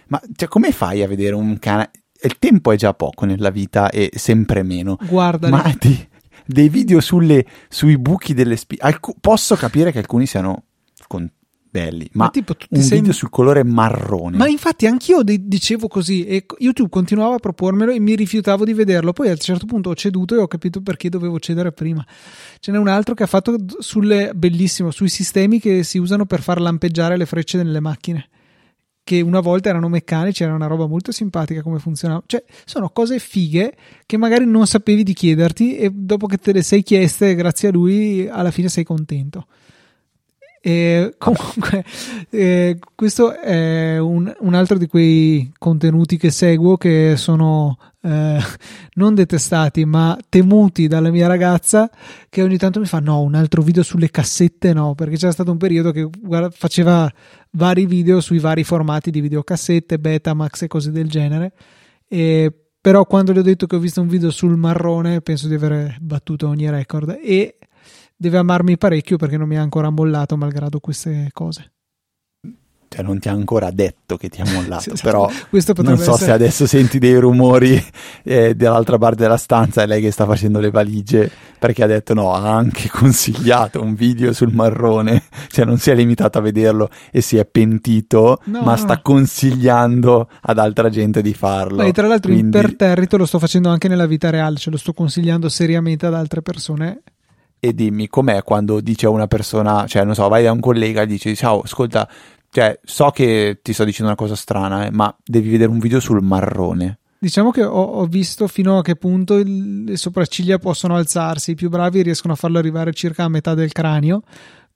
ma 0.09 0.21
cioè, 0.37 0.49
come 0.49 0.71
fai 0.71 1.03
a 1.03 1.09
vedere 1.09 1.35
un 1.35 1.59
canale 1.59 1.91
il 2.27 2.39
tempo 2.39 2.73
è 2.73 2.77
già 2.77 2.95
poco 2.95 3.25
nella 3.25 3.51
vita 3.51 3.91
e 3.91 4.11
sempre 4.15 4.63
meno. 4.63 4.99
Guarda, 5.09 5.49
ma 5.49 5.75
di, 5.79 6.07
dei 6.47 6.69
video 6.69 7.01
sulle, 7.01 7.45
sui 7.69 7.99
buchi 7.99 8.35
delle 8.35 8.57
spine. 8.57 8.81
Alc- 8.83 9.15
posso 9.21 9.57
capire 9.57 9.93
che 9.93 9.99
alcuni 9.99 10.27
siano 10.27 10.65
con, 11.07 11.31
belli, 11.75 12.09
ma, 12.13 12.25
ma 12.25 12.31
tipo, 12.31 12.55
un 12.71 12.81
sei... 12.81 12.99
video 12.99 13.13
sul 13.13 13.31
colore 13.31 13.65
marrone. 13.65 14.37
Ma 14.37 14.47
infatti 14.47 14.87
anch'io 14.87 15.23
de- 15.23 15.41
dicevo 15.43 15.89
così 15.89 16.25
e 16.25 16.47
YouTube 16.59 16.89
continuava 16.89 17.35
a 17.35 17.39
propormelo 17.39 17.91
e 17.91 17.99
mi 17.99 18.15
rifiutavo 18.15 18.65
di 18.65 18.73
vederlo. 18.73 19.13
Poi 19.13 19.29
a 19.29 19.33
un 19.33 19.39
certo 19.39 19.67
punto 19.67 19.91
ho 19.91 19.95
ceduto 19.95 20.37
e 20.37 20.39
ho 20.39 20.47
capito 20.47 20.81
perché 20.81 21.09
dovevo 21.09 21.41
cedere 21.41 21.73
prima. 21.73 22.07
Ce 22.61 22.71
n'è 22.71 22.79
un 22.79 22.89
altro 22.89 23.15
che 23.15 23.25
ha 23.25 23.27
fatto 23.27 23.57
sulle 23.79 24.33
bellissimo 24.35 24.93
sui 24.93 25.09
sistemi 25.09 25.59
che 25.59 25.83
si 25.83 25.99
usano 25.99 26.27
per 26.27 26.43
far 26.43 26.61
lampeggiare 26.61 27.17
le 27.17 27.27
frecce 27.27 27.57
nelle 27.57 27.81
macchine 27.81 28.29
che 29.05 29.21
una 29.21 29.41
volta 29.41 29.69
erano 29.69 29.89
meccanici, 29.89 30.43
era 30.43 30.55
una 30.55 30.67
roba 30.67 30.87
molto 30.87 31.13
simpatica 31.13 31.63
come 31.63 31.79
funzionava. 31.79 32.23
Cioè, 32.27 32.43
sono 32.65 32.89
cose 32.89 33.19
fighe 33.19 33.77
che 34.07 34.17
magari 34.17 34.47
non 34.47 34.67
sapevi 34.67 35.03
di 35.03 35.13
chiederti 35.13 35.77
e 35.77 35.91
dopo 35.93 36.27
che 36.27 36.39
te 36.39 36.53
le 36.53 36.63
sei 36.63 36.83
chieste, 36.83 37.35
grazie 37.35 37.69
a 37.69 37.73
lui, 37.73 38.27
alla 38.27 38.51
fine 38.51 38.69
sei 38.69 38.83
contento. 38.83 39.47
E 40.67 41.15
comunque, 41.19 41.85
eh, 42.31 42.79
questo 42.95 43.39
è 43.39 43.99
un, 43.99 44.35
un, 44.41 44.55
altro 44.55 44.79
di 44.79 44.87
quei 44.87 45.53
contenuti 45.59 46.17
che 46.17 46.31
seguo 46.31 46.79
che 46.79 47.17
sono 47.19 47.77
eh, 48.01 48.39
non 48.95 49.15
detestati 49.15 49.85
ma 49.85 50.17
temuti 50.31 50.87
dalla 50.87 51.11
mia 51.11 51.27
ragazza 51.27 51.91
che 52.31 52.43
ogni 52.43 52.57
tanto 52.57 52.81
mi 52.81 52.87
fa 52.87 52.99
no, 53.01 53.21
un 53.21 53.35
altro 53.35 53.61
video 53.61 53.83
sulle 53.83 54.11
cassette 54.11 54.73
no, 54.73 54.95
perché 54.95 55.17
c'era 55.17 55.33
stato 55.33 55.51
un 55.51 55.59
periodo 55.59 55.91
che 55.91 56.09
guarda, 56.19 56.49
faceva 56.49 57.13
vari 57.55 57.87
video 57.87 58.21
sui 58.21 58.39
vari 58.39 58.65
formati 58.65 59.11
di 59.11 59.21
videocassette, 59.21 59.99
Betamax 59.99 60.63
e 60.63 60.67
cose 60.67 60.91
del 60.91 61.09
genere. 61.09 61.53
E 62.07 62.53
però 62.81 63.07
quando 63.07 63.33
le 63.33 63.41
ho 63.41 63.43
detto 63.43 63.67
che 63.67 63.77
ho 63.77 63.81
visto 63.81 64.01
un 64.01 64.09
video 64.09 64.31
sul 64.31 64.57
marrone 64.57 65.23
penso 65.23 65.49
di 65.49 65.55
aver 65.55 65.97
battuto 66.01 66.49
ogni 66.49 66.69
record 66.69 67.19
e 67.23 67.57
deve 68.15 68.37
amarmi 68.39 68.77
parecchio 68.77 69.17
perché 69.17 69.39
non 69.39 69.49
mi 69.49 69.57
ha 69.57 69.63
ancora 69.63 69.89
mollato 69.89 70.37
malgrado 70.37 70.81
queste 70.81 71.31
cose. 71.33 71.73
Cioè 72.95 73.03
non 73.05 73.19
ti 73.19 73.29
ha 73.29 73.33
ancora 73.33 73.73
detto 73.73 74.17
che 74.17 74.29
ti 74.29 74.41
ha 74.41 74.45
mollato, 74.53 74.83
sì, 74.83 74.91
esatto. 74.91 75.03
però 75.03 75.29
non 75.83 75.99
so 75.99 76.13
essere... 76.13 76.27
se 76.27 76.31
adesso 76.31 76.67
senti 76.67 77.01
dei 77.01 77.17
rumori 77.17 77.85
eh, 78.23 78.55
dall'altra 78.55 78.99
parte 78.99 79.23
della 79.23 79.37
stanza 79.37 79.83
è 79.83 79.87
lei 79.87 80.01
che 80.01 80.13
sta 80.13 80.27
facendo 80.27 80.61
le 80.61 80.71
valigie 80.71 81.29
perché 81.59 81.83
ha 81.83 81.89
detto 81.89 82.15
no, 82.15 82.33
ha 82.33 82.55
anche 82.55 82.89
consigliato 82.89 83.83
un 83.83 83.95
video 83.95 84.33
sul 84.33 84.53
marrone, 84.53 85.25
cioè 85.49 85.65
non 85.65 85.79
si 85.79 85.91
è 85.91 85.95
limitato 85.97 86.39
a 86.39 86.41
vederlo 86.41 86.89
e 87.11 87.21
si 87.21 87.37
è 87.37 87.45
pentito, 87.45 88.41
no, 88.45 88.61
ma 88.61 88.77
sta 88.77 89.01
consigliando 89.01 90.29
ad 90.43 90.59
altra 90.59 90.89
gente 90.89 91.21
di 91.21 91.35
farlo. 91.35 91.83
Ma 91.83 91.91
tra 91.91 92.07
l'altro 92.07 92.31
Quindi... 92.31 92.57
imperterrito 92.57 93.17
lo 93.17 93.27
sto 93.27 93.41
facendo 93.41 93.71
anche 93.71 93.89
nella 93.89 94.07
vita 94.07 94.31
reale, 94.31 94.57
ce 94.57 94.71
lo 94.71 94.77
sto 94.77 94.93
consigliando 94.93 95.49
seriamente 95.49 96.07
ad 96.07 96.15
altre 96.15 96.43
persone 96.43 97.03
e 97.65 97.75
dimmi 97.75 98.09
com'è 98.09 98.43
quando 98.43 98.81
dice 98.81 99.07
a 99.07 99.09
una 99.09 99.27
persona, 99.27 99.87
cioè 99.87 100.05
non 100.05 100.15
so, 100.15 100.29
vai 100.29 100.43
da 100.43 100.53
un 100.53 100.61
collega 100.61 101.01
e 101.01 101.07
dici 101.07 101.35
ciao, 101.35 101.63
ascolta, 101.63 102.07
cioè, 102.55 102.79
so 102.85 103.11
che 103.11 103.59
ti 103.63 103.73
sto 103.73 103.83
dicendo 103.83 104.13
una 104.13 104.15
cosa 104.15 104.37
strana, 104.37 104.87
eh, 104.87 104.93
ma 104.93 105.13
devi 105.25 105.51
vedere 105.51 105.73
un 105.73 105.81
video 105.81 105.99
sul 105.99 106.23
marrone. 106.23 107.01
Diciamo 107.19 107.51
che 107.51 107.65
ho, 107.65 107.83
ho, 107.83 108.07
visto 108.07 108.47
fino 108.47 108.79
a 108.79 108.83
che 108.83 108.95
punto 108.95 109.39
il, 109.39 109.83
le 109.83 109.97
sopracciglia 109.97 110.59
possono 110.59 110.95
alzarsi, 110.95 111.51
i 111.51 111.55
più 111.57 111.69
bravi 111.69 112.03
riescono 112.03 112.35
a 112.35 112.37
farlo 112.37 112.59
arrivare 112.59 112.93
circa 112.93 113.25
a 113.25 113.29
metà 113.29 113.55
del 113.55 113.73
cranio, 113.73 114.23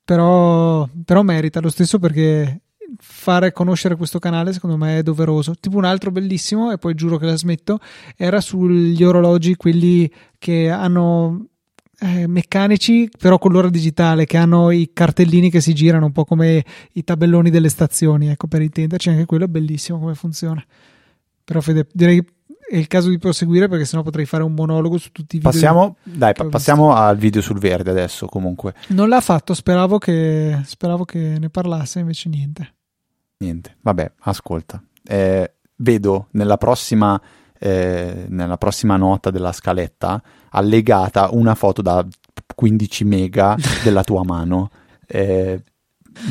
però, 0.02 0.88
però 1.04 1.22
merita 1.22 1.60
lo 1.60 1.70
stesso 1.70 2.00
perché 2.00 2.62
fare 2.98 3.52
conoscere 3.52 3.94
questo 3.94 4.18
canale 4.18 4.52
secondo 4.52 4.76
me 4.76 4.98
è 4.98 5.02
doveroso. 5.04 5.54
Tipo 5.60 5.76
un 5.76 5.84
altro 5.84 6.10
bellissimo, 6.10 6.72
e 6.72 6.78
poi 6.78 6.94
giuro 6.94 7.16
che 7.16 7.26
la 7.26 7.36
smetto, 7.36 7.78
era 8.16 8.40
sugli 8.40 9.04
orologi, 9.04 9.54
quelli 9.54 10.10
che 10.36 10.68
hanno 10.68 11.46
eh, 12.00 12.26
meccanici, 12.26 13.08
però 13.18 13.38
con 13.38 13.52
l'ora 13.52 13.68
digitale, 13.68 14.24
che 14.24 14.36
hanno 14.36 14.70
i 14.70 14.90
cartellini 14.92 15.50
che 15.50 15.60
si 15.60 15.74
girano, 15.74 16.06
un 16.06 16.12
po' 16.12 16.24
come 16.24 16.64
i 16.92 17.04
tabelloni 17.04 17.50
delle 17.50 17.68
stazioni, 17.68 18.28
ecco, 18.28 18.46
per 18.46 18.62
intenderci, 18.62 19.10
anche 19.10 19.26
quello 19.26 19.44
è 19.44 19.48
bellissimo 19.48 19.98
come 19.98 20.14
funziona. 20.14 20.64
Però 21.44 21.60
Fede, 21.60 21.86
direi 21.92 22.24
è 22.68 22.76
il 22.76 22.86
caso 22.86 23.08
di 23.08 23.18
proseguire 23.18 23.66
perché 23.66 23.86
sennò 23.86 24.02
potrei 24.02 24.26
fare 24.26 24.42
un 24.42 24.52
monologo 24.52 24.98
su 24.98 25.10
tutti 25.10 25.36
i 25.36 25.38
video. 25.38 25.50
Passiamo, 25.50 25.96
dai, 26.02 26.34
pa- 26.34 26.44
passiamo 26.48 26.92
al 26.92 27.16
video 27.16 27.40
sul 27.40 27.58
verde 27.58 27.90
adesso 27.90 28.26
comunque. 28.26 28.74
Non 28.88 29.08
l'ha 29.08 29.22
fatto, 29.22 29.54
speravo 29.54 29.96
che, 29.96 30.60
speravo 30.64 31.06
che 31.06 31.36
ne 31.38 31.48
parlasse, 31.48 32.00
invece 32.00 32.28
niente. 32.28 32.74
Niente, 33.38 33.76
vabbè, 33.80 34.12
ascolta. 34.20 34.82
Eh, 35.02 35.54
vedo 35.76 36.28
nella 36.32 36.58
prossima 36.58 37.18
eh, 37.58 38.26
nella 38.28 38.56
prossima 38.56 38.96
nota 38.96 39.30
della 39.30 39.52
scaletta 39.52 40.22
allegata 40.50 41.28
una 41.32 41.54
foto 41.54 41.82
da 41.82 42.06
15 42.54 43.04
mega 43.04 43.56
della 43.82 44.04
tua 44.04 44.24
mano. 44.24 44.70
Eh, 45.10 45.62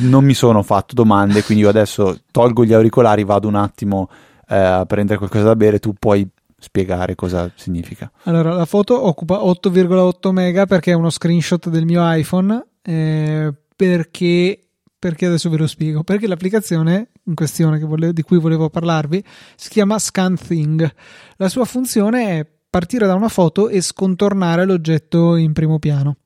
non 0.02 0.24
mi 0.24 0.36
sono 0.36 0.62
fatto 0.62 0.94
domande, 0.94 1.42
quindi 1.42 1.64
io 1.64 1.70
adesso 1.70 2.20
tolgo 2.30 2.64
gli 2.64 2.74
auricolari, 2.74 3.24
vado 3.24 3.48
un 3.48 3.56
attimo 3.56 4.08
eh, 4.48 4.56
a 4.56 4.86
prendere 4.86 5.18
qualcosa 5.18 5.46
da 5.46 5.56
bere, 5.56 5.80
tu 5.80 5.96
puoi 5.98 6.30
spiegare 6.60 7.16
cosa 7.16 7.50
significa. 7.56 8.12
Allora, 8.26 8.54
la 8.54 8.66
foto 8.66 9.04
occupa 9.04 9.38
8,8 9.38 10.30
mega 10.30 10.68
perché 10.68 10.92
è 10.92 10.94
uno 10.94 11.10
screenshot 11.10 11.70
del 11.70 11.86
mio 11.86 12.02
iPhone, 12.04 12.68
eh, 12.84 13.52
perché 13.76 14.68
perché 15.00 15.28
adesso 15.28 15.50
ve 15.50 15.58
lo 15.58 15.68
spiego. 15.68 16.04
Perché 16.04 16.28
l'applicazione 16.28 17.10
in 17.28 17.36
questione 17.36 17.80
volevo, 17.80 18.12
di 18.12 18.24
cui 18.24 18.40
volevo 18.40 18.70
parlarvi 18.70 19.24
si 19.56 19.70
chiama 19.70 20.00
ScanThing. 20.00 20.94
La 21.38 21.50
sua 21.50 21.66
funzione 21.66 22.40
è 22.40 22.48
partire 22.70 23.06
da 23.06 23.16
una 23.16 23.30
foto 23.30 23.70
e 23.70 23.82
scontornare 23.82 24.66
l'oggetto 24.66 25.36
in 25.36 25.54
primo 25.54 25.80
piano. 25.80 26.18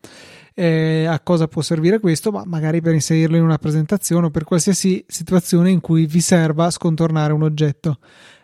Eh, 0.54 1.06
a 1.06 1.20
cosa 1.22 1.48
può 1.48 1.62
servire 1.62 2.00
questo? 2.00 2.32
Ma 2.32 2.44
magari 2.46 2.82
per 2.82 2.94
inserirlo 2.94 3.38
in 3.38 3.44
una 3.44 3.58
presentazione 3.58 4.28
o 4.28 4.30
per 4.32 4.44
qualsiasi 4.44 5.04
situazione 5.08 5.70
in 5.70 5.80
cui 5.80 6.06
vi 6.06 6.20
serva 6.20 6.70
scontornare 6.70 7.34
un 7.34 7.44
oggetto. 7.44 8.00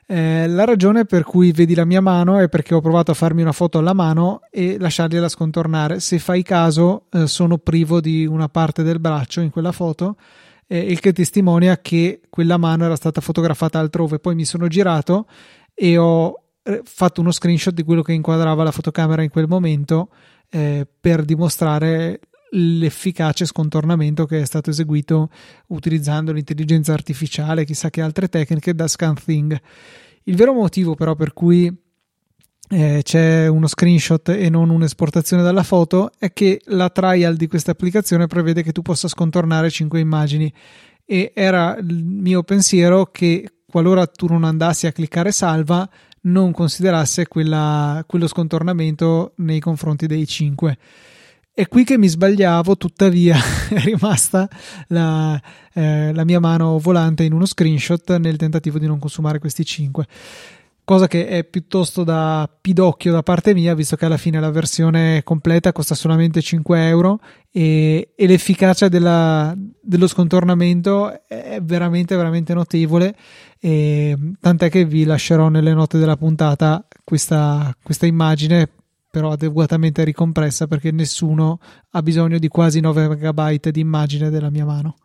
Eh, 0.10 0.48
la 0.48 0.63
ragione 0.63 1.04
per 1.04 1.24
cui 1.24 1.52
vedi 1.52 1.76
la 1.76 1.84
mia 1.84 2.00
mano 2.00 2.39
è 2.39 2.48
perché 2.48 2.74
ho 2.74 2.80
provato 2.80 3.12
a 3.12 3.13
farmi 3.13 3.41
una 3.41 3.52
foto 3.52 3.78
alla 3.78 3.93
mano 3.93 4.39
e 4.50 4.78
lasciargliela 4.80 5.28
scontornare. 5.28 6.00
Se 6.00 6.17
fai 6.17 6.43
caso, 6.43 7.08
eh, 7.12 7.28
sono 7.28 7.58
privo 7.58 8.00
di 8.00 8.26
una 8.26 8.48
parte 8.48 8.84
del 8.84 9.02
braccio 9.02 9.41
in 9.41 9.50
quella 9.50 9.74
foto, 9.74 10.15
eh, 10.67 10.80
il 10.80 10.99
che 10.99 11.13
testimonia 11.13 11.80
che 11.80 12.21
quella 12.30 12.58
mano 12.58 12.86
era 12.86 12.95
stata 12.95 13.21
fotografata 13.21 13.80
altrove. 13.80 14.19
Poi 14.19 14.36
mi 14.36 14.45
sono 14.45 14.67
girato 14.67 15.27
e 15.73 15.97
ho 15.97 16.43
eh, 16.63 16.82
fatto 16.84 17.21
uno 17.21 17.32
screenshot 17.32 17.73
di 17.73 17.84
quello 17.84 18.01
che 18.01 18.13
inquadrava 18.13 18.63
la 18.63 18.71
fotocamera 18.71 19.23
in 19.23 19.30
quel 19.30 19.47
momento 19.47 20.10
eh, 20.49 20.88
per 20.99 21.23
dimostrare 21.23 22.19
l'efficace 22.51 23.45
scontornamento 23.45 24.25
che 24.25 24.41
è 24.41 24.45
stato 24.45 24.69
eseguito 24.69 25.30
utilizzando 25.67 26.32
l'intelligenza 26.32 26.93
artificiale, 26.93 27.65
chissà 27.65 27.89
che 27.89 28.01
altre 28.01 28.30
tecniche 28.30 28.73
da 28.73 28.88
ScanThing. 28.88 29.60
Il 30.23 30.36
vero 30.36 30.53
motivo 30.53 30.95
però 30.95 31.15
per 31.15 31.34
cui 31.34 31.73
eh, 32.69 33.01
c'è 33.03 33.47
uno 33.47 33.67
screenshot 33.67 34.30
e 34.30 34.49
non 34.49 34.69
un'esportazione 34.69 35.43
dalla 35.43 35.63
foto 35.63 36.12
è 36.17 36.34
che 36.34 36.62
la 36.65 36.89
trial 36.89 37.36
di 37.36 37.47
questa 37.47 37.71
applicazione 37.71 38.27
prevede 38.27 38.63
che 38.63 38.71
tu 38.71 38.82
possa 38.82 39.08
scontornare 39.08 39.69
5 39.69 39.99
immagini 39.99 40.51
e 41.06 41.32
era 41.34 41.77
il 41.77 42.03
mio 42.03 42.43
pensiero 42.43 43.06
che 43.06 43.49
qualora 43.65 44.06
tu 44.08 44.27
non 44.27 44.43
andassi 44.43 44.88
a 44.88 44.91
cliccare 44.91 45.32
salva 45.32 45.88
non 46.21 46.51
considerasse 46.51 47.27
quella, 47.27 48.03
quello 48.06 48.27
scontornamento 48.27 49.34
nei 49.38 49.60
confronti 49.60 50.08
dei 50.08 50.27
5 50.27 50.77
è 51.58 51.67
qui 51.67 51.84
che 51.84 51.97
mi 51.97 52.08
sbagliavo, 52.08 52.77
tuttavia 52.77 53.36
è 53.73 53.80
rimasta 53.80 54.47
la, 54.89 55.41
eh, 55.73 56.13
la, 56.13 56.23
mia 56.23 56.39
mano 56.39 56.77
volante 56.77 57.23
in 57.23 57.34
uno 57.34 57.47
screenshot 57.47 58.15
nel 58.17 58.38
tentativo 58.38 58.77
di 58.77 58.86
non 58.86 58.99
consumare 58.99 59.39
questi 59.39 59.65
5. 59.65 60.06
Cosa 60.88 61.10
che 61.10 61.28
è 61.28 61.43
piuttosto 61.43 62.06
da 62.06 62.50
pidocchio 62.62 63.12
da 63.12 63.21
parte 63.21 63.54
mia, 63.54 63.76
visto 63.76 63.97
che 63.97 64.06
alla 64.06 64.15
fine 64.15 64.39
la 64.39 64.52
versione 64.52 65.21
completa 65.21 65.73
costa 65.73 65.95
solamente 65.95 66.41
5 66.41 66.88
euro 66.88 67.19
e, 67.52 68.13
e 68.15 68.26
l'efficacia 68.26 68.88
della, 68.88 69.54
dello 69.82 70.08
scontornamento 70.08 71.28
è 71.28 71.60
veramente, 71.62 72.15
veramente 72.15 72.54
notevole. 72.54 73.17
E, 73.60 74.17
tant'è 74.39 74.69
che 74.69 74.86
vi 74.86 75.04
lascerò 75.04 75.50
nelle 75.50 75.73
note 75.73 75.97
della 75.97 76.15
puntata 76.15 76.88
questa, 77.04 77.76
questa 77.84 78.06
immagine 78.06 78.69
però 79.12 79.32
adeguatamente 79.32 80.06
ricompressa 80.06 80.67
perché 80.67 80.91
nessuno 80.91 81.60
ha 81.91 82.02
bisogno 82.02 82.38
di 82.38 82.47
quasi 82.47 82.80
9 82.80 83.10
megabyte 83.10 83.71
di 83.71 83.82
immagine 83.82 84.30
della 84.30 84.50
mia 84.50 84.63
mano. 84.63 84.95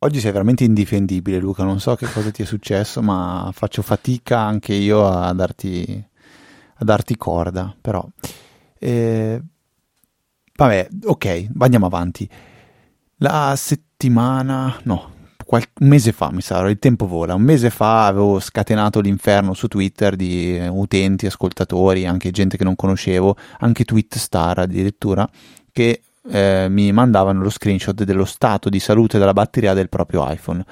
Oggi 0.00 0.20
sei 0.20 0.30
veramente 0.30 0.62
indifendibile 0.62 1.38
Luca, 1.38 1.64
non 1.64 1.80
so 1.80 1.94
che 1.96 2.06
cosa 2.06 2.30
ti 2.30 2.42
è 2.42 2.44
successo 2.44 3.00
ma 3.00 3.48
faccio 3.54 3.80
fatica 3.80 4.38
anche 4.38 4.74
io 4.74 5.08
a 5.08 5.32
darti, 5.32 6.04
a 6.74 6.84
darti 6.84 7.16
corda, 7.16 7.74
però... 7.80 8.06
Eh, 8.78 9.40
vabbè, 10.54 10.88
ok, 11.04 11.48
andiamo 11.58 11.86
avanti. 11.86 12.28
La 13.16 13.54
settimana... 13.56 14.78
no, 14.82 15.12
qual- 15.46 15.64
un 15.80 15.88
mese 15.88 16.12
fa, 16.12 16.30
mi 16.30 16.42
sa, 16.42 16.60
il 16.68 16.78
tempo 16.78 17.06
vola, 17.06 17.34
un 17.34 17.42
mese 17.42 17.70
fa 17.70 18.06
avevo 18.06 18.38
scatenato 18.38 19.00
l'inferno 19.00 19.54
su 19.54 19.66
Twitter 19.66 20.14
di 20.14 20.60
utenti, 20.68 21.24
ascoltatori, 21.24 22.04
anche 22.04 22.30
gente 22.32 22.58
che 22.58 22.64
non 22.64 22.76
conoscevo, 22.76 23.34
anche 23.60 23.84
tweet 23.84 24.16
star 24.16 24.58
addirittura, 24.58 25.26
che 25.72 26.02
eh, 26.30 26.66
mi 26.68 26.92
mandavano 26.92 27.42
lo 27.42 27.50
screenshot 27.50 28.02
dello 28.04 28.24
stato 28.24 28.68
di 28.68 28.78
salute 28.78 29.18
della 29.18 29.32
batteria 29.32 29.74
del 29.74 29.88
proprio 29.88 30.30
iPhone 30.30 30.64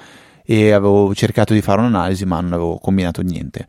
e 0.43 0.71
avevo 0.71 1.13
cercato 1.15 1.53
di 1.53 1.61
fare 1.61 1.81
un'analisi 1.81 2.25
ma 2.25 2.39
non 2.39 2.53
avevo 2.53 2.77
combinato 2.77 3.21
niente. 3.21 3.67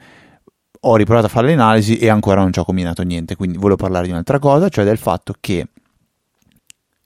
Ho 0.81 0.97
riprovato 0.97 1.27
a 1.27 1.31
fare 1.31 1.49
l'analisi 1.49 1.97
e 1.97 2.09
ancora 2.09 2.43
non 2.43 2.53
ci 2.53 2.59
ho 2.59 2.65
combinato 2.65 3.03
niente, 3.03 3.35
quindi 3.35 3.57
volevo 3.57 3.77
parlare 3.77 4.07
di 4.07 4.13
un'altra 4.13 4.39
cosa, 4.39 4.69
cioè 4.69 4.85
del 4.85 4.99
fatto 4.99 5.35
che 5.41 5.67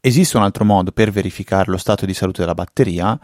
esiste 0.00 0.36
un 0.36 0.42
altro 0.42 0.64
modo 0.64 0.92
per 0.92 1.10
verificare 1.10 1.70
lo 1.70 1.76
stato 1.76 2.06
di 2.06 2.14
salute 2.14 2.40
della 2.40 2.54
batteria 2.54 3.18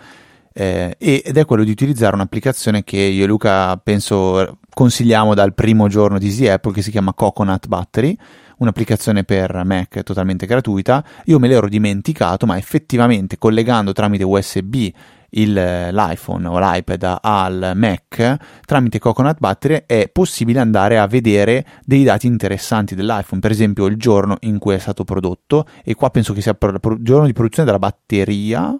eh, 0.53 0.97
ed 0.99 1.37
è 1.37 1.45
quello 1.45 1.65
di 1.65 1.71
utilizzare 1.71 2.15
un'applicazione 2.15 2.83
che 2.83 2.97
io 2.97 3.25
e 3.25 3.27
Luca 3.27 3.77
penso 3.77 4.59
consigliamo 4.73 5.35
dal 5.35 5.53
primo 5.53 5.89
giorno 5.89 6.19
di 6.19 6.29
Easy 6.29 6.47
Apple 6.49 6.73
che 6.73 6.81
si 6.81 6.91
chiama 6.91 7.13
Coconut 7.13 7.67
Battery 7.67 8.17
un'applicazione 8.59 9.25
per 9.25 9.63
Mac 9.65 10.03
totalmente 10.03 10.47
gratuita 10.47 11.05
io 11.25 11.39
me 11.39 11.49
l'ero 11.49 11.69
dimenticato 11.69 12.47
ma 12.47 12.57
effettivamente 12.57 13.39
collegando 13.39 13.93
tramite 13.93 14.25
USB 14.25 14.91
il, 15.31 15.53
l'iPhone 15.53 16.47
o 16.47 16.59
l'iPad 16.59 17.19
al 17.21 17.73
Mac 17.75 18.37
tramite 18.65 18.99
Coconut 18.99 19.39
Battery 19.39 19.85
è 19.87 20.09
possibile 20.13 20.61
andare 20.61 20.99
a 20.99 21.07
vedere 21.07 21.65
dei 21.85 22.05
dati 22.05 22.27
interessanti 22.27 22.95
dell'iPhone, 22.95 23.41
per 23.41 23.51
esempio 23.51 23.87
il 23.87 23.97
giorno 23.97 24.37
in 24.41 24.59
cui 24.59 24.75
è 24.75 24.79
stato 24.79 25.05
prodotto 25.05 25.67
e 25.85 25.95
qua 25.95 26.11
penso 26.11 26.33
che 26.33 26.41
sia 26.41 26.57
il 26.59 26.81
giorno 27.01 27.27
di 27.27 27.33
produzione 27.33 27.67
della 27.67 27.79
batteria 27.79 28.79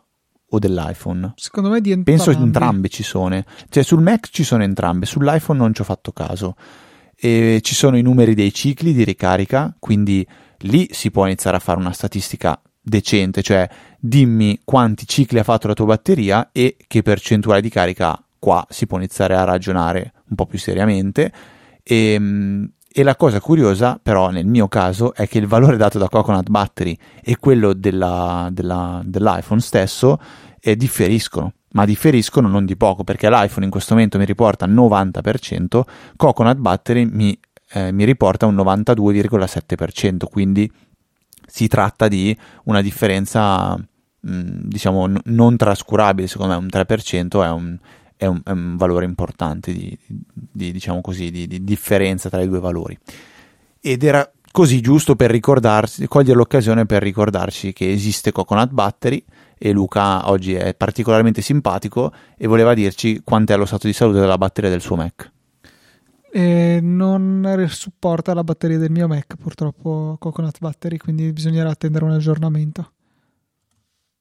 o 0.49 0.59
dell'iPhone? 0.59 1.33
Secondo 1.37 1.71
me 1.71 1.81
di 1.81 1.91
entrambi. 1.91 2.23
Penso 2.23 2.31
entrambe 2.31 2.89
ci 2.89 3.03
sono. 3.03 3.43
Cioè 3.69 3.83
sul 3.83 4.01
Mac 4.01 4.29
ci 4.31 4.45
sono 4.45 4.63
entrambe, 4.63 5.07
sull'iPhone 5.07 5.59
non 5.59 5.75
ci 5.75 5.81
ho 5.81 5.85
fatto 5.85 6.13
caso. 6.13 6.55
E 7.19 7.61
ci 7.63 7.75
sono 7.75 7.97
i 7.97 8.03
numeri 8.03 8.35
dei 8.35 8.53
cicli 8.53 8.93
di 8.93 9.05
ricarica, 9.05 9.75
quindi 9.79 10.27
lì 10.61 10.89
si 10.91 11.11
può 11.11 11.27
iniziare 11.27 11.57
a 11.57 11.61
fare 11.61 11.79
una 11.79 11.93
statistica 11.93 12.61
decente, 12.81 13.43
cioè 13.43 13.69
dimmi 13.99 14.61
quanti 14.65 15.07
cicli 15.07 15.39
ha 15.39 15.45
fatto 15.45 15.67
la 15.67 15.75
tua 15.75 15.87
batteria 15.87 16.51
e 16.53 16.77
che 16.87 17.03
percentuale 17.03 17.61
di 17.61 17.69
carica 17.69 18.11
ha. 18.11 18.25
Qua 18.39 18.65
si 18.69 18.87
può 18.87 18.99
iniziare 18.99 19.35
a 19.35 19.45
ragionare 19.45 20.13
un 20.29 20.37
po' 20.37 20.47
più 20.47 20.59
seriamente. 20.59 21.33
E, 21.83 22.13
ehm, 22.13 22.71
e 22.99 23.03
la 23.03 23.15
cosa 23.15 23.41
curiosa, 23.41 24.01
però, 24.03 24.31
nel 24.31 24.47
mio 24.47 24.69
caso, 24.69 25.13
è 25.13 25.29
che 25.29 25.37
il 25.37 25.47
valore 25.47 25.77
dato 25.77 25.99
da 25.99 26.09
Coconut 26.09 26.49
Battery 26.49 26.97
e 27.23 27.37
quello 27.37 27.75
della, 27.75 28.49
della, 28.51 29.03
dell'iPhone 29.05 29.61
stesso 29.61 30.19
eh, 30.59 30.77
differiscono. 30.77 31.53
Ma 31.71 31.85
differiscono 31.85 32.49
non 32.49 32.65
di 32.65 32.77
poco, 32.77 33.05
perché 33.05 33.29
l'iPhone 33.29 33.65
in 33.65 33.71
questo 33.71 33.95
momento 33.95 34.19
mi 34.19 34.25
riporta 34.25 34.67
90%, 34.67 35.83
Coconut 36.17 36.57
Battery 36.57 37.05
mi, 37.05 37.39
eh, 37.73 37.93
mi 37.93 38.05
riporta 38.05 38.47
un 38.47 38.55
92,7%, 38.57 40.27
quindi 40.31 40.71
si 41.47 41.69
tratta 41.69 42.09
di 42.09 42.37
una 42.65 42.81
differenza, 42.83 43.75
mh, 43.75 44.41
diciamo, 44.63 45.07
n- 45.07 45.21
non 45.25 45.57
trascurabile, 45.57 46.29
secondo 46.29 46.55
me 46.55 46.59
un 46.59 46.69
3% 46.71 47.43
è 47.43 47.51
un, 47.51 47.79
è 48.17 48.27
un, 48.27 48.41
è 48.45 48.51
un 48.51 48.77
valore 48.77 49.05
importante 49.05 49.73
di, 49.73 49.97
di, 50.07 50.73
diciamo 50.73 51.01
così, 51.01 51.31
di, 51.31 51.47
di, 51.47 51.63
differenza 51.65 52.29
tra 52.29 52.43
i 52.43 52.49
due 52.49 52.61
valori. 52.61 52.99
Ed 53.81 54.03
era 54.03 54.29
così 54.51 54.81
giusto 54.81 55.17
per 55.17 55.31
ricordarsi, 55.31 56.07
cogliere 56.09 56.37
l'occasione 56.37 56.87
per 56.87 57.03
ricordarci 57.03 57.73
che 57.73 57.91
esiste 57.93 58.33
Coconut 58.33 58.71
Battery 58.71 59.23
e 59.59 59.73
Luca 59.73 60.29
oggi 60.29 60.55
è 60.55 60.75
particolarmente 60.75 61.41
simpatico 61.41 62.13
e 62.37 62.47
voleva 62.47 62.75
dirci 62.75 63.23
quant'è 63.25 63.57
lo 63.57 63.65
stato 63.65 63.87
di 63.87 63.93
salute 63.93 64.21
della 64.21 64.39
batteria 64.39 64.71
del 64.71 64.81
suo 64.81 64.97
Mac. 64.97 65.33
E 66.31 66.81
non 66.83 67.67
supporta 67.71 68.35
la 68.35 68.45
batteria 68.45 68.79
del 68.79 68.91
mio 68.91 69.09
Mac 69.09 69.37
purtroppo 69.37 70.17
Coconut 70.19 70.59
Battery, 70.59 70.99
quindi 70.99 71.33
bisognerà 71.33 71.71
attendere 71.71 72.05
un 72.05 72.11
aggiornamento. 72.11 72.93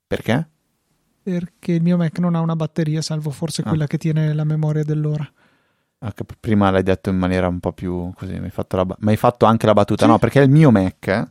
Perché? 0.08 0.48
Perché 1.22 1.74
il 1.74 1.82
mio 1.82 1.98
Mac 1.98 2.18
non 2.20 2.36
ha 2.36 2.40
una 2.40 2.56
batteria, 2.56 3.02
salvo 3.02 3.32
forse 3.32 3.64
ah. 3.64 3.68
quella 3.68 3.88
che 3.88 3.98
tiene 3.98 4.34
la 4.34 4.44
memoria 4.46 4.84
dell'ora. 4.84 5.30
Ah, 6.00 6.14
prima 6.40 6.70
l'hai 6.70 6.84
detto 6.84 7.10
in 7.10 7.18
maniera 7.18 7.48
un 7.48 7.60
po' 7.60 7.74
più 7.74 8.12
così, 8.16 8.34
mi 8.34 8.46
hai 8.46 8.52
fatto, 8.52 8.78
la, 8.78 8.86
mi 8.86 9.10
hai 9.10 9.18
fatto 9.18 9.46
anche 9.46 9.66
la 9.66 9.74
battuta. 9.74 10.06
Sì. 10.06 10.12
No, 10.12 10.20
perché 10.20 10.40
il 10.40 10.50
mio 10.50 10.72
Mac 10.72 11.28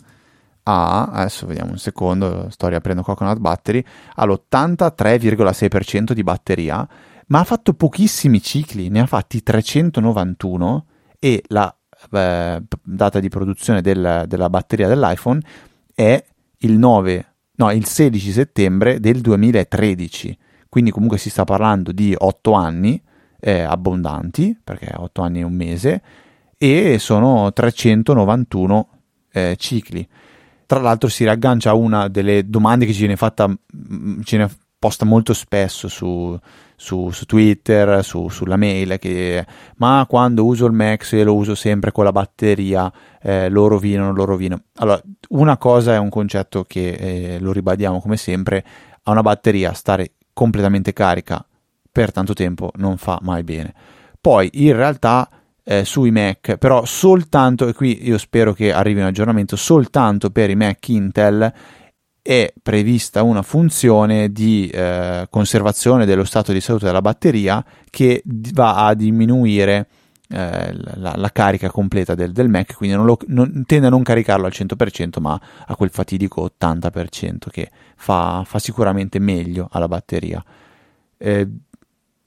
ha, 0.65 1.05
adesso 1.07 1.47
vediamo 1.47 1.71
un 1.71 1.79
secondo, 1.79 2.49
sto 2.51 2.69
riaprendo 2.69 3.03
Coconut 3.03 3.39
Battery, 3.39 3.85
ha 4.17 4.25
l'83,6% 4.25 6.13
di 6.13 6.23
batteria 6.23 6.89
ma 7.27 7.41
ha 7.41 7.45
fatto 7.45 7.75
pochissimi 7.75 8.43
cicli, 8.43 8.89
ne 8.89 9.01
ha 9.01 9.07
fatti 9.07 9.43
391 9.43 10.87
e 11.19 11.43
la 11.49 11.75
eh, 12.13 12.63
data 12.83 13.21
di 13.21 13.29
produzione 13.29 13.81
del, 13.81 14.25
della 14.27 14.51
batteria 14.51 14.89
dell'iPhone 14.89 15.41
è 15.95 16.23
il 16.59 16.79
9, 16.79 17.27
no, 17.57 17.71
il 17.71 17.87
16 17.87 18.33
settembre 18.33 19.01
del 19.01 19.21
2013. 19.21 20.39
Quindi 20.69 20.91
comunque 20.91 21.19
si 21.19 21.31
sta 21.31 21.45
parlando 21.45 21.93
di 21.93 22.15
8 22.17 22.53
anni 22.53 23.01
eh, 23.41 23.61
abbondanti, 23.61 24.59
perché 24.63 24.93
8 24.95 25.23
anni 25.23 25.41
e 25.41 25.45
un 25.45 25.55
mese, 25.55 26.03
e 26.59 26.99
sono 26.99 27.53
391 27.53 28.89
eh, 29.33 29.57
cicli. 29.57 30.07
Tra 30.67 30.81
l'altro 30.81 31.09
si 31.09 31.25
riaggancia 31.25 31.71
a 31.71 31.75
una 31.75 32.09
delle 32.09 32.49
domande 32.49 32.87
che 32.87 32.93
ci 32.93 33.01
viene 33.01 33.17
fatta, 33.17 33.49
mm, 33.49 34.21
ce 34.23 34.37
ne 34.37 34.51
posta 34.79 35.05
molto 35.05 35.33
spesso 35.33 35.89
su, 35.89 36.39
su, 36.77 37.11
su 37.11 37.25
Twitter, 37.25 38.05
su, 38.05 38.29
sulla 38.29 38.57
mail, 38.57 38.99
che 38.99 39.45
ma 39.77 40.05
quando 40.09 40.45
uso 40.45 40.67
il 40.67 40.73
Max 40.73 41.13
e 41.15 41.25
lo 41.25 41.35
uso 41.35 41.55
sempre 41.55 41.91
con 41.91 42.05
la 42.05 42.13
batteria, 42.13 42.93
eh, 43.23 43.49
lo 43.49 43.67
rovino, 43.67 44.13
lo 44.13 44.25
rovino. 44.25 44.61
Allora, 44.77 45.01
una 45.31 45.57
cosa 45.57 45.95
è 45.95 45.99
un 45.99 46.11
concetto 46.11 46.65
che 46.65 46.91
eh, 46.91 47.39
lo 47.39 47.53
ribadiamo 47.53 48.01
come 48.01 48.17
sempre, 48.17 48.65
a 49.05 49.11
una 49.11 49.23
batteria 49.23 49.73
stare 49.73 50.13
completamente 50.33 50.93
carica 50.93 51.45
per 51.91 52.11
tanto 52.11 52.33
tempo 52.33 52.71
non 52.75 52.97
fa 52.97 53.19
mai 53.23 53.45
bene. 53.45 53.73
Poi 54.21 54.51
in 54.55 54.75
realtà 54.75 55.29
eh, 55.65 55.85
sui 55.85 56.11
Mac, 56.11 56.57
però 56.57 56.85
soltanto, 56.85 57.67
e 57.67 57.73
qui 57.73 58.07
io 58.07 58.19
spero 58.19 58.53
che 58.53 58.73
arrivi 58.73 59.01
un 59.01 59.07
aggiornamento, 59.07 59.57
soltanto 59.57 60.31
per 60.31 60.51
i 60.51 60.57
Mac 60.57 60.89
Intel 60.89 61.53
è 62.21 62.53
prevista 62.63 63.23
una 63.23 63.43
funzione 63.43 64.31
di 64.31 64.69
eh, 64.69 65.27
conservazione 65.29 66.07
dello 66.07 66.25
stato 66.25 66.53
di 66.53 66.61
salute 66.61 66.87
della 66.87 67.03
batteria 67.03 67.63
che 67.91 68.23
va 68.25 68.87
a 68.87 68.95
diminuire 68.95 69.89
eh, 70.29 70.73
la, 70.95 71.15
la, 71.17 71.31
carica 71.33 71.69
completa 71.69 72.15
del, 72.15 72.33
del 72.33 72.49
Mac, 72.49 72.75
quindi 72.77 72.97
non 72.97 73.05
lo, 73.05 73.19
non, 73.27 73.65
tende 73.67 73.89
a 73.89 73.91
non 73.91 74.03
caricarlo 74.03 74.47
al 74.47 74.53
100%, 74.55 75.21
ma 75.21 75.39
a 75.67 75.77
quel 75.77 75.91
fatidico 75.91 76.51
80% 76.59 77.51
che 77.51 77.71
fa, 77.97 78.43
fa 78.47 78.59
sicuramente 78.59 79.19
meglio 79.19 79.69
alla 79.71 79.89
batteria. 79.89 80.43
Eh, 81.19 81.49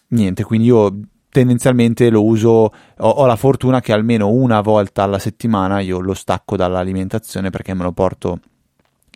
niente, 0.10 0.44
quindi 0.44 0.68
io 0.68 0.96
tendenzialmente 1.38 2.10
lo 2.10 2.26
uso, 2.26 2.50
ho, 2.50 2.72
ho, 2.98 3.26
la 3.28 3.36
fortuna 3.36 3.80
che 3.80 3.94
almeno 3.94 4.30
una 4.30 4.60
volta 4.62 5.04
alla 5.04 5.20
settimana 5.20 5.82
io 5.82 6.00
lo 6.00 6.16
stacco 6.16 6.56
dall'alimentazione 6.56 7.52
perché 7.52 7.76
me 7.76 7.84
lo 7.84 7.92
porto 7.92 8.40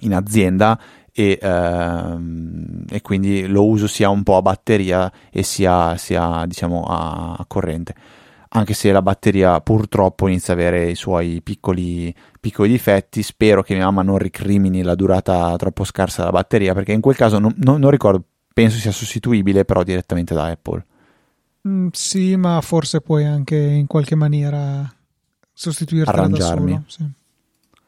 in 0.01 0.13
azienda 0.13 0.79
e, 1.11 1.39
ehm, 1.41 2.85
e, 2.91 3.01
quindi 3.01 3.47
lo 3.47 3.65
uso 3.65 3.87
sia 3.87 4.09
un 4.09 4.21
po' 4.21 4.37
a 4.37 4.43
batteria 4.43 5.11
e 5.31 5.41
sia, 5.41 5.97
sia 5.97 6.45
diciamo 6.45 6.83
a, 6.83 7.37
a, 7.39 7.45
corrente. 7.47 7.95
Anche 8.49 8.75
se 8.75 8.91
la 8.91 9.01
batteria 9.01 9.59
purtroppo 9.61 10.27
inizia 10.27 10.53
a 10.53 10.57
avere 10.57 10.91
i 10.91 10.95
suoi 10.95 11.41
piccoli, 11.41 12.13
piccoli 12.39 12.69
difetti 12.69 13.23
spero 13.23 13.63
che 13.63 13.73
mia 13.73 13.85
mamma 13.85 14.03
non 14.03 14.19
ricrimini 14.19 14.83
la 14.83 14.93
durata 14.93 15.55
troppo 15.55 15.83
scarsa 15.85 16.19
della 16.19 16.33
batteria 16.33 16.75
perché 16.75 16.91
in 16.91 17.01
quel 17.01 17.15
caso 17.15 17.39
non, 17.39 17.55
non, 17.57 17.79
non 17.79 17.89
ricordo 17.89 18.23
penso 18.53 18.77
sia 18.77 18.91
sostituibile 18.91 19.65
però 19.65 19.81
direttamente 19.83 20.33
da 20.35 20.47
Apple 20.47 20.85
mm, 21.67 21.87
sì 21.91 22.35
ma 22.35 22.59
forse 22.61 23.01
puoi 23.01 23.25
anche 23.25 23.57
in 23.57 23.87
qualche 23.87 24.15
maniera 24.15 24.91
sostituirla 25.53 26.11
arrangiarmi 26.11 26.71
da 26.71 26.83
solo, 26.87 27.09
sì. 27.09 27.79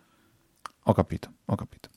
ho 0.84 0.94
capito 0.94 1.32
ho 1.46 1.56
capito 1.56 1.90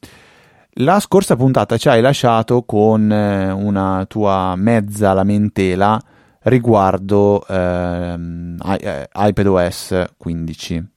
la 0.80 1.00
scorsa 1.00 1.36
puntata 1.36 1.78
ci 1.78 1.88
hai 1.88 2.02
lasciato 2.02 2.64
con 2.64 3.10
eh, 3.10 3.50
una 3.50 4.04
tua 4.06 4.54
mezza 4.56 5.14
lamentela 5.14 5.98
riguardo 6.46 7.46
ehm, 7.46 8.58
eh, 8.78 9.08
iPadOS 9.14 10.04
15. 10.16 10.88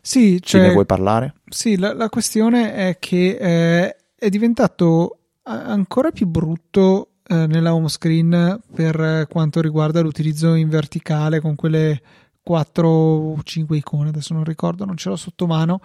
Sì, 0.00 0.40
cioè, 0.42 0.60
Ce 0.60 0.66
ne 0.66 0.72
vuoi 0.72 0.84
parlare? 0.84 1.34
Sì, 1.48 1.78
la, 1.78 1.94
la 1.94 2.08
questione 2.08 2.74
è 2.74 2.96
che 2.98 3.36
eh, 3.40 3.96
è 4.16 4.28
diventato 4.28 5.18
ancora 5.44 6.10
più 6.10 6.26
brutto 6.26 7.11
eh, 7.32 7.46
nella 7.46 7.74
home 7.74 7.88
screen 7.88 8.60
per 8.74 9.26
quanto 9.30 9.62
riguarda 9.62 10.02
l'utilizzo 10.02 10.52
in 10.54 10.68
verticale 10.68 11.40
con 11.40 11.54
quelle 11.54 12.00
4 12.42 12.88
o 12.88 13.40
5 13.42 13.76
icone, 13.76 14.08
adesso 14.08 14.34
non 14.34 14.42
ricordo, 14.44 14.84
non 14.84 14.96
ce 14.96 15.08
l'ho 15.08 15.16
sotto 15.16 15.46
mano. 15.46 15.80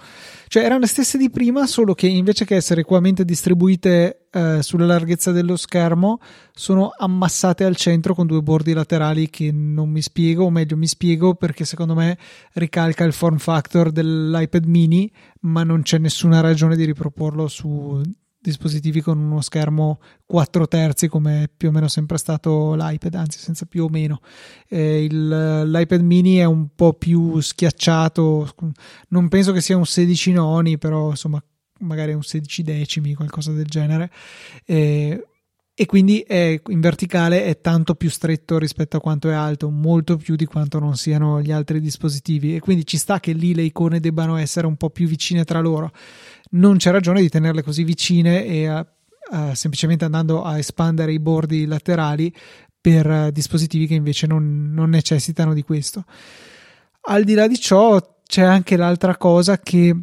Cioè 0.47 0.63
erano 0.63 0.81
le 0.81 0.87
stesse 0.87 1.17
di 1.17 1.29
prima, 1.29 1.67
solo 1.67 1.93
che 1.93 2.07
invece 2.07 2.45
che 2.45 2.55
essere 2.55 2.81
equamente 2.81 3.23
distribuite 3.23 4.27
eh, 4.31 4.63
sulla 4.63 4.85
larghezza 4.85 5.31
dello 5.31 5.55
schermo, 5.55 6.19
sono 6.51 6.89
ammassate 6.97 7.63
al 7.63 7.75
centro 7.75 8.15
con 8.15 8.25
due 8.25 8.41
bordi 8.41 8.73
laterali 8.73 9.29
che 9.29 9.51
non 9.51 9.89
mi 9.89 10.01
spiego, 10.01 10.45
o 10.45 10.49
meglio 10.49 10.75
mi 10.77 10.87
spiego 10.87 11.35
perché 11.35 11.63
secondo 11.63 11.93
me 11.93 12.17
ricalca 12.53 13.03
il 13.03 13.13
form 13.13 13.37
factor 13.37 13.91
dell'iPad 13.91 14.65
mini, 14.65 15.11
ma 15.41 15.63
non 15.63 15.83
c'è 15.83 15.99
nessuna 15.99 16.41
ragione 16.41 16.75
di 16.75 16.85
riproporlo 16.85 17.47
su 17.47 18.01
dispositivi 18.49 19.01
con 19.01 19.17
uno 19.17 19.41
schermo 19.41 19.99
4 20.25 20.67
terzi 20.67 21.07
come 21.07 21.49
più 21.55 21.69
o 21.69 21.71
meno 21.71 21.87
sempre 21.87 22.17
stato 22.17 22.75
l'iPad, 22.75 23.15
anzi 23.15 23.39
senza 23.39 23.65
più 23.65 23.85
o 23.85 23.89
meno. 23.89 24.19
Eh, 24.67 25.03
il, 25.03 25.69
L'iPad 25.71 26.01
mini 26.01 26.37
è 26.37 26.45
un 26.45 26.69
po' 26.75 26.93
più 26.93 27.39
schiacciato, 27.39 28.49
non 29.09 29.27
penso 29.27 29.51
che 29.51 29.61
sia 29.61 29.77
un 29.77 29.85
16 29.85 30.31
noni, 30.31 30.77
però 30.77 31.09
insomma 31.09 31.41
magari 31.79 32.13
un 32.13 32.23
16 32.23 32.63
decimi, 32.63 33.13
qualcosa 33.13 33.51
del 33.51 33.65
genere. 33.65 34.11
Eh, 34.65 35.25
e 35.79 35.85
quindi 35.85 36.21
è, 36.21 36.59
in 36.69 36.79
verticale 36.79 37.45
è 37.45 37.61
tanto 37.61 37.93
più 37.93 38.09
stretto 38.09 38.57
rispetto 38.57 38.97
a 38.97 38.99
quanto 38.99 39.29
è 39.29 39.33
alto, 39.35 39.69
molto 39.69 40.17
più 40.17 40.35
di 40.35 40.45
quanto 40.45 40.79
non 40.79 40.97
siano 40.97 41.39
gli 41.39 41.51
altri 41.51 41.79
dispositivi 41.79 42.55
e 42.55 42.59
quindi 42.59 42.83
ci 42.83 42.97
sta 42.97 43.19
che 43.19 43.31
lì 43.31 43.53
le 43.53 43.61
icone 43.61 43.99
debbano 43.99 44.37
essere 44.37 44.65
un 44.65 44.75
po' 44.75 44.89
più 44.89 45.05
vicine 45.07 45.43
tra 45.43 45.59
loro 45.59 45.91
non 46.51 46.77
c'è 46.77 46.91
ragione 46.91 47.21
di 47.21 47.29
tenerle 47.29 47.63
così 47.63 47.83
vicine 47.83 48.45
e 48.45 48.67
a, 48.67 48.85
a, 49.31 49.55
semplicemente 49.55 50.05
andando 50.05 50.43
a 50.43 50.57
espandere 50.57 51.13
i 51.13 51.19
bordi 51.19 51.65
laterali 51.65 52.33
per 52.79 53.09
uh, 53.09 53.31
dispositivi 53.31 53.87
che 53.87 53.95
invece 53.95 54.27
non, 54.27 54.71
non 54.73 54.89
necessitano 54.89 55.53
di 55.53 55.63
questo. 55.63 56.05
Al 57.09 57.23
di 57.23 57.33
là 57.33 57.47
di 57.47 57.59
ciò, 57.59 57.99
c'è 58.25 58.43
anche 58.43 58.75
l'altra 58.77 59.17
cosa 59.17 59.59
che 59.59 59.95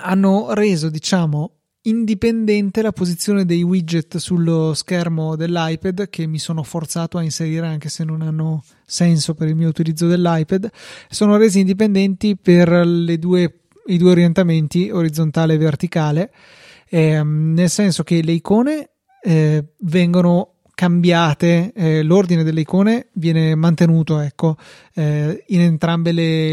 hanno 0.00 0.52
reso, 0.52 0.88
diciamo, 0.88 1.56
indipendente 1.82 2.82
la 2.82 2.92
posizione 2.92 3.44
dei 3.44 3.62
widget 3.62 4.16
sullo 4.16 4.74
schermo 4.74 5.36
dell'iPad 5.36 6.08
che 6.08 6.26
mi 6.26 6.38
sono 6.38 6.62
forzato 6.62 7.16
a 7.16 7.22
inserire 7.22 7.66
anche 7.66 7.88
se 7.88 8.04
non 8.04 8.22
hanno 8.22 8.64
senso 8.84 9.34
per 9.34 9.48
il 9.48 9.54
mio 9.54 9.68
utilizzo 9.68 10.08
dell'iPad 10.08 10.68
sono 11.08 11.36
resi 11.36 11.60
indipendenti 11.60 12.36
per 12.36 12.68
le 12.68 13.18
due 13.18 13.65
i 13.86 13.98
due 13.98 14.10
orientamenti, 14.10 14.90
orizzontale 14.90 15.54
e 15.54 15.58
verticale, 15.58 16.32
eh, 16.88 17.22
nel 17.22 17.70
senso 17.70 18.02
che 18.02 18.22
le 18.22 18.32
icone 18.32 18.90
eh, 19.22 19.64
vengono 19.80 20.52
cambiate, 20.76 21.72
eh, 21.74 22.02
l'ordine 22.02 22.44
delle 22.44 22.60
icone 22.60 23.06
viene 23.14 23.54
mantenuto 23.54 24.18
ecco, 24.18 24.56
eh, 24.94 25.42
in 25.46 25.60
entrambi 25.62 26.12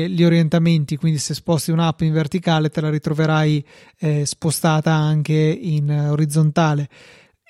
gli 0.10 0.24
orientamenti, 0.24 0.96
quindi 0.96 1.20
se 1.20 1.34
sposti 1.34 1.72
un'app 1.72 2.02
in 2.02 2.14
verticale 2.14 2.70
te 2.70 2.80
la 2.80 2.90
ritroverai 2.90 3.66
eh, 4.00 4.26
spostata 4.26 4.94
anche 4.94 5.34
in 5.34 5.90
orizzontale. 6.10 6.88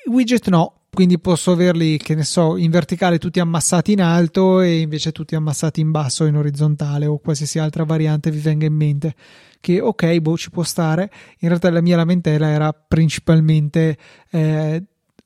Widget 0.07 0.49
no, 0.49 0.82
quindi 0.93 1.17
posso 1.19 1.51
averli, 1.51 1.97
che 1.97 2.13
ne 2.13 2.23
so, 2.23 2.55
in 2.55 2.69
verticale 2.69 3.17
tutti 3.17 3.39
ammassati 3.39 3.93
in 3.93 4.01
alto 4.01 4.61
e 4.61 4.79
invece 4.79 5.11
tutti 5.11 5.33
ammassati 5.33 5.81
in 5.81 5.89
basso 5.89 6.25
in 6.25 6.35
orizzontale 6.35 7.07
o 7.07 7.17
qualsiasi 7.17 7.57
altra 7.57 7.83
variante 7.83 8.29
vi 8.29 8.37
venga 8.37 8.67
in 8.67 8.75
mente. 8.75 9.15
Che 9.59 9.81
ok, 9.81 10.19
boh, 10.19 10.37
ci 10.37 10.51
può 10.51 10.61
stare. 10.61 11.09
In 11.39 11.47
realtà 11.47 11.71
la 11.71 11.81
mia 11.81 11.95
lamentela 11.95 12.47
era 12.47 12.71
principalmente 12.73 13.97
eh, 14.29 14.83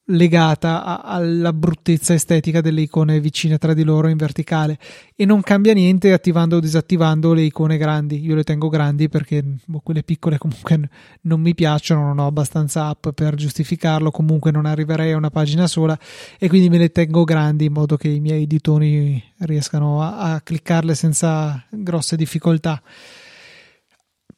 legata 0.07 0.83
a, 0.83 1.01
alla 1.01 1.51
bruttezza 1.53 2.13
estetica 2.13 2.61
delle 2.61 2.81
icone 2.81 3.19
vicine 3.19 3.57
tra 3.57 3.73
di 3.73 3.83
loro 3.83 4.07
in 4.07 4.17
verticale. 4.17 4.77
E 5.15 5.25
non 5.25 5.41
cambia 5.41 5.73
niente 5.73 6.13
attivando 6.13 6.57
o 6.57 6.59
disattivando 6.59 7.33
le 7.33 7.41
icone 7.41 7.77
grandi. 7.77 8.23
Io 8.23 8.35
le 8.35 8.43
tengo 8.43 8.69
grandi 8.69 9.09
perché 9.09 9.43
boh, 9.43 9.79
quelle 9.79 10.03
piccole 10.03 10.37
comunque 10.37 10.89
non 11.21 11.41
mi 11.41 11.55
piacciono 11.55 12.01
non 12.01 12.19
ho 12.19 12.27
abbastanza 12.27 12.87
app 12.87 13.09
per 13.09 13.35
giustificarlo. 13.35 14.11
Comunque 14.11 14.51
non 14.51 14.65
arriverei 14.65 15.11
a 15.11 15.17
una 15.17 15.29
pagina 15.29 15.67
sola 15.67 15.97
e 16.37 16.47
quindi 16.47 16.69
me 16.69 16.77
le 16.77 16.91
tengo 16.91 17.23
grandi 17.23 17.65
in 17.65 17.73
modo 17.73 17.97
che 17.97 18.07
i 18.07 18.19
miei 18.19 18.43
editoni 18.43 19.21
riescano 19.39 20.01
a, 20.01 20.33
a 20.33 20.41
cliccarle 20.41 20.95
senza 20.95 21.63
grosse 21.69 22.15
difficoltà 22.15 22.81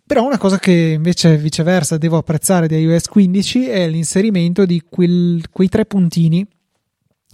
però 0.10 0.26
una 0.26 0.40
cosa 0.40 0.58
che 0.58 0.72
invece 0.72 1.38
viceversa 1.38 2.00
devo 2.00 2.18
apprezzare 2.18 2.66
di 2.68 2.76
iOS 2.78 3.06
15 3.10 3.68
è 3.68 3.88
l'inserimento 3.88 4.66
di 4.66 4.82
quel, 4.90 5.44
quei 5.52 5.70
tre 5.70 5.86
puntini 5.86 6.44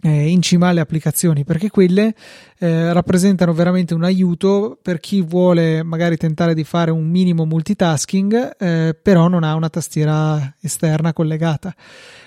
eh, 0.02 0.28
in 0.28 0.42
cima 0.42 0.68
alle 0.68 0.82
applicazioni 0.82 1.46
perché 1.46 1.70
quelle 1.70 2.14
eh, 2.60 2.92
rappresentano 2.92 3.54
veramente 3.54 3.94
un 3.94 4.04
aiuto 4.04 4.78
per 4.82 5.00
chi 5.00 5.22
vuole 5.22 5.84
magari 5.84 6.18
tentare 6.18 6.54
di 6.54 6.66
fare 6.66 6.92
un 6.92 7.08
minimo 7.08 7.46
multitasking 7.46 8.58
eh, 8.60 9.00
però 9.02 9.30
non 9.30 9.46
ha 9.46 9.56
una 9.56 9.70
tastiera 9.70 10.56
esterna 10.60 11.14
collegata. 11.14 11.74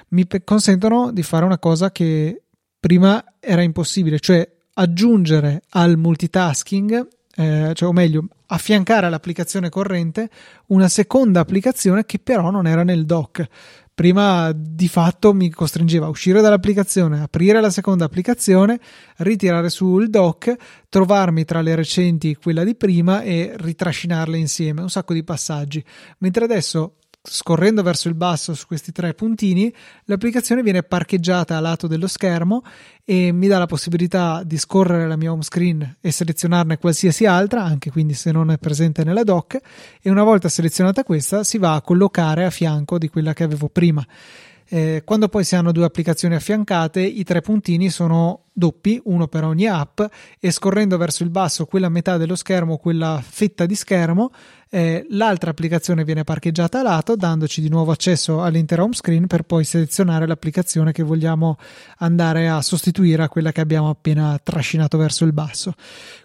Mi 0.08 0.26
pe- 0.26 0.44
consentono 0.44 1.12
di 1.12 1.22
fare 1.22 1.44
una 1.44 1.58
cosa 1.58 1.92
che 1.92 2.44
prima 2.80 3.22
era 3.38 3.60
impossibile 3.60 4.18
cioè 4.18 4.50
aggiungere 4.72 5.60
al 5.72 5.98
multitasking 5.98 7.06
eh, 7.36 7.70
cioè, 7.74 7.88
o 7.88 7.92
meglio, 7.92 8.28
affiancare 8.48 9.06
all'applicazione 9.06 9.68
corrente 9.68 10.30
una 10.66 10.88
seconda 10.88 11.40
applicazione 11.40 12.04
che 12.04 12.18
però 12.18 12.50
non 12.50 12.66
era 12.66 12.82
nel 12.82 13.04
dock. 13.04 13.46
Prima 13.98 14.52
di 14.54 14.86
fatto 14.86 15.34
mi 15.34 15.50
costringeva 15.50 16.06
a 16.06 16.08
uscire 16.08 16.40
dall'applicazione, 16.40 17.20
aprire 17.20 17.60
la 17.60 17.70
seconda 17.70 18.04
applicazione, 18.04 18.78
ritirare 19.16 19.70
sul 19.70 20.08
dock, 20.08 20.54
trovarmi 20.88 21.44
tra 21.44 21.62
le 21.62 21.74
recenti 21.74 22.36
quella 22.36 22.62
di 22.62 22.76
prima 22.76 23.22
e 23.22 23.54
ritrascinarle 23.56 24.38
insieme, 24.38 24.82
un 24.82 24.90
sacco 24.90 25.14
di 25.14 25.24
passaggi. 25.24 25.84
Mentre 26.18 26.44
adesso 26.44 26.97
scorrendo 27.22 27.82
verso 27.82 28.08
il 28.08 28.14
basso 28.14 28.54
su 28.54 28.66
questi 28.66 28.92
tre 28.92 29.14
puntini, 29.14 29.72
l'applicazione 30.04 30.62
viene 30.62 30.82
parcheggiata 30.82 31.56
a 31.56 31.60
lato 31.60 31.86
dello 31.86 32.06
schermo 32.06 32.62
e 33.04 33.32
mi 33.32 33.46
dà 33.46 33.58
la 33.58 33.66
possibilità 33.66 34.42
di 34.44 34.56
scorrere 34.56 35.06
la 35.06 35.16
mia 35.16 35.32
home 35.32 35.42
screen 35.42 35.96
e 36.00 36.10
selezionarne 36.10 36.78
qualsiasi 36.78 37.26
altra, 37.26 37.62
anche 37.64 37.90
quindi 37.90 38.14
se 38.14 38.32
non 38.32 38.50
è 38.50 38.58
presente 38.58 39.04
nella 39.04 39.24
dock, 39.24 39.60
e 40.00 40.10
una 40.10 40.24
volta 40.24 40.48
selezionata 40.48 41.04
questa 41.04 41.44
si 41.44 41.58
va 41.58 41.74
a 41.74 41.82
collocare 41.82 42.44
a 42.44 42.50
fianco 42.50 42.98
di 42.98 43.08
quella 43.08 43.32
che 43.32 43.44
avevo 43.44 43.68
prima. 43.68 44.06
Eh, 44.70 45.00
quando 45.02 45.28
poi 45.28 45.44
si 45.44 45.56
hanno 45.56 45.72
due 45.72 45.86
applicazioni 45.86 46.34
affiancate, 46.34 47.00
i 47.00 47.24
tre 47.24 47.40
puntini 47.40 47.88
sono 47.88 48.44
doppi, 48.52 49.00
uno 49.04 49.26
per 49.26 49.44
ogni 49.44 49.66
app, 49.66 50.02
e 50.38 50.50
scorrendo 50.50 50.98
verso 50.98 51.22
il 51.22 51.30
basso 51.30 51.64
quella 51.64 51.88
metà 51.88 52.18
dello 52.18 52.34
schermo, 52.34 52.76
quella 52.76 53.22
fetta 53.26 53.64
di 53.64 53.74
schermo, 53.74 54.30
eh, 54.70 55.06
l'altra 55.10 55.50
applicazione 55.50 56.04
viene 56.04 56.24
parcheggiata 56.24 56.80
a 56.80 56.82
lato, 56.82 57.16
dandoci 57.16 57.60
di 57.60 57.68
nuovo 57.68 57.90
accesso 57.90 58.42
all'intera 58.42 58.82
home 58.82 58.94
screen 58.94 59.26
per 59.26 59.42
poi 59.42 59.64
selezionare 59.64 60.26
l'applicazione 60.26 60.92
che 60.92 61.02
vogliamo 61.02 61.58
andare 61.98 62.48
a 62.48 62.60
sostituire 62.60 63.22
a 63.22 63.28
quella 63.28 63.52
che 63.52 63.60
abbiamo 63.60 63.88
appena 63.88 64.38
trascinato 64.42 64.98
verso 64.98 65.24
il 65.24 65.32
basso. 65.32 65.74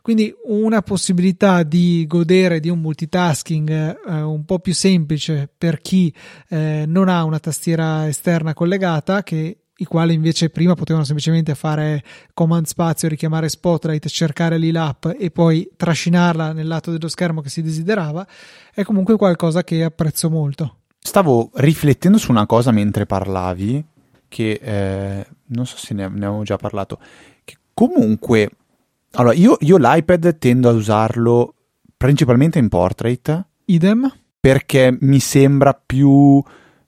Quindi 0.02 0.34
una 0.46 0.82
possibilità 0.82 1.64
di 1.64 2.06
godere 2.08 2.60
di 2.60 2.70
un 2.70 2.80
multitasking 2.80 3.70
eh, 3.70 4.22
un 4.22 4.44
po' 4.46 4.60
più 4.60 4.74
semplice 4.74 5.50
per 5.58 5.80
chi 5.80 6.14
eh, 6.50 6.84
non 6.88 7.08
ha 7.08 7.24
una 7.24 7.40
tastiera 7.40 8.08
esterna 8.08 8.54
collegata 8.54 9.24
che 9.24 9.63
i 9.78 9.86
quali 9.86 10.14
invece 10.14 10.50
prima 10.50 10.76
potevano 10.76 11.04
semplicemente 11.04 11.56
fare 11.56 12.04
command 12.34 12.66
spazio, 12.66 13.08
richiamare 13.08 13.50
Spotlight, 13.50 14.08
cercare 14.08 14.58
lì 14.58 14.72
l'app 14.72 15.08
e 15.18 15.32
poi 15.32 15.68
trascinarla 15.76 16.54
nel 16.54 16.68
lato 16.68 16.92
dello 16.92 17.08
schermo 17.08 17.42
che 17.42 17.50
si 17.50 17.62
desiderava, 17.62 18.26
è 18.74 18.84
comunque 18.84 19.18
qualcosa 19.18 19.64
che 19.64 19.84
apprezzo 19.84 20.30
molto. 20.30 20.78
Stavo 21.00 21.50
riflettendo 21.56 22.18
su 22.18 22.32
una 22.32 22.46
cosa 22.46 22.72
mentre 22.72 23.06
parlavi, 23.06 23.84
che 24.28 24.60
eh, 24.62 25.28
non 25.48 25.66
so 25.66 25.78
se 25.78 25.94
ne, 25.94 26.08
ne 26.08 26.26
avevo 26.26 26.44
già 26.44 26.58
parlato, 26.58 27.00
che 27.44 27.56
comunque, 27.74 28.50
allora 29.12 29.34
io, 29.34 29.58
io 29.62 29.78
l'iPad 29.78 30.38
tendo 30.38 30.70
ad 30.70 30.76
usarlo 30.76 31.56
principalmente 31.98 32.60
in 32.60 32.70
portrait. 32.70 33.46
Idem. 33.66 34.12
Perché 34.40 34.96
mi 35.02 35.20
sembra 35.20 35.74
più... 35.74 36.42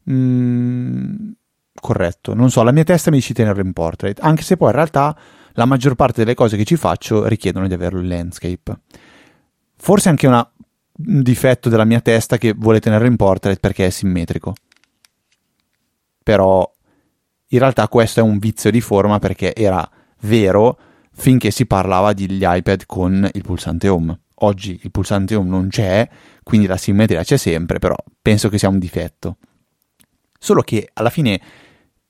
Mh, 0.04 0.14
mm, 0.14 1.32
corretto. 1.80 2.34
Non 2.34 2.50
so, 2.50 2.64
la 2.64 2.72
mia 2.72 2.84
testa 2.84 3.12
mi 3.12 3.18
dice 3.18 3.34
tenerlo 3.34 3.62
in 3.62 3.74
portrait, 3.74 4.20
anche 4.22 4.44
se 4.44 4.58
poi 4.58 4.70
in 4.70 4.76
realtà 4.76 5.18
la 5.54 5.66
maggior 5.66 5.96
parte 5.96 6.24
delle 6.24 6.36
cose 6.36 6.58
che 6.58 6.66
ci 6.66 6.76
faccio 6.76 7.28
richiedono 7.28 7.68
di 7.68 7.74
averlo 7.74 8.00
in 8.00 8.08
landscape. 8.08 8.80
Forse 9.78 10.10
anche 10.10 10.28
una, 10.28 10.50
un 10.98 11.22
difetto 11.22 11.70
della 11.70 11.86
mia 11.86 12.02
testa 12.02 12.38
che 12.38 12.54
vuole 12.54 12.80
tenerlo 12.80 13.08
in 13.08 13.16
portrait 13.16 13.60
perché 13.60 13.88
è 13.88 13.90
simmetrico. 13.90 14.54
Però 16.24 16.70
in 17.50 17.60
realtà 17.60 17.88
questo 17.88 18.20
è 18.20 18.24
un 18.24 18.40
vizio 18.40 18.72
di 18.72 18.82
forma 18.82 19.20
perché 19.20 19.56
era 19.56 19.88
vero 20.22 20.78
finché 21.12 21.52
si 21.52 21.66
parlava 21.66 22.14
degli 22.14 22.44
iPad 22.44 22.86
con 22.86 23.30
il 23.32 23.42
pulsante 23.44 23.88
home. 23.88 24.20
Oggi 24.40 24.80
il 24.84 24.92
pulsante 24.92 25.36
home 25.36 25.50
non 25.50 25.70
c'è, 25.70 26.10
quindi 26.44 26.68
la 26.68 26.78
simmetria 26.78 27.24
c'è 27.24 27.38
sempre, 27.38 27.80
però 27.80 27.96
penso 28.22 28.50
che 28.50 28.58
sia 28.58 28.68
un 28.68 28.80
difetto. 28.80 29.38
Solo 30.38 30.62
che 30.62 30.90
alla 30.94 31.10
fine 31.10 31.40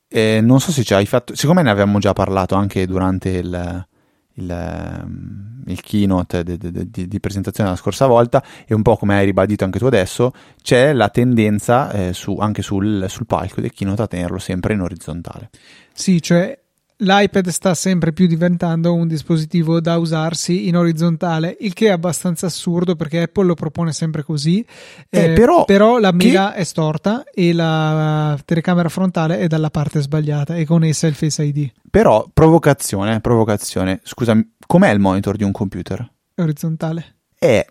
eh, 0.07 0.39
non 0.41 0.59
so 0.59 0.71
se 0.71 0.83
ci 0.83 0.93
hai 0.93 1.05
fatto, 1.05 1.35
siccome 1.35 1.61
ne 1.61 1.69
avevamo 1.69 1.99
già 1.99 2.13
parlato 2.13 2.55
anche 2.55 2.85
durante 2.85 3.29
il, 3.29 3.85
il, 4.33 4.49
ehm, 4.49 5.63
il 5.67 5.81
keynote 5.81 6.43
di, 6.43 6.57
di, 6.89 7.07
di, 7.07 7.19
presentazione 7.19 7.69
la 7.69 7.75
scorsa 7.75 8.05
volta 8.05 8.43
e 8.65 8.73
un 8.73 8.81
po' 8.81 8.97
come 8.97 9.15
hai 9.15 9.25
ribadito 9.25 9.63
anche 9.63 9.79
tu 9.79 9.85
adesso, 9.85 10.31
c'è 10.61 10.93
la 10.93 11.09
tendenza 11.09 11.91
eh, 11.91 12.13
su, 12.13 12.37
anche 12.37 12.61
sul, 12.61 13.05
sul 13.09 13.25
palco 13.25 13.61
del 13.61 13.73
keynote 13.73 14.01
a 14.01 14.07
tenerlo 14.07 14.37
sempre 14.37 14.73
in 14.73 14.81
orizzontale. 14.81 15.49
Sì, 15.93 16.21
cioè 16.21 16.57
l'iPad 16.97 17.49
sta 17.49 17.73
sempre 17.73 18.13
più 18.13 18.27
diventando 18.27 18.93
un 18.93 19.07
dispositivo 19.07 19.81
da 19.81 19.97
usarsi 19.97 20.67
in 20.67 20.77
orizzontale, 20.77 21.57
il 21.59 21.73
che 21.73 21.87
è 21.87 21.91
abbastanza 21.91 22.45
assurdo 22.45 22.95
perché 22.95 23.23
Apple 23.23 23.45
lo 23.45 23.53
propone 23.53 23.91
sempre 23.91 24.23
così. 24.23 24.65
Eh, 25.09 25.31
eh, 25.31 25.33
però, 25.33 25.65
però, 25.65 25.99
la 25.99 26.11
mela 26.11 26.51
che... 26.53 26.59
è 26.59 26.63
storta 26.63 27.23
e 27.23 27.53
la 27.53 28.37
telecamera 28.45 28.89
frontale 28.89 29.39
è 29.39 29.47
dalla 29.47 29.69
parte 29.69 30.01
sbagliata 30.01 30.55
e 30.55 30.65
con 30.65 30.83
essa 30.83 31.07
il 31.07 31.15
Face 31.15 31.43
ID. 31.43 31.71
Però, 31.89 32.29
provocazione, 32.31 33.19
provocazione. 33.19 33.99
Scusami, 34.03 34.55
com'è 34.65 34.89
il 34.91 34.99
monitor 34.99 35.35
di 35.35 35.43
un 35.43 35.51
computer? 35.51 36.09
È 36.33 36.41
orizzontale. 36.41 37.15
È, 37.37 37.65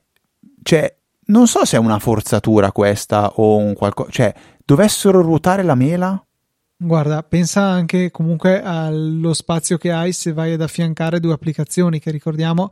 cioè, 0.62 0.96
non 1.26 1.46
so 1.46 1.64
se 1.64 1.76
è 1.76 1.80
una 1.80 1.98
forzatura 1.98 2.72
questa 2.72 3.32
o 3.36 3.56
un 3.56 3.74
qualcosa, 3.74 4.10
cioè, 4.10 4.34
dovessero 4.64 5.20
ruotare 5.20 5.62
la 5.62 5.74
mela 5.74 6.22
Guarda, 6.84 7.22
pensa 7.22 7.62
anche 7.62 8.10
comunque 8.10 8.60
allo 8.60 9.32
spazio 9.32 9.78
che 9.78 9.90
hai 9.90 10.12
se 10.12 10.34
vai 10.34 10.52
ad 10.52 10.60
affiancare 10.60 11.18
due 11.18 11.32
applicazioni, 11.32 11.98
che 11.98 12.10
ricordiamo. 12.10 12.68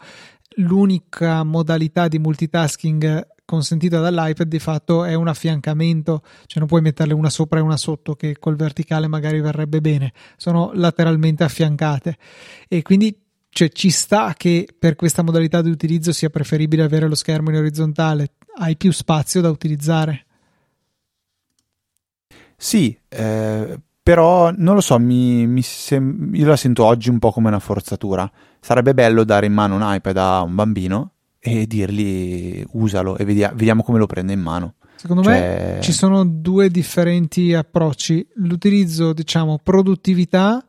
L'unica 0.57 1.43
modalità 1.45 2.09
di 2.09 2.19
multitasking 2.19 3.27
consentita 3.47 4.01
dall'iPad 4.01 4.47
di 4.47 4.59
fatto 4.59 5.05
è 5.05 5.15
un 5.15 5.29
affiancamento, 5.29 6.21
cioè 6.45 6.59
non 6.59 6.69
puoi 6.69 6.83
metterle 6.83 7.15
una 7.15 7.31
sopra 7.31 7.59
e 7.59 7.63
una 7.63 7.79
sotto 7.79 8.15
che 8.15 8.37
col 8.39 8.55
verticale 8.55 9.09
magari 9.09 9.41
verrebbe 9.41 9.81
bene, 9.81 10.13
sono 10.37 10.73
lateralmente 10.75 11.45
affiancate. 11.45 12.19
E 12.69 12.83
quindi 12.83 13.19
cioè, 13.49 13.71
ci 13.71 13.89
sta 13.89 14.35
che 14.37 14.69
per 14.79 14.95
questa 14.95 15.23
modalità 15.23 15.63
di 15.63 15.71
utilizzo 15.71 16.13
sia 16.13 16.29
preferibile 16.29 16.83
avere 16.83 17.09
lo 17.09 17.15
schermo 17.15 17.49
in 17.49 17.57
orizzontale, 17.57 18.35
hai 18.59 18.77
più 18.77 18.93
spazio 18.93 19.41
da 19.41 19.49
utilizzare. 19.49 20.27
Sì, 22.59 22.97
eh, 23.09 23.81
però 24.03 24.51
non 24.57 24.75
lo 24.75 24.81
so, 24.81 24.99
mi, 24.99 25.47
mi 25.47 25.63
sem- 25.63 26.35
io 26.35 26.47
la 26.47 26.57
sento 26.57 26.85
oggi 26.85 27.09
un 27.09 27.19
po' 27.19 27.31
come 27.31 27.49
una 27.49 27.61
forzatura. 27.61 28.31
Sarebbe 28.61 28.95
bello 28.95 29.25
dare 29.25 29.47
in 29.47 29.53
mano 29.53 29.77
un 29.77 29.83
iPad 29.85 30.17
a 30.17 30.43
un 30.43 30.55
bambino 30.55 31.13
e 31.39 31.67
dirgli 31.67 32.65
usalo 32.73 33.17
e 33.17 33.25
vedia- 33.25 33.53
vediamo 33.55 33.83
come 33.83 33.99
lo 33.99 34.07
prende 34.07 34.33
in 34.33 34.41
mano. 34.41 34.75
Secondo 34.97 35.23
cioè... 35.23 35.75
me 35.77 35.83
ci 35.83 35.93
sono 35.93 36.25
due 36.25 36.69
differenti 36.69 37.55
approcci. 37.55 38.27
L'utilizzo, 38.35 39.13
diciamo, 39.13 39.61
produttività 39.63 40.65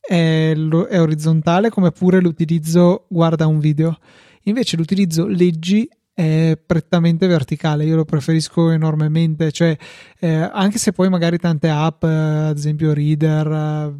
è, 0.00 0.52
è 0.52 1.00
orizzontale, 1.00 1.70
come 1.70 1.90
pure 1.90 2.20
l'utilizzo 2.20 3.06
guarda 3.08 3.46
un 3.46 3.58
video. 3.58 3.98
Invece 4.44 4.76
l'utilizzo 4.76 5.26
leggi 5.26 5.88
è 6.16 6.58
prettamente 6.64 7.26
verticale, 7.26 7.84
io 7.84 7.94
lo 7.94 8.06
preferisco 8.06 8.70
enormemente, 8.70 9.52
cioè 9.52 9.76
eh, 10.18 10.48
anche 10.50 10.78
se 10.78 10.92
poi 10.92 11.10
magari 11.10 11.36
tante 11.36 11.68
app, 11.68 12.04
eh, 12.04 12.08
ad 12.08 12.56
esempio 12.56 12.94
Reader, 12.94 13.46
eh, 13.46 13.94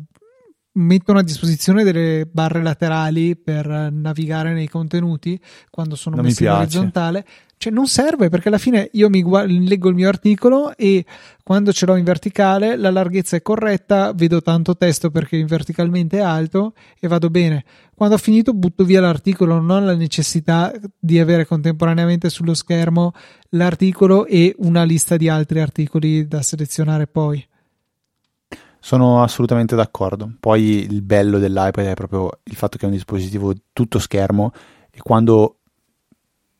mettono 0.79 1.19
a 1.19 1.23
disposizione 1.23 1.85
delle 1.85 2.25
barre 2.25 2.63
laterali 2.63 3.37
per 3.37 3.67
navigare 3.93 4.55
nei 4.55 4.67
contenuti 4.67 5.39
quando 5.69 5.95
sono 5.95 6.17
non 6.17 6.25
messi 6.25 6.45
in 6.45 6.51
orizzontale. 6.53 7.27
Cioè, 7.59 7.73
non 7.73 7.87
serve 7.87 8.29
perché 8.29 8.49
alla 8.49 8.59
fine 8.59 8.91
io 8.93 9.09
mi 9.09 9.23
guardo, 9.23 9.53
leggo 9.53 9.89
il 9.89 9.95
mio 9.95 10.09
articolo 10.09 10.77
e 10.77 11.05
quando 11.43 11.73
ce 11.73 11.87
l'ho 11.87 11.97
in 11.97 12.05
verticale 12.05 12.77
la 12.77 12.91
larghezza 12.91 13.37
è 13.37 13.43
corretta, 13.43 14.13
vedo 14.13 14.43
tanto 14.43 14.77
testo 14.77 15.11
perché 15.11 15.43
verticalmente 15.45 16.19
è 16.19 16.21
alto 16.21 16.75
e 17.01 17.09
vado 17.09 17.31
bene. 17.31 17.65
Quando 17.95 18.17
ho 18.17 18.19
finito 18.19 18.53
butto 18.53 18.85
via 18.85 19.01
l'articolo, 19.01 19.55
non 19.55 19.71
ho 19.71 19.81
la 19.81 19.95
necessità 19.95 20.71
di 20.99 21.19
avere 21.19 21.47
contemporaneamente 21.47 22.29
sullo 22.29 22.53
schermo 22.53 23.13
l'articolo 23.51 24.27
e 24.27 24.55
una 24.59 24.85
lista 24.85 25.17
di 25.17 25.31
altri 25.31 25.61
articoli 25.61 26.29
da 26.29 26.43
selezionare 26.43 27.07
poi. 27.07 27.45
Sono 28.79 29.23
assolutamente 29.23 29.75
d'accordo. 29.75 30.31
Poi 30.39 30.85
il 30.85 31.01
bello 31.01 31.39
dell'iPad 31.39 31.87
è 31.87 31.95
proprio 31.95 32.31
il 32.45 32.55
fatto 32.55 32.77
che 32.77 32.85
è 32.85 32.89
un 32.89 32.95
dispositivo 32.95 33.55
tutto 33.73 33.99
schermo 33.99 34.53
e 34.91 35.01
quando 35.01 35.56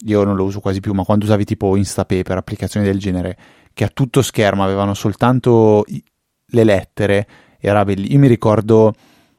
io 0.05 0.25
non 0.25 0.37
lo 0.37 0.45
uso 0.45 0.61
quasi 0.61 0.81
più, 0.81 0.93
ma 0.93 1.05
quando 1.05 1.25
usavi 1.25 1.45
tipo 1.45 1.77
Instapaper, 1.77 2.37
applicazioni 2.37 2.87
del 2.87 2.99
genere, 2.99 3.37
che 3.73 3.85
a 3.85 3.89
tutto 3.89 4.23
schermo 4.23 4.63
avevano 4.63 4.95
soltanto 4.95 5.85
le 5.87 6.65
lettere, 6.65 7.27
era 7.59 7.85
bellissimo. 7.85 8.15
Io 8.15 8.21
mi 8.21 8.29
ricordo 8.29 8.95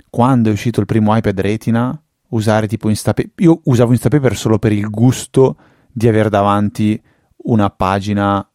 quando 0.10 0.50
è 0.50 0.52
uscito 0.52 0.80
il 0.80 0.86
primo 0.86 1.16
iPad 1.16 1.40
Retina, 1.40 2.02
usare 2.30 2.68
tipo 2.68 2.90
Instapaper. 2.90 3.32
Io 3.38 3.62
usavo 3.66 3.92
Instapaper 3.92 4.36
solo 4.36 4.60
per 4.60 4.72
il 4.72 4.90
gusto 4.90 5.58
di 5.92 6.08
avere 6.08 6.30
davanti 6.30 7.02
una 7.44 7.70
pagina 7.70 8.48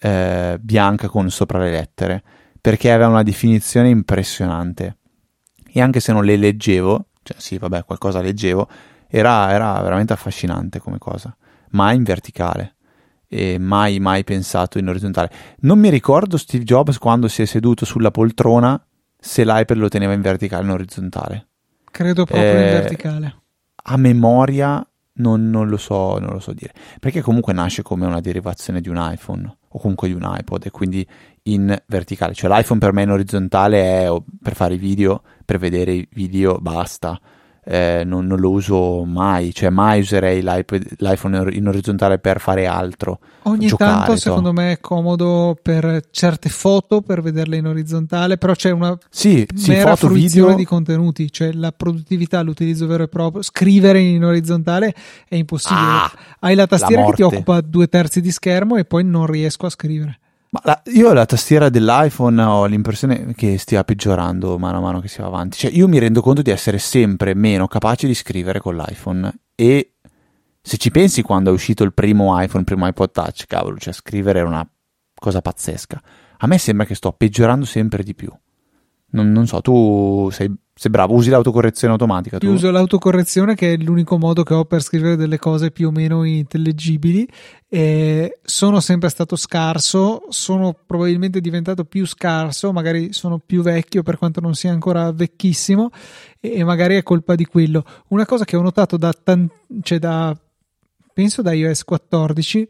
eh, 0.00 0.58
bianca 0.60 1.08
con 1.08 1.28
sopra 1.30 1.58
le 1.58 1.70
lettere 1.70 2.22
perché 2.60 2.90
aveva 2.90 3.08
una 3.08 3.22
definizione 3.22 3.88
impressionante. 3.88 4.96
E 5.70 5.80
anche 5.80 6.00
se 6.00 6.12
non 6.12 6.24
le 6.24 6.36
leggevo, 6.36 7.06
cioè 7.22 7.36
sì, 7.38 7.58
vabbè, 7.58 7.84
qualcosa 7.84 8.20
leggevo, 8.20 8.68
era, 9.08 9.50
era 9.50 9.80
veramente 9.80 10.12
affascinante 10.12 10.78
come 10.78 10.98
cosa. 10.98 11.34
Mai 11.70 11.96
in 11.96 12.02
verticale 12.02 12.76
e 13.28 13.58
mai, 13.58 13.98
mai 14.00 14.24
pensato 14.24 14.78
in 14.78 14.88
orizzontale. 14.88 15.30
Non 15.60 15.78
mi 15.78 15.90
ricordo 15.90 16.36
Steve 16.36 16.64
Jobs 16.64 16.98
quando 16.98 17.28
si 17.28 17.42
è 17.42 17.44
seduto 17.44 17.84
sulla 17.84 18.10
poltrona 18.10 18.82
se 19.20 19.44
l'iPad 19.44 19.76
lo 19.76 19.88
teneva 19.88 20.12
in 20.12 20.20
verticale 20.20 20.62
o 20.62 20.66
in 20.66 20.72
orizzontale. 20.72 21.46
Credo 21.90 22.24
proprio 22.24 22.48
eh, 22.48 22.64
in 22.64 22.80
verticale. 22.80 23.36
A 23.84 23.96
memoria 23.96 24.86
non, 25.14 25.50
non, 25.50 25.68
lo 25.68 25.76
so, 25.76 26.18
non 26.18 26.32
lo 26.32 26.40
so 26.40 26.52
dire. 26.52 26.72
Perché 27.00 27.20
comunque 27.20 27.52
nasce 27.52 27.82
come 27.82 28.06
una 28.06 28.20
derivazione 28.20 28.80
di 28.80 28.88
un 28.88 28.96
iPhone 28.98 29.56
o 29.68 29.78
comunque 29.78 30.08
di 30.08 30.14
un 30.14 30.22
iPod 30.24 30.66
e 30.66 30.70
quindi 30.70 31.06
in 31.44 31.76
verticale. 31.86 32.34
Cioè 32.34 32.50
l'iPhone 32.50 32.78
per 32.78 32.92
me 32.92 33.02
in 33.02 33.10
orizzontale 33.10 34.04
è 34.04 34.22
per 34.42 34.54
fare 34.54 34.74
i 34.74 34.78
video, 34.78 35.22
per 35.44 35.58
vedere 35.58 35.92
i 35.92 36.08
video, 36.12 36.58
basta. 36.58 37.18
Eh, 37.70 38.02
non, 38.02 38.26
non, 38.26 38.40
lo 38.40 38.48
uso 38.48 39.04
mai, 39.04 39.52
cioè 39.52 39.68
mai 39.68 40.00
userei 40.00 40.40
l'iPhone 40.40 41.54
in 41.54 41.68
orizzontale 41.68 42.18
per 42.18 42.40
fare 42.40 42.64
altro. 42.64 43.18
Ogni 43.42 43.66
giocare, 43.66 44.06
tanto 44.06 44.16
secondo 44.16 44.54
me 44.54 44.72
è 44.72 44.80
comodo 44.80 45.54
per 45.60 46.04
certe 46.10 46.48
foto 46.48 47.02
per 47.02 47.20
vederle 47.20 47.58
in 47.58 47.66
orizzontale, 47.66 48.38
però 48.38 48.54
c'è 48.54 48.70
una 48.70 48.96
sì, 49.10 49.46
mera 49.66 49.94
sì, 49.96 50.06
fruizione 50.06 50.46
video... 50.46 50.56
di 50.56 50.64
contenuti, 50.64 51.30
cioè 51.30 51.52
la 51.52 51.70
produttività, 51.70 52.40
l'utilizzo 52.40 52.86
vero 52.86 53.02
e 53.02 53.08
proprio, 53.08 53.42
scrivere 53.42 54.00
in 54.00 54.24
orizzontale 54.24 54.94
è 55.28 55.34
impossibile. 55.34 55.86
Ah, 55.86 56.12
Hai 56.40 56.54
la 56.54 56.66
tastiera 56.66 57.02
la 57.02 57.08
che 57.08 57.16
ti 57.16 57.22
occupa 57.22 57.60
due 57.60 57.86
terzi 57.88 58.22
di 58.22 58.30
schermo 58.30 58.76
e 58.76 58.86
poi 58.86 59.04
non 59.04 59.26
riesco 59.26 59.66
a 59.66 59.70
scrivere. 59.70 60.20
Ma 60.50 60.60
la, 60.64 60.82
io 60.86 61.12
la 61.12 61.26
tastiera 61.26 61.68
dell'iPhone 61.68 62.42
ho 62.42 62.64
l'impressione 62.64 63.34
che 63.34 63.58
stia 63.58 63.84
peggiorando 63.84 64.58
mano 64.58 64.78
a 64.78 64.80
mano 64.80 65.00
che 65.00 65.08
si 65.08 65.20
va 65.20 65.26
avanti. 65.26 65.58
Cioè, 65.58 65.70
io 65.70 65.88
mi 65.88 65.98
rendo 65.98 66.22
conto 66.22 66.40
di 66.40 66.50
essere 66.50 66.78
sempre 66.78 67.34
meno 67.34 67.66
capace 67.66 68.06
di 68.06 68.14
scrivere 68.14 68.60
con 68.60 68.76
l'iPhone. 68.76 69.32
E 69.54 69.92
se 70.60 70.76
ci 70.78 70.90
pensi, 70.90 71.22
quando 71.22 71.50
è 71.50 71.52
uscito 71.52 71.84
il 71.84 71.92
primo 71.92 72.38
iPhone, 72.40 72.60
il 72.60 72.64
primo 72.64 72.86
iPod 72.86 73.10
Touch, 73.10 73.44
cavolo, 73.46 73.76
cioè 73.78 73.92
scrivere 73.92 74.38
era 74.38 74.48
una 74.48 74.68
cosa 75.14 75.42
pazzesca. 75.42 76.02
A 76.38 76.46
me 76.46 76.56
sembra 76.56 76.86
che 76.86 76.94
sto 76.94 77.12
peggiorando 77.12 77.66
sempre 77.66 78.02
di 78.02 78.14
più. 78.14 78.32
Non, 79.10 79.32
non 79.32 79.46
so, 79.46 79.60
tu 79.60 80.28
sei 80.30 80.54
sei 80.78 80.92
bravo, 80.92 81.14
usi 81.14 81.28
l'autocorrezione 81.28 81.92
automatica. 81.92 82.38
Tu? 82.38 82.46
Io 82.46 82.52
uso 82.52 82.70
l'autocorrezione 82.70 83.56
che 83.56 83.72
è 83.72 83.76
l'unico 83.78 84.16
modo 84.16 84.44
che 84.44 84.54
ho 84.54 84.64
per 84.64 84.80
scrivere 84.80 85.16
delle 85.16 85.36
cose 85.36 85.72
più 85.72 85.88
o 85.88 85.90
meno 85.90 86.22
intellegibili. 86.22 87.28
E 87.68 88.38
sono 88.44 88.78
sempre 88.78 89.08
stato 89.08 89.34
scarso, 89.34 90.26
sono 90.28 90.76
probabilmente 90.86 91.40
diventato 91.40 91.84
più 91.84 92.06
scarso, 92.06 92.72
magari 92.72 93.12
sono 93.12 93.40
più 93.44 93.60
vecchio 93.60 94.04
per 94.04 94.18
quanto 94.18 94.40
non 94.40 94.54
sia 94.54 94.70
ancora 94.70 95.10
vecchissimo 95.10 95.90
e 96.38 96.62
magari 96.62 96.94
è 96.94 97.02
colpa 97.02 97.34
di 97.34 97.44
quello. 97.44 97.84
Una 98.10 98.24
cosa 98.24 98.44
che 98.44 98.54
ho 98.54 98.62
notato 98.62 98.96
da, 98.96 99.12
tan- 99.12 99.50
cioè 99.82 99.98
da 99.98 100.32
penso 101.12 101.42
da 101.42 101.52
iOS 101.54 101.82
14 101.82 102.68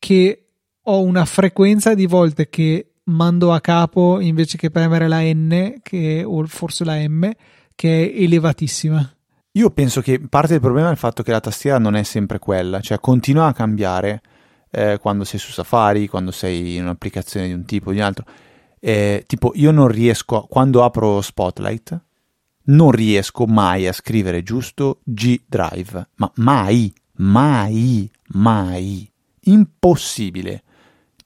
che 0.00 0.46
ho 0.82 1.00
una 1.02 1.24
frequenza 1.24 1.94
di 1.94 2.06
volte 2.06 2.48
che 2.48 2.93
mando 3.04 3.52
a 3.52 3.60
capo 3.60 4.20
invece 4.20 4.56
che 4.56 4.70
premere 4.70 5.08
la 5.08 5.20
N 5.20 5.76
che, 5.82 6.22
o 6.24 6.44
forse 6.46 6.84
la 6.84 6.96
M 6.96 7.30
che 7.74 8.10
è 8.10 8.22
elevatissima. 8.22 9.14
Io 9.52 9.70
penso 9.70 10.00
che 10.00 10.20
parte 10.20 10.52
del 10.52 10.60
problema 10.60 10.88
è 10.88 10.92
il 10.92 10.98
fatto 10.98 11.22
che 11.22 11.30
la 11.30 11.40
tastiera 11.40 11.78
non 11.78 11.94
è 11.94 12.02
sempre 12.02 12.38
quella, 12.38 12.80
cioè 12.80 12.98
continua 12.98 13.46
a 13.46 13.52
cambiare 13.52 14.20
eh, 14.70 14.98
quando 15.00 15.24
sei 15.24 15.38
su 15.38 15.52
Safari, 15.52 16.08
quando 16.08 16.32
sei 16.32 16.76
in 16.76 16.82
un'applicazione 16.82 17.46
di 17.46 17.52
un 17.52 17.64
tipo 17.64 17.90
o 17.90 17.92
di 17.92 17.98
un 17.98 18.04
altro. 18.04 18.24
Eh, 18.80 19.24
tipo, 19.26 19.52
io 19.54 19.70
non 19.70 19.88
riesco, 19.88 20.46
quando 20.48 20.82
apro 20.82 21.20
Spotlight, 21.20 22.00
non 22.64 22.90
riesco 22.90 23.46
mai 23.46 23.86
a 23.86 23.92
scrivere 23.92 24.42
giusto 24.42 25.00
G 25.04 25.42
Drive, 25.46 26.08
ma 26.16 26.30
mai, 26.36 26.92
mai, 27.12 28.10
mai. 28.30 29.08
Impossibile 29.46 30.64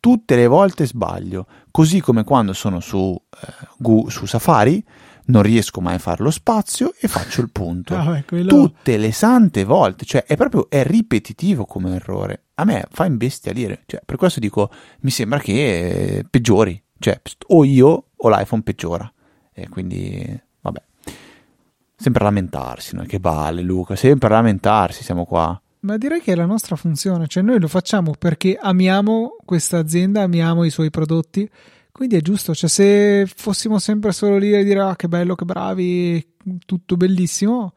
tutte 0.00 0.36
le 0.36 0.46
volte 0.46 0.86
sbaglio, 0.86 1.46
così 1.78 2.00
come 2.00 2.24
quando 2.24 2.54
sono 2.54 2.80
su, 2.80 3.16
eh, 3.40 4.10
su 4.10 4.26
Safari 4.26 4.84
non 5.26 5.42
riesco 5.42 5.80
mai 5.80 5.94
a 5.94 5.98
fare 5.98 6.24
lo 6.24 6.32
spazio 6.32 6.92
e 6.98 7.06
faccio 7.06 7.40
il 7.40 7.50
punto. 7.52 7.94
Ah, 8.08 8.20
quello... 8.26 8.48
Tutte 8.48 8.96
le 8.96 9.12
sante 9.12 9.62
volte, 9.62 10.04
cioè 10.04 10.24
è 10.24 10.34
proprio 10.36 10.68
è 10.68 10.82
ripetitivo 10.82 11.66
come 11.66 11.94
errore. 11.94 12.46
A 12.54 12.64
me 12.64 12.84
fa 12.90 13.04
imbestialire, 13.04 13.84
cioè, 13.86 14.00
per 14.04 14.16
questo 14.16 14.40
dico 14.40 14.72
mi 15.02 15.10
sembra 15.10 15.38
che 15.38 15.52
eh, 16.16 16.26
peggiori, 16.28 16.82
cioè 16.98 17.20
o 17.46 17.64
io 17.64 18.06
o 18.16 18.28
l'iPhone 18.28 18.62
peggiora. 18.62 19.12
E 19.52 19.68
quindi 19.68 20.42
vabbè. 20.60 20.82
Sempre 21.94 22.22
a 22.22 22.26
lamentarsi, 22.26 22.96
no? 22.96 23.04
che 23.04 23.20
vale 23.20 23.62
Luca, 23.62 23.94
sempre 23.94 24.26
a 24.26 24.32
lamentarsi, 24.32 25.04
siamo 25.04 25.24
qua. 25.24 25.60
Ma 25.80 25.96
direi 25.96 26.20
che 26.20 26.32
è 26.32 26.34
la 26.34 26.46
nostra 26.46 26.74
funzione, 26.74 27.28
cioè 27.28 27.42
noi 27.42 27.60
lo 27.60 27.68
facciamo 27.68 28.12
perché 28.18 28.58
amiamo 28.60 29.36
questa 29.44 29.78
azienda, 29.78 30.22
amiamo 30.22 30.64
i 30.64 30.70
suoi 30.70 30.90
prodotti, 30.90 31.48
quindi 31.92 32.16
è 32.16 32.20
giusto, 32.20 32.52
cioè 32.52 32.68
se 32.68 33.26
fossimo 33.32 33.78
sempre 33.78 34.12
solo 34.12 34.38
lì 34.38 34.54
a 34.54 34.62
dire 34.64 34.80
ah 34.80 34.96
che 34.96 35.06
bello, 35.06 35.36
che 35.36 35.44
bravi, 35.44 36.34
tutto 36.66 36.96
bellissimo, 36.96 37.74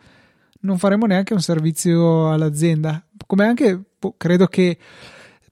non 0.61 0.79
faremo 0.79 1.05
neanche 1.05 1.33
un 1.33 1.41
servizio 1.41 2.31
all'azienda. 2.31 3.05
Come 3.27 3.45
anche 3.45 3.79
boh, 3.99 4.15
credo 4.17 4.47
che 4.47 4.77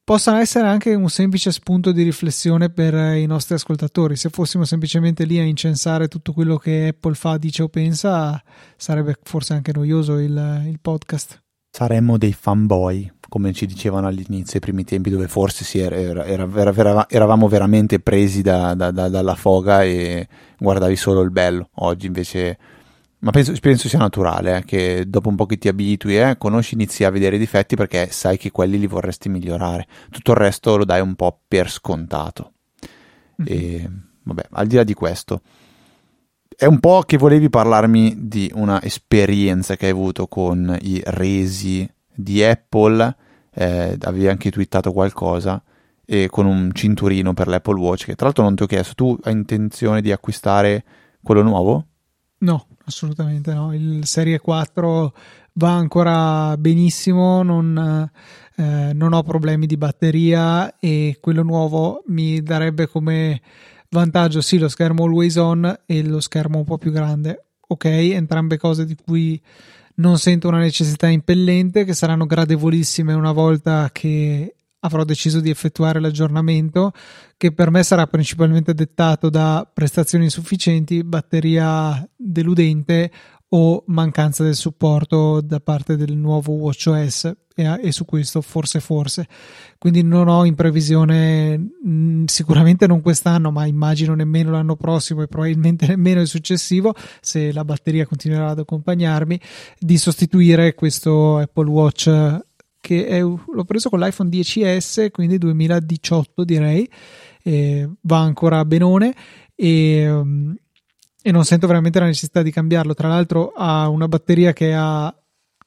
possa 0.03 0.39
essere 0.39 0.67
anche 0.67 0.95
un 0.95 1.09
semplice 1.09 1.51
spunto 1.51 1.91
di 1.91 2.01
riflessione 2.01 2.71
per 2.71 3.15
i 3.15 3.27
nostri 3.27 3.53
ascoltatori. 3.55 4.15
Se 4.15 4.29
fossimo 4.29 4.65
semplicemente 4.65 5.23
lì 5.23 5.37
a 5.37 5.43
incensare 5.43 6.07
tutto 6.07 6.33
quello 6.33 6.57
che 6.57 6.87
Apple 6.87 7.13
fa, 7.13 7.37
dice 7.37 7.61
o 7.61 7.69
pensa, 7.69 8.41
sarebbe 8.75 9.17
forse 9.21 9.53
anche 9.53 9.71
noioso 9.71 10.17
il, 10.17 10.63
il 10.67 10.79
podcast 10.81 11.41
saremmo 11.71 12.17
dei 12.17 12.33
fanboy, 12.33 13.11
come 13.27 13.53
ci 13.53 13.65
dicevano 13.65 14.07
all'inizio, 14.07 14.55
ai 14.55 14.59
primi 14.59 14.83
tempi, 14.83 15.09
dove 15.09 15.27
forse 15.27 15.63
si 15.63 15.79
era, 15.79 15.95
era, 15.95 16.25
era, 16.25 17.07
eravamo 17.09 17.47
veramente 17.47 17.99
presi 17.99 18.41
da, 18.41 18.73
da, 18.73 18.91
da, 18.91 19.07
dalla 19.07 19.35
foga 19.35 19.83
e 19.83 20.27
guardavi 20.57 20.95
solo 20.95 21.21
il 21.21 21.29
bello. 21.29 21.69
Oggi 21.75 22.07
invece, 22.07 22.57
ma 23.19 23.31
penso, 23.31 23.53
penso 23.61 23.87
sia 23.87 23.99
naturale 23.99 24.57
eh, 24.57 24.65
che 24.65 25.03
dopo 25.07 25.29
un 25.29 25.35
po' 25.35 25.45
che 25.45 25.57
ti 25.57 25.67
abitui, 25.67 26.19
eh, 26.19 26.37
conosci, 26.37 26.73
inizi 26.73 27.03
a 27.03 27.11
vedere 27.11 27.35
i 27.35 27.39
difetti 27.39 27.75
perché 27.75 28.09
sai 28.11 28.37
che 28.37 28.51
quelli 28.51 28.79
li 28.79 28.87
vorresti 28.87 29.29
migliorare. 29.29 29.87
Tutto 30.09 30.31
il 30.31 30.37
resto 30.37 30.75
lo 30.75 30.85
dai 30.85 31.01
un 31.01 31.15
po' 31.15 31.39
per 31.47 31.69
scontato. 31.69 32.53
Mm-hmm. 33.41 33.61
E 33.61 33.91
vabbè, 34.23 34.47
al 34.51 34.67
di 34.67 34.75
là 34.75 34.83
di 34.83 34.93
questo 34.93 35.41
è 36.59 36.65
un 36.65 36.81
po' 36.81 37.03
che 37.05 37.15
volevi 37.15 37.49
parlarmi 37.49 38.27
di 38.27 38.51
una 38.53 38.83
esperienza 38.83 39.77
che 39.77 39.85
hai 39.85 39.93
avuto 39.93 40.27
con 40.27 40.77
i 40.81 41.01
resi 41.05 41.89
di 42.13 42.43
Apple, 42.43 43.15
eh, 43.53 43.97
avevi 44.01 44.27
anche 44.27 44.51
twittato 44.51 44.91
qualcosa 44.91 45.63
e 46.05 46.27
con 46.29 46.45
un 46.45 46.71
cinturino 46.73 47.33
per 47.33 47.47
l'Apple 47.47 47.79
Watch 47.79 48.03
che 48.07 48.15
tra 48.15 48.25
l'altro 48.25 48.43
non 48.43 48.55
ti 48.55 48.63
ho 48.63 48.65
chiesto, 48.65 48.93
tu 48.93 49.17
hai 49.23 49.31
intenzione 49.31 50.01
di 50.01 50.11
acquistare 50.11 50.83
quello 51.23 51.43
nuovo? 51.43 51.85
No, 52.39 52.67
assolutamente 52.83 53.53
no. 53.53 53.73
Il 53.73 54.05
Serie 54.05 54.39
4 54.39 55.13
va 55.53 55.71
ancora 55.71 56.57
benissimo, 56.57 57.41
non, 57.41 58.11
eh, 58.57 58.91
non 58.93 59.13
ho 59.13 59.23
problemi 59.23 59.65
di 59.65 59.77
batteria 59.77 60.77
e 60.77 61.19
quello 61.21 61.43
nuovo 61.43 62.03
mi 62.07 62.43
darebbe 62.43 62.89
come 62.89 63.39
vantaggio 63.89 64.41
sì 64.41 64.57
lo 64.57 64.67
schermo 64.67 65.03
always 65.03 65.35
on 65.35 65.81
e 65.85 66.03
lo 66.03 66.19
schermo 66.19 66.59
un 66.59 66.65
po' 66.65 66.77
più 66.77 66.91
grande. 66.91 67.45
Ok, 67.67 67.85
entrambe 67.85 68.57
cose 68.57 68.85
di 68.85 68.95
cui 68.95 69.39
non 69.95 70.17
sento 70.17 70.47
una 70.47 70.59
necessità 70.59 71.07
impellente, 71.07 71.83
che 71.83 71.93
saranno 71.93 72.25
gradevolissime 72.25 73.13
una 73.13 73.31
volta 73.31 73.89
che 73.91 74.55
avrò 74.81 75.03
deciso 75.03 75.41
di 75.41 75.49
effettuare 75.49 75.99
l'aggiornamento 75.99 76.93
che 77.35 77.53
per 77.53 77.69
me 77.69 77.83
sarà 77.83 78.07
principalmente 78.07 78.73
dettato 78.73 79.29
da 79.29 79.69
prestazioni 79.71 80.25
insufficienti, 80.25 81.03
batteria 81.03 82.07
deludente 82.15 83.11
o 83.49 83.83
mancanza 83.87 84.43
del 84.43 84.55
supporto 84.55 85.41
da 85.41 85.59
parte 85.59 85.95
del 85.95 86.15
nuovo 86.15 86.53
WatchOS 86.53 87.31
e, 87.55 87.79
e 87.81 87.91
su 87.91 88.05
questo 88.05 88.41
forse 88.41 88.79
forse. 88.79 89.27
Quindi 89.77 90.03
non 90.03 90.27
ho 90.27 90.45
in 90.45 90.55
previsione 90.55 91.57
mh, 91.57 91.89
mm, 91.89 92.23
sicuramente 92.25 92.85
non 92.85 93.01
quest'anno 93.01 93.51
ma 93.51 93.65
immagino 93.65 94.13
nemmeno 94.13 94.51
l'anno 94.51 94.75
prossimo 94.75 95.21
e 95.21 95.27
probabilmente 95.27 95.85
nemmeno 95.89 96.21
il 96.21 96.27
successivo 96.27 96.93
se 97.21 97.51
la 97.51 97.65
batteria 97.65 98.05
continuerà 98.05 98.49
ad 98.49 98.59
accompagnarmi 98.59 99.39
di 99.79 99.97
sostituire 99.97 100.75
questo 100.75 101.37
Apple 101.37 101.69
Watch 101.69 102.39
che 102.81 103.07
è, 103.07 103.19
l'ho 103.19 103.65
preso 103.65 103.89
con 103.89 103.99
l'iPhone 103.99 104.29
10s 104.29 105.09
quindi 105.11 105.37
2018 105.37 106.43
direi 106.43 106.89
va 108.01 108.19
ancora 108.19 108.65
benone. 108.65 109.13
E 109.55 110.09
um, 110.09 110.55
e 111.21 111.31
non 111.31 111.43
sento 111.43 111.67
veramente 111.67 111.99
la 111.99 112.05
necessità 112.05 112.41
di 112.41 112.51
cambiarlo. 112.51 112.93
Tra 112.93 113.07
l'altro 113.07 113.51
ha 113.55 113.87
una 113.89 114.07
batteria 114.07 114.53
che 114.53 114.73
ha 114.73 115.13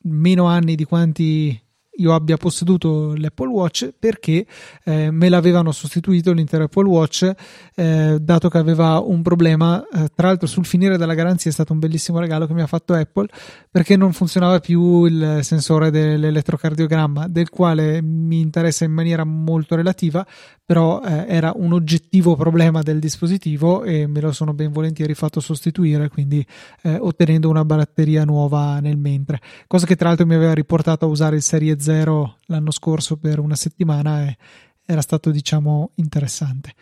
meno 0.05 0.47
anni 0.47 0.75
di 0.75 0.85
quanti 0.85 1.61
io 1.97 2.15
abbia 2.15 2.37
posseduto 2.39 3.15
l'Apple 3.15 3.49
Watch 3.49 3.93
perché 3.99 4.47
eh, 4.85 5.11
me 5.11 5.29
l'avevano 5.29 5.73
sostituito 5.73 6.33
l'intero 6.33 6.65
Apple 6.65 6.89
Watch 6.89 7.31
eh, 7.75 8.17
dato 8.19 8.49
che 8.49 8.57
aveva 8.57 8.99
un 8.99 9.21
problema 9.21 9.87
eh, 9.93 10.09
tra 10.15 10.29
l'altro 10.29 10.47
sul 10.47 10.65
finire 10.65 10.97
della 10.97 11.13
garanzia 11.13 11.51
è 11.51 11.53
stato 11.53 11.75
un 11.75 11.79
bellissimo 11.79 12.19
regalo 12.19 12.47
che 12.47 12.55
mi 12.55 12.63
ha 12.63 12.67
fatto 12.67 12.95
Apple 12.95 13.29
perché 13.71 13.97
non 13.97 14.15
funzionava 14.15 14.59
più 14.61 15.05
il 15.05 15.41
sensore 15.43 15.91
dell'elettrocardiogramma 15.91 17.29
del 17.29 17.51
quale 17.51 18.01
mi 18.01 18.41
interessa 18.41 18.85
in 18.85 18.93
maniera 18.93 19.25
molto 19.25 19.75
relativa 19.75 20.27
però 20.73 21.03
eh, 21.03 21.27
era 21.29 21.53
un 21.55 21.75
oggettivo 21.75 22.35
problema 22.35 22.81
del 22.81 22.99
dispositivo 22.99 23.85
e 23.85 24.07
me 24.07 24.23
lo 24.23 24.33
sono 24.33 24.55
ben 24.55 24.73
volentieri 24.73 25.13
fatto 25.13 25.39
sostituire 25.39 26.09
quindi 26.09 26.43
eh, 26.81 26.97
ottenendo 26.99 27.51
una 27.51 27.63
batteria 27.63 28.25
nuova 28.25 28.81
nel 28.81 28.97
mentre 28.97 29.39
cosa 29.67 29.85
che 29.85 29.97
tra 29.97 30.09
l'altro 30.09 30.25
mi 30.25 30.35
aveva 30.35 30.55
riportato 30.55 31.05
a 31.05 31.09
usare 31.09 31.37
il 31.37 31.43
Serie 31.43 31.79
0 31.79 32.39
l'anno 32.47 32.71
scorso 32.71 33.19
per 33.19 33.39
una 33.39 33.55
settimana 33.55 34.25
e 34.27 34.39
era 34.87 35.03
stato 35.03 35.31
diciamo 35.31 35.91
interessante. 35.97 36.73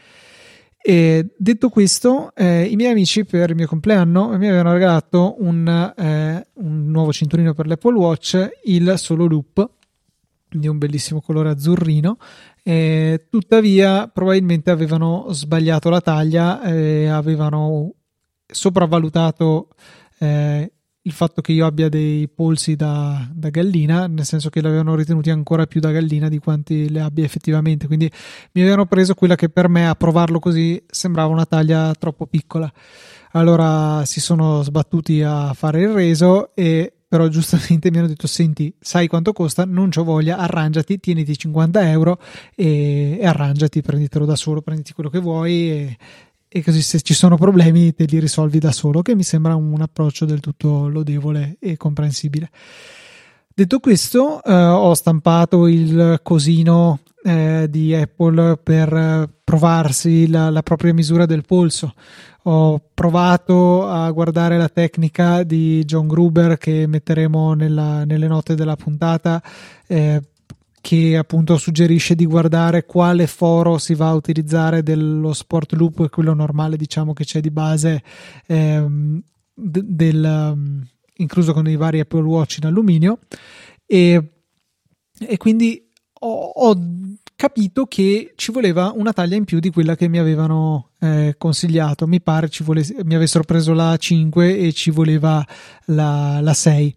E 0.82 1.34
detto 1.36 1.68
questo, 1.68 2.32
eh, 2.34 2.62
i 2.62 2.76
miei 2.76 2.93
amici 2.93 3.24
per 3.24 3.51
il 3.51 3.57
mio 3.57 3.66
compleanno 3.66 4.28
mi 4.38 4.49
avevano 4.49 4.72
regalato 4.72 5.34
un, 5.41 5.68
eh, 5.68 6.47
un 6.55 6.91
nuovo 6.91 7.12
cinturino 7.12 7.53
per 7.55 7.66
l'Apple 7.66 7.97
Watch, 7.97 8.51
il 8.64 8.95
Solo 8.97 9.26
Loop, 9.26 9.70
di 10.51 10.68
un 10.68 10.78
bellissimo 10.78 11.20
colore 11.20 11.51
azzurrino. 11.51 12.18
Eh, 12.62 13.26
tuttavia, 13.30 14.09
probabilmente 14.09 14.70
avevano 14.70 15.26
sbagliato 15.30 15.88
la 15.90 16.01
taglia, 16.01 16.62
e 16.62 17.09
avevano 17.09 17.94
sopravvalutato 18.46 19.68
eh, 20.18 20.72
il 21.03 21.12
fatto 21.12 21.40
che 21.40 21.53
io 21.53 21.64
abbia 21.64 21.88
dei 21.88 22.28
polsi 22.28 22.76
da, 22.76 23.26
da, 23.32 23.48
gallina, 23.48 24.07
nel 24.07 24.24
senso 24.24 24.51
che 24.51 24.61
li 24.61 24.66
avevano 24.66 24.94
ritenuti 24.94 25.30
ancora 25.30 25.66
più 25.66 25.80
da 25.80 25.90
gallina 25.90 26.28
di 26.28 26.38
quanti 26.38 26.90
le 26.90 27.01
abbia 27.01 27.24
effettivamente. 27.24 27.86
Quindi 27.86 28.11
mi 28.53 28.61
avevano 28.61 28.86
preso 28.86 29.14
quella 29.14 29.34
che 29.34 29.48
per 29.48 29.68
me, 29.68 29.88
a 29.88 29.94
provarlo 29.94 30.38
così, 30.38 30.82
sembrava 30.86 31.32
una 31.32 31.46
taglia 31.46 31.94
troppo 31.98 32.26
piccola. 32.26 32.70
Allora 33.32 34.05
si 34.05 34.20
sono 34.20 34.62
sbattuti 34.62 35.22
a 35.22 35.55
fare 35.55 35.82
il 35.82 35.88
reso 35.88 36.55
e 36.55 36.99
però 37.11 37.26
giustamente 37.26 37.90
mi 37.90 37.98
hanno 37.98 38.06
detto 38.06 38.28
senti 38.28 38.72
sai 38.78 39.08
quanto 39.08 39.32
costa 39.32 39.64
non 39.64 39.88
c'ho 39.88 40.04
voglia 40.04 40.36
arrangiati 40.36 41.00
tieniti 41.00 41.36
50 41.36 41.90
euro 41.90 42.20
e, 42.54 43.18
e 43.20 43.26
arrangiati 43.26 43.82
prenditelo 43.82 44.24
da 44.24 44.36
solo 44.36 44.62
prenditi 44.62 44.92
quello 44.92 45.11
che 45.11 45.18
vuoi 45.18 45.70
e, 45.72 45.96
e 46.46 46.62
così 46.62 46.82
se 46.82 47.00
ci 47.00 47.12
sono 47.12 47.36
problemi 47.36 47.92
te 47.94 48.04
li 48.04 48.20
risolvi 48.20 48.61
da 48.61 48.70
solo, 48.70 49.02
che 49.02 49.16
mi 49.16 49.24
sembra 49.24 49.56
un 49.56 49.80
approccio 49.80 50.24
del 50.24 50.38
tutto 50.38 50.88
lodevole 50.88 51.56
e 51.58 51.76
comprensibile. 51.76 52.48
Detto 53.52 53.80
questo, 53.80 54.42
eh, 54.42 54.52
ho 54.52 54.94
stampato 54.94 55.66
il 55.66 56.20
cosino 56.22 57.00
eh, 57.22 57.66
di 57.68 57.94
Apple 57.94 58.56
per 58.56 59.28
provarsi 59.44 60.28
la, 60.28 60.50
la, 60.50 60.62
propria 60.62 60.94
misura 60.94 61.26
del 61.26 61.44
polso. 61.44 61.94
Ho 62.45 62.80
provato 62.95 63.86
a 63.86 64.11
guardare 64.11 64.57
la 64.57 64.68
tecnica 64.68 65.43
di 65.43 65.84
John 65.84 66.07
Gruber 66.07 66.57
che 66.57 66.86
metteremo 66.86 67.53
nella, 67.53 68.05
nelle 68.05 68.26
note 68.26 68.55
della 68.55 68.76
puntata 68.76 69.43
eh, 69.86 70.22
che 70.80 71.16
appunto 71.16 71.59
suggerisce 71.59 72.14
di 72.14 72.24
guardare 72.24 72.86
quale 72.86 73.26
foro 73.26 73.76
si 73.76 73.95
va 73.95 74.09
a 74.09 74.14
utilizzare 74.14 74.82
dello 74.82 75.32
sport 75.34 75.72
loop, 75.74 76.09
quello 76.09 76.32
normale 76.32 76.76
diciamo 76.76 77.12
che 77.12 77.24
c'è 77.24 77.41
di 77.41 77.51
base 77.51 78.03
ehm, 78.47 79.22
d- 79.53 79.82
del, 79.82 80.51
um, 80.53 80.86
incluso 81.16 81.53
con 81.53 81.68
i 81.68 81.76
vari 81.76 82.01
Apple 82.01 82.22
Watch 82.22 82.59
in 82.59 82.66
alluminio. 82.66 83.18
E, 83.84 84.30
e 85.18 85.36
quindi 85.36 85.86
ho, 86.20 86.28
ho, 86.28 86.74
capito 87.41 87.86
che 87.86 88.34
ci 88.36 88.53
voleva 88.53 88.93
una 88.95 89.14
taglia 89.14 89.34
in 89.34 89.45
più 89.45 89.61
di 89.61 89.70
quella 89.70 89.97
che 89.97 90.09
mi 90.09 90.18
avevano 90.18 90.91
eh, 91.01 91.36
consigliato 91.38 92.07
mi 92.07 92.20
pare 92.20 92.51
ci 92.51 92.62
volesse, 92.62 92.97
mi 93.05 93.14
avessero 93.14 93.45
preso 93.45 93.72
la 93.72 93.97
5 93.97 94.59
e 94.59 94.74
ci 94.74 94.91
voleva 94.91 95.43
la, 95.86 96.41
la 96.43 96.53
6 96.53 96.95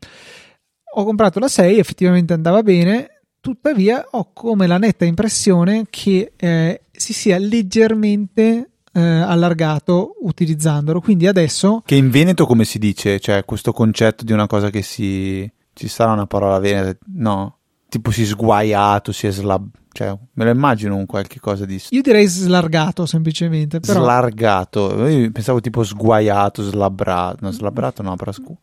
ho 0.96 1.06
comprato 1.06 1.40
la 1.40 1.48
6 1.48 1.80
effettivamente 1.80 2.34
andava 2.34 2.62
bene 2.62 3.22
tuttavia 3.40 4.06
ho 4.12 4.32
come 4.34 4.68
la 4.68 4.78
netta 4.78 5.06
impressione 5.06 5.86
che 5.90 6.34
eh, 6.36 6.82
si 6.92 7.14
sia 7.14 7.38
leggermente 7.38 8.72
eh, 8.92 9.02
allargato 9.02 10.16
utilizzandolo. 10.22 11.02
Quindi 11.02 11.26
adesso. 11.26 11.82
Che 11.84 11.96
in 11.96 12.10
Veneto 12.10 12.46
come 12.46 12.64
si 12.64 12.78
dice? 12.80 13.20
Cioè, 13.20 13.44
questo 13.44 13.72
concetto 13.72 14.24
di 14.24 14.32
una 14.32 14.46
cosa 14.46 14.70
che 14.70 14.82
si. 14.82 15.52
Ci 15.74 15.88
sarà 15.88 16.12
una 16.12 16.28
parola 16.28 16.60
veneta? 16.60 16.96
No. 17.16 17.58
Tipo 17.90 18.12
si 18.12 18.22
è 18.22 18.26
sguaiato, 18.26 19.12
si 19.12 19.26
è 19.26 19.32
slab. 19.32 19.68
Cioè, 19.94 20.18
me 20.34 20.44
lo 20.44 20.50
immagino 20.50 20.96
un 20.96 21.06
qualche 21.06 21.40
cosa 21.40 21.66
di. 21.66 21.80
Io 21.90 22.02
direi 22.02 22.26
slargato 22.26 23.06
semplicemente. 23.06 23.80
Però... 23.80 24.02
Slargato. 24.02 25.08
Io 25.08 25.32
pensavo 25.32 25.62
tipo 25.62 25.84
sguaiato, 25.84 26.64
slabrato. 26.64 27.38
No, 27.42 27.52
slabrato 27.52 28.02
no, 28.02 28.16
però. 28.16 28.32
Scu- 28.32 28.58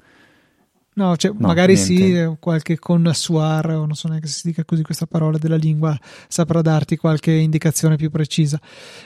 No, 0.93 1.17
cioè, 1.17 1.31
no, 1.31 1.47
magari 1.47 1.75
niente. 1.75 1.95
sì, 1.95 2.37
qualche 2.41 2.79
connoissoir, 2.79 3.71
o 3.71 3.87
non 3.87 3.95
so 3.95 4.09
neanche 4.09 4.27
se 4.27 4.41
si 4.41 4.49
dica 4.49 4.65
così 4.65 4.83
questa 4.83 5.07
parola 5.07 5.39
della 5.39 5.57
lingua, 5.57 5.97
saprà 6.27 6.61
darti 6.63 6.97
qualche 6.97 7.31
indicazione 7.31 7.95
più 7.95 8.11
precisa. 8.11 8.61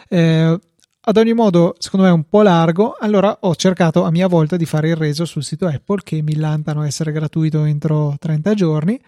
Eh, 0.08 0.58
ad 1.06 1.16
ogni 1.18 1.34
modo, 1.34 1.74
secondo 1.78 2.06
me 2.06 2.12
è 2.12 2.14
un 2.14 2.26
po' 2.26 2.40
largo, 2.40 2.96
allora 2.98 3.36
ho 3.40 3.54
cercato 3.54 4.02
a 4.04 4.10
mia 4.10 4.26
volta 4.26 4.56
di 4.56 4.64
fare 4.64 4.88
il 4.88 4.96
reso 4.96 5.26
sul 5.26 5.44
sito 5.44 5.66
Apple 5.66 6.00
che 6.02 6.22
mi 6.22 6.34
lantano 6.36 6.82
essere 6.82 7.12
gratuito 7.12 7.64
entro 7.64 8.16
30 8.18 8.54
giorni 8.54 8.98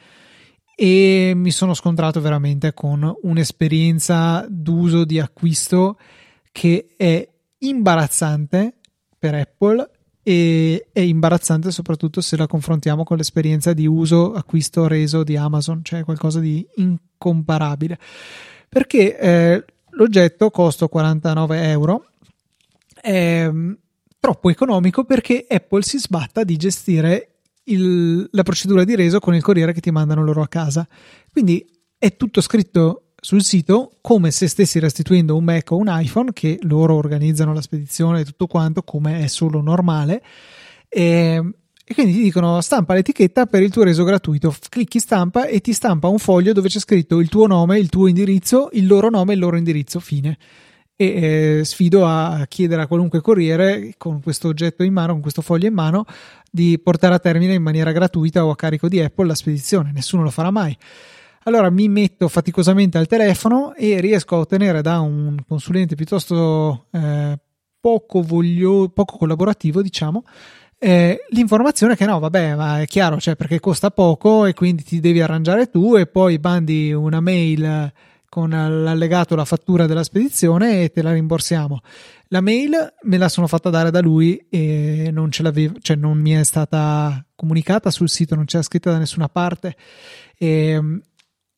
e 0.78 1.32
mi 1.34 1.50
sono 1.50 1.72
scontrato 1.72 2.20
veramente 2.20 2.74
con 2.74 3.10
un'esperienza 3.22 4.46
d'uso 4.46 5.06
di 5.06 5.18
acquisto 5.18 5.98
che 6.52 6.88
è 6.98 7.26
imbarazzante 7.58 8.74
per 9.18 9.34
Apple 9.34 9.90
e 10.22 10.88
è 10.92 11.00
imbarazzante 11.00 11.70
soprattutto 11.70 12.20
se 12.20 12.36
la 12.36 12.46
confrontiamo 12.46 13.04
con 13.04 13.16
l'esperienza 13.16 13.72
di 13.72 13.86
uso, 13.86 14.34
acquisto, 14.34 14.86
reso 14.86 15.24
di 15.24 15.36
Amazon, 15.36 15.82
cioè 15.82 16.04
qualcosa 16.04 16.40
di 16.40 16.66
incomparabile. 16.74 17.98
Perché 18.68 19.18
eh, 19.18 19.64
l'oggetto 19.90 20.50
costa 20.50 20.88
49 20.88 21.70
euro, 21.70 22.06
è 23.00 23.48
mm, 23.48 23.72
troppo 24.20 24.50
economico 24.50 25.04
perché 25.04 25.46
Apple 25.48 25.82
si 25.82 25.98
sbatta 25.98 26.44
di 26.44 26.56
gestire 26.56 27.35
il, 27.66 28.28
la 28.30 28.42
procedura 28.42 28.84
di 28.84 28.94
reso 28.94 29.18
con 29.18 29.34
il 29.34 29.42
corriere 29.42 29.72
che 29.72 29.80
ti 29.80 29.90
mandano 29.90 30.22
loro 30.22 30.42
a 30.42 30.48
casa. 30.48 30.86
Quindi 31.30 31.64
è 31.98 32.16
tutto 32.16 32.40
scritto 32.40 33.12
sul 33.18 33.42
sito 33.42 33.92
come 34.00 34.30
se 34.30 34.46
stessi 34.46 34.78
restituendo 34.78 35.36
un 35.36 35.44
Mac 35.44 35.70
o 35.70 35.76
un 35.76 35.88
iPhone 35.88 36.32
che 36.32 36.58
loro 36.62 36.94
organizzano 36.94 37.52
la 37.52 37.62
spedizione 37.62 38.20
e 38.20 38.24
tutto 38.24 38.46
quanto 38.46 38.82
come 38.82 39.20
è 39.20 39.26
solo 39.26 39.60
normale 39.60 40.22
e, 40.88 41.42
e 41.84 41.94
quindi 41.94 42.12
ti 42.12 42.22
dicono 42.22 42.60
stampa 42.60 42.94
l'etichetta 42.94 43.46
per 43.46 43.62
il 43.62 43.70
tuo 43.70 43.82
reso 43.82 44.04
gratuito. 44.04 44.54
Clicchi 44.68 44.98
stampa 44.98 45.46
e 45.46 45.60
ti 45.60 45.72
stampa 45.72 46.08
un 46.08 46.18
foglio 46.18 46.52
dove 46.52 46.68
c'è 46.68 46.78
scritto 46.78 47.20
il 47.20 47.28
tuo 47.28 47.46
nome, 47.46 47.78
il 47.78 47.88
tuo 47.88 48.06
indirizzo, 48.06 48.68
il 48.72 48.86
loro 48.86 49.10
nome 49.10 49.32
e 49.32 49.34
il 49.34 49.40
loro 49.40 49.56
indirizzo, 49.56 49.98
fine. 49.98 50.36
E 50.98 51.58
eh, 51.58 51.64
sfido 51.64 52.06
a 52.06 52.46
chiedere 52.48 52.82
a 52.82 52.86
qualunque 52.86 53.20
corriere 53.20 53.94
con 53.98 54.22
questo 54.22 54.48
oggetto 54.48 54.82
in 54.82 54.94
mano, 54.94 55.12
con 55.12 55.20
questo 55.20 55.42
foglio 55.42 55.66
in 55.66 55.74
mano, 55.74 56.06
di 56.50 56.78
portare 56.82 57.14
a 57.14 57.18
termine 57.18 57.52
in 57.52 57.62
maniera 57.62 57.92
gratuita 57.92 58.46
o 58.46 58.50
a 58.50 58.56
carico 58.56 58.88
di 58.88 59.00
Apple 59.00 59.26
la 59.26 59.34
spedizione. 59.34 59.92
Nessuno 59.92 60.22
lo 60.22 60.30
farà 60.30 60.50
mai. 60.50 60.76
Allora 61.44 61.70
mi 61.70 61.86
metto 61.88 62.26
faticosamente 62.28 62.98
al 62.98 63.06
telefono 63.06 63.74
e 63.74 64.00
riesco 64.00 64.34
a 64.34 64.38
ottenere 64.38 64.82
da 64.82 65.00
un 65.00 65.36
consulente 65.46 65.94
piuttosto 65.94 66.86
eh, 66.90 67.38
poco, 67.78 68.22
voglio, 68.22 68.88
poco 68.88 69.16
collaborativo, 69.16 69.80
diciamo, 69.80 70.24
eh, 70.78 71.24
l'informazione 71.30 71.94
che 71.94 72.04
no, 72.04 72.18
vabbè, 72.18 72.54
ma 72.56 72.80
è 72.80 72.86
chiaro, 72.86 73.18
cioè 73.20 73.36
perché 73.36 73.60
costa 73.60 73.90
poco 73.90 74.44
e 74.44 74.54
quindi 74.54 74.82
ti 74.82 74.98
devi 75.00 75.20
arrangiare 75.20 75.70
tu 75.70 75.94
e 75.94 76.06
poi 76.06 76.38
bandi 76.38 76.92
una 76.92 77.20
mail 77.20 77.92
con 78.36 78.50
l'allegato 78.50 79.34
la 79.34 79.46
fattura 79.46 79.86
della 79.86 80.04
spedizione 80.04 80.82
e 80.82 80.90
te 80.90 81.00
la 81.00 81.10
rimborsiamo. 81.10 81.80
La 82.28 82.42
mail 82.42 82.92
me 83.04 83.16
la 83.16 83.30
sono 83.30 83.46
fatta 83.46 83.70
dare 83.70 83.90
da 83.90 84.02
lui 84.02 84.46
e 84.50 85.08
non 85.10 85.30
ce 85.30 85.42
l'avevo, 85.42 85.76
cioè 85.80 85.96
non 85.96 86.18
mi 86.18 86.32
è 86.32 86.44
stata 86.44 87.24
comunicata 87.34 87.90
sul 87.90 88.10
sito, 88.10 88.34
non 88.34 88.44
c'era 88.44 88.62
scritta 88.62 88.90
da 88.90 88.98
nessuna 88.98 89.30
parte. 89.30 89.74
E, 90.36 91.00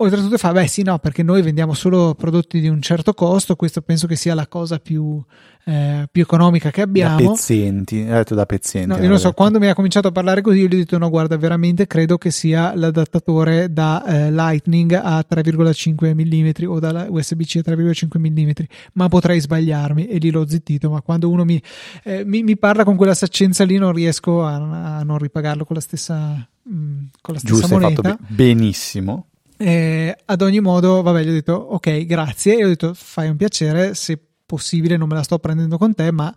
Oltretutto 0.00 0.38
fa, 0.38 0.52
beh 0.52 0.68
sì, 0.68 0.84
no, 0.84 1.00
perché 1.00 1.24
noi 1.24 1.42
vendiamo 1.42 1.74
solo 1.74 2.14
prodotti 2.14 2.60
di 2.60 2.68
un 2.68 2.80
certo 2.80 3.14
costo, 3.14 3.56
questo 3.56 3.82
penso 3.82 4.06
che 4.06 4.14
sia 4.14 4.32
la 4.32 4.46
cosa 4.46 4.78
più, 4.78 5.20
eh, 5.64 6.08
più 6.08 6.22
economica 6.22 6.70
che 6.70 6.82
abbiamo. 6.82 7.20
Da 7.20 7.30
pezzenti, 7.30 7.96
hai 8.02 8.06
detto 8.06 8.36
da 8.36 8.46
pezzenti. 8.46 8.86
No, 8.86 8.96
io 8.98 9.08
non 9.08 9.18
so, 9.18 9.32
quando 9.32 9.58
mi 9.58 9.66
ha 9.66 9.74
cominciato 9.74 10.06
a 10.06 10.12
parlare 10.12 10.40
così, 10.40 10.58
io 10.58 10.68
gli 10.68 10.74
ho 10.74 10.78
detto, 10.78 10.98
no, 10.98 11.10
guarda, 11.10 11.36
veramente 11.36 11.88
credo 11.88 12.16
che 12.16 12.30
sia 12.30 12.76
l'adattatore 12.76 13.72
da 13.72 14.04
eh, 14.04 14.30
Lightning 14.30 14.92
a 14.92 15.18
3,5 15.28 16.14
mm 16.14 16.70
o 16.70 16.78
da 16.78 17.06
USB-C 17.08 17.62
a 17.66 17.70
3,5 17.72 18.18
mm, 18.20 18.50
ma 18.92 19.08
potrei 19.08 19.40
sbagliarmi 19.40 20.06
e 20.06 20.18
lì 20.18 20.30
l'ho 20.30 20.46
zittito, 20.46 20.90
ma 20.90 21.00
quando 21.00 21.28
uno 21.28 21.44
mi, 21.44 21.60
eh, 22.04 22.24
mi, 22.24 22.44
mi 22.44 22.56
parla 22.56 22.84
con 22.84 22.94
quella 22.94 23.14
saccenza 23.14 23.64
lì 23.64 23.78
non 23.78 23.92
riesco 23.92 24.44
a, 24.44 24.98
a 24.98 25.02
non 25.02 25.18
ripagarlo 25.18 25.64
con 25.64 25.74
la 25.74 25.82
stessa, 25.82 26.48
mh, 26.62 26.72
mm, 26.72 26.98
con 27.20 27.34
la 27.34 27.40
stessa 27.40 27.54
Giusto, 27.54 27.78
moneta. 27.80 28.00
hai 28.00 28.10
fatto 28.12 28.24
benissimo. 28.28 29.26
Eh, 29.60 30.16
ad 30.24 30.40
ogni 30.40 30.60
modo, 30.60 31.02
vabbè, 31.02 31.24
gli 31.24 31.28
ho 31.28 31.32
detto 31.32 31.52
ok, 31.52 32.04
grazie. 32.06 32.58
E 32.58 32.64
ho 32.64 32.68
detto 32.68 32.94
fai 32.94 33.28
un 33.28 33.36
piacere, 33.36 33.94
se 33.94 34.18
possibile, 34.46 34.96
non 34.96 35.08
me 35.08 35.16
la 35.16 35.22
sto 35.22 35.38
prendendo 35.38 35.76
con 35.76 35.94
te, 35.94 36.10
ma 36.12 36.32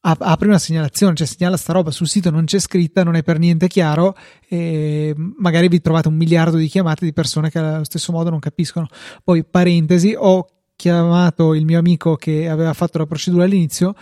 apri 0.00 0.48
una 0.48 0.58
segnalazione, 0.58 1.14
cioè 1.14 1.26
segnala 1.26 1.56
sta 1.56 1.72
roba 1.72 1.90
sul 1.90 2.08
sito, 2.08 2.30
non 2.30 2.44
c'è 2.44 2.58
scritta, 2.58 3.02
non 3.02 3.16
è 3.16 3.22
per 3.22 3.38
niente 3.38 3.66
chiaro 3.68 4.16
e 4.48 5.14
magari 5.16 5.68
vi 5.68 5.80
trovate 5.80 6.08
un 6.08 6.14
miliardo 6.14 6.56
di 6.56 6.68
chiamate 6.68 7.04
di 7.04 7.12
persone 7.12 7.50
che 7.50 7.58
allo 7.58 7.84
stesso 7.84 8.12
modo 8.12 8.30
non 8.30 8.38
capiscono. 8.38 8.86
Poi, 9.22 9.44
parentesi, 9.44 10.14
ho 10.16 10.46
chiamato 10.76 11.54
il 11.54 11.64
mio 11.64 11.78
amico 11.78 12.16
che 12.16 12.48
aveva 12.48 12.72
fatto 12.72 12.98
la 12.98 13.06
procedura 13.06 13.44
all'inizio, 13.44 13.94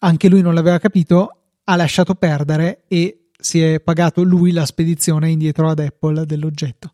anche 0.00 0.28
lui 0.28 0.42
non 0.42 0.54
l'aveva 0.54 0.78
capito, 0.78 1.36
ha 1.64 1.76
lasciato 1.76 2.14
perdere 2.14 2.84
e 2.88 3.28
si 3.38 3.62
è 3.62 3.80
pagato 3.80 4.22
lui 4.22 4.52
la 4.52 4.66
spedizione 4.66 5.30
indietro 5.30 5.68
ad 5.68 5.78
Apple 5.78 6.26
dell'oggetto. 6.26 6.92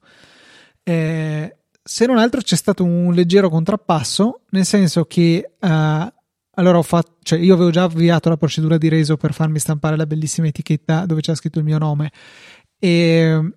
Eh, 0.85 1.57
se 1.82 2.07
non 2.07 2.18
altro 2.18 2.41
c'è 2.41 2.57
stato 2.57 2.85
un 2.85 3.12
leggero 3.12 3.49
contrappasso, 3.49 4.43
nel 4.51 4.64
senso 4.64 5.05
che 5.05 5.53
uh, 5.59 5.68
allora 6.57 6.80
fatto, 6.82 7.16
cioè 7.22 7.39
io 7.39 7.55
avevo 7.55 7.70
già 7.70 7.82
avviato 7.85 8.28
la 8.28 8.37
procedura 8.37 8.78
di 8.78 8.89
reso 8.89 9.16
per 9.16 9.32
farmi 9.32 9.59
stampare 9.59 9.97
la 9.97 10.07
bellissima 10.07 10.47
etichetta 10.47 11.05
dove 11.05 11.20
c'era 11.20 11.37
scritto 11.37 11.59
il 11.59 11.64
mio 11.64 11.78
nome. 11.78 12.12
E 12.78 13.53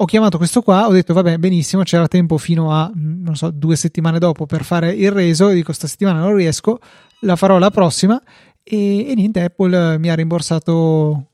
ho 0.00 0.04
chiamato 0.04 0.38
questo 0.38 0.62
qua, 0.62 0.86
ho 0.86 0.92
detto 0.92 1.12
vabbè 1.12 1.38
benissimo, 1.38 1.82
c'era 1.82 2.08
tempo 2.08 2.38
fino 2.38 2.72
a 2.72 2.90
non 2.94 3.36
so 3.36 3.50
due 3.50 3.76
settimane 3.76 4.18
dopo 4.18 4.46
per 4.46 4.64
fare 4.64 4.92
il 4.92 5.10
reso, 5.10 5.48
dico 5.48 5.72
sta 5.72 5.86
settimana 5.86 6.20
non 6.20 6.34
riesco, 6.34 6.78
la 7.20 7.36
farò 7.36 7.58
la 7.58 7.70
prossima. 7.70 8.20
E, 8.62 9.10
e 9.10 9.14
niente, 9.14 9.42
Apple 9.42 9.98
mi 9.98 10.10
ha 10.10 10.14
rimborsato 10.14 11.30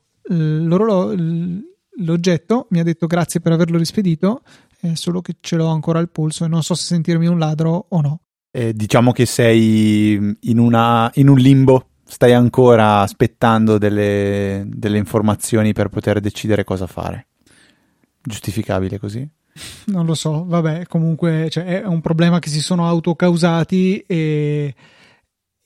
l'oggetto, 1.97 2.67
mi 2.71 2.79
ha 2.79 2.83
detto 2.83 3.07
grazie 3.07 3.39
per 3.39 3.51
averlo 3.51 3.77
rispedito 3.77 4.41
eh, 4.81 4.95
solo 4.95 5.21
che 5.21 5.37
ce 5.39 5.55
l'ho 5.55 5.67
ancora 5.67 5.99
al 5.99 6.09
polso 6.09 6.45
e 6.45 6.47
non 6.47 6.63
so 6.63 6.75
se 6.75 6.85
sentirmi 6.85 7.27
un 7.27 7.39
ladro 7.39 7.87
o 7.89 8.01
no. 8.01 8.19
Eh, 8.51 8.73
diciamo 8.73 9.11
che 9.11 9.25
sei 9.25 10.37
in, 10.39 10.59
una, 10.59 11.11
in, 11.15 11.27
un 11.27 11.37
limbo, 11.37 11.89
stai 12.05 12.33
ancora 12.33 13.01
aspettando 13.01 13.77
delle, 13.77 14.63
delle 14.67 14.97
informazioni 14.97 15.73
per 15.73 15.89
poter 15.89 16.19
decidere 16.21 16.63
cosa 16.63 16.87
fare. 16.87 17.27
Giustificabile 18.21 18.97
così? 18.97 19.27
Non 19.85 20.05
lo 20.05 20.13
so, 20.13 20.45
vabbè, 20.45 20.85
comunque 20.87 21.49
cioè, 21.49 21.81
è 21.81 21.85
un 21.85 22.01
problema 22.01 22.39
che 22.39 22.49
si 22.49 22.61
sono 22.61 22.87
autocausati 22.87 23.99
e 24.07 24.73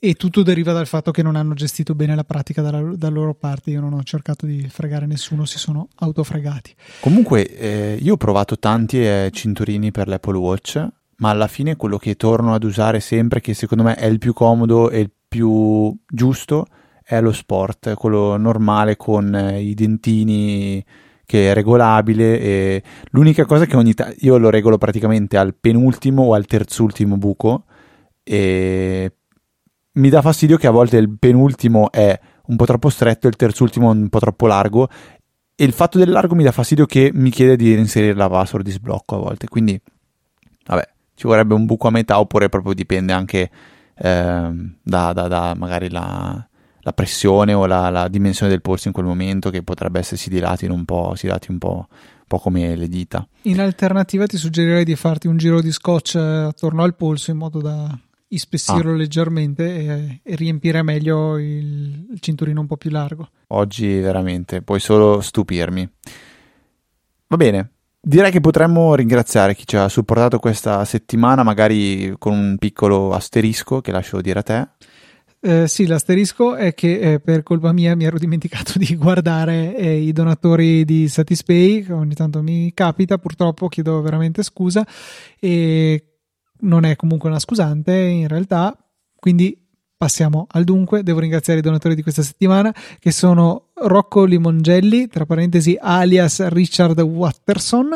e 0.02 0.14
tutto 0.14 0.44
deriva 0.44 0.72
dal 0.72 0.88
fatto 0.88 1.12
che 1.12 1.22
non 1.22 1.36
hanno 1.36 1.54
gestito 1.54 1.94
bene 1.94 2.16
la 2.16 2.24
pratica 2.24 2.62
dalla, 2.62 2.96
dalla 2.96 3.14
loro 3.14 3.34
parte. 3.34 3.72
Io 3.72 3.82
non 3.82 3.94
ho 3.94 4.02
cercato 4.04 4.46
di 4.46 4.66
fregare 4.70 5.06
nessuno, 5.06 5.44
si 5.44 5.60
sono 5.60 5.90
autofregati. 5.96 6.74
Comunque, 7.02 7.46
eh, 7.58 7.98
io 8.02 8.14
ho 8.14 8.18
provato 8.18 8.58
tanti 8.58 9.06
eh, 9.06 9.30
cinturini 9.32 9.92
per 9.92 10.08
l'Apple 10.08 10.38
Watch, 10.38 10.88
ma 11.18 11.30
alla 11.32 11.48
fine 11.48 11.76
quello 11.76 11.98
che 11.98 12.16
torno 12.16 12.54
ad 12.54 12.64
usare 12.64 13.02
sempre, 13.02 13.42
che 13.42 13.54
secondo 13.54 13.84
me 13.84 13.96
è 13.96 14.06
il 14.06 14.20
più 14.20 14.32
comodo 14.32 14.90
e 14.90 15.00
il 15.02 15.12
più 15.28 15.94
giusto, 16.08 16.68
è 17.04 17.20
lo 17.20 17.34
sport, 17.34 17.94
quello 17.96 18.38
normale 18.38 18.96
con 18.96 19.36
eh, 19.36 19.62
i 19.62 19.74
dentini 19.74 20.84
che 21.26 21.52
è 21.52 21.54
regolabile 21.54 22.40
e 22.40 22.84
l'unica 23.12 23.46
cosa 23.46 23.66
che 23.66 23.76
ogni 23.76 23.94
tanto 23.94 24.16
io 24.22 24.38
lo 24.38 24.50
regolo 24.50 24.80
praticamente 24.80 25.38
al 25.38 25.54
penultimo 25.54 26.24
o 26.24 26.34
al 26.34 26.48
terzultimo 26.48 27.18
buco 27.18 27.66
e 28.24 29.12
mi 30.00 30.10
dà 30.10 30.22
fastidio 30.22 30.58
che 30.58 30.68
a 30.68 30.72
volte 30.72 30.98
il 30.98 31.10
penultimo 31.18 31.92
è 31.92 32.20
un 32.48 32.56
po' 32.56 32.66
troppo 32.66 32.90
stretto 32.90 33.28
e 33.28 33.30
il 33.30 33.36
terzultimo 33.36 33.90
un 33.92 34.10
po' 34.10 34.20
troppo 34.20 34.48
largo 34.48 34.90
e 35.56 35.64
il 35.66 35.74
fatto 35.74 35.98
del 35.98 36.10
largo 36.10 36.36
mi 36.36 36.44
dà 36.44 36.52
fastidio 36.52 36.86
che 36.86 37.12
mi 37.14 37.30
chiede 37.30 37.56
di 37.56 37.74
inserire 37.74 38.14
la 38.14 38.30
password 38.30 38.66
di 38.66 38.72
sblocco 38.72 39.16
a 39.16 39.20
volte 39.20 39.48
quindi 39.48 39.80
vabbè 40.66 40.88
ci 41.14 41.28
vorrebbe 41.28 41.54
un 41.54 41.66
buco 41.66 41.90
a 41.90 41.92
metà 41.92 42.20
oppure 42.20 42.48
proprio 42.48 42.74
dipende 42.74 43.12
anche 43.12 43.50
eh, 44.02 44.52
da, 44.82 45.14
da, 45.14 45.28
da, 45.28 45.54
magari 45.58 45.90
la, 45.90 46.48
la 46.80 46.94
pressione 46.94 47.54
o 47.54 47.66
la, 47.66 47.90
la, 47.90 48.08
dimensione 48.08 48.50
del 48.50 48.62
polso 48.62 48.88
in 48.88 48.94
quel 48.94 49.06
momento 49.06 49.50
che 49.50 49.62
potrebbe 49.62 50.00
essersi 50.00 50.30
dilati 50.30 50.66
un 50.66 50.86
po', 50.86 51.14
si 51.16 51.28
dati 51.28 51.52
un 51.52 51.58
po', 51.58 51.88
un 51.90 52.26
po' 52.26 52.40
come 52.40 52.74
le 52.78 52.88
dita. 52.88 53.28
In 53.42 53.60
alternativa 53.60 54.26
ti 54.26 54.38
suggerirei 54.38 54.86
di 54.86 54.96
farti 54.96 55.28
un 55.28 55.36
giro 55.36 55.62
di 55.62 55.74
scotch 55.74 56.16
eh, 56.16 56.20
attorno 56.20 56.84
al 56.84 56.96
polso 56.96 57.32
in 57.32 57.38
modo 57.38 57.60
da 57.60 58.00
ispessirlo 58.30 58.94
ah. 58.94 58.96
leggermente 58.96 59.64
e, 59.64 60.22
e, 60.24 60.36
riempire 60.36 60.82
meglio 60.82 61.38
il, 61.38 62.08
il, 62.12 62.20
cinturino 62.20 62.62
un 62.62 62.68
po' 62.68 62.78
più 62.78 62.90
largo. 62.90 63.30
Oggi 63.48 64.00
veramente 64.00 64.62
puoi 64.62 64.80
solo 64.80 65.22
stupirmi. 65.22 65.90
Va 67.28 67.38
bene, 67.38 67.72
direi 68.00 68.32
che 68.32 68.42
potremmo 68.42 68.96
ringraziare 68.96 69.56
chi 69.56 69.66
ci 69.66 69.78
ha 69.78 69.88
supportato 69.88 70.40
questa 70.40 70.84
settimana, 70.86 71.44
magari 71.44 72.14
con 72.18 72.34
un 72.34 72.58
piccolo 72.58 73.14
asterisco 73.14 73.82
che 73.82 73.92
lascio 73.92 74.22
dire 74.22 74.40
a 74.40 74.44
te. 74.44 74.68
Eh, 75.42 75.70
sì, 75.70 75.88
l'asterisco 75.88 76.56
è 76.56 76.74
che 76.74 77.00
eh, 77.00 77.20
per 77.22 77.44
colpa 77.44 77.72
mia 77.72 77.96
mi 77.96 78.04
ero 78.04 78.18
dimenticato 78.18 78.74
di 78.78 78.96
guardare 78.96 79.76
eh, 79.76 79.98
i 79.98 80.12
donatori 80.12 80.84
di 80.84 81.08
Satispay, 81.08 81.86
ogni 81.92 82.14
tanto 82.14 82.42
mi 82.42 82.74
capita, 82.74 83.18
purtroppo 83.18 83.70
chiedo 83.70 84.02
veramente 84.02 84.44
scusa 84.44 84.86
e 85.40 86.09
non 86.62 86.86
è 86.86 86.96
comunque 86.96 87.30
una 87.30 87.40
scusante 87.40 87.96
in 87.96 88.28
realtà, 88.28 88.76
quindi 89.16 89.58
passiamo 90.00 90.48
al 90.50 90.64
dunque. 90.64 91.04
Devo 91.04 91.20
ringraziare 91.20 91.60
i 91.60 91.64
donatori 91.64 91.94
di 91.94 92.02
questa 92.02 92.24
settimana 92.24 92.74
che 93.00 93.12
sono 93.12 93.68
Rocco 93.74 94.24
Limongelli, 94.24 95.08
tra 95.08 95.26
parentesi 95.26 95.78
alias 95.80 96.48
Richard 96.48 97.00
Watterson, 97.02 97.96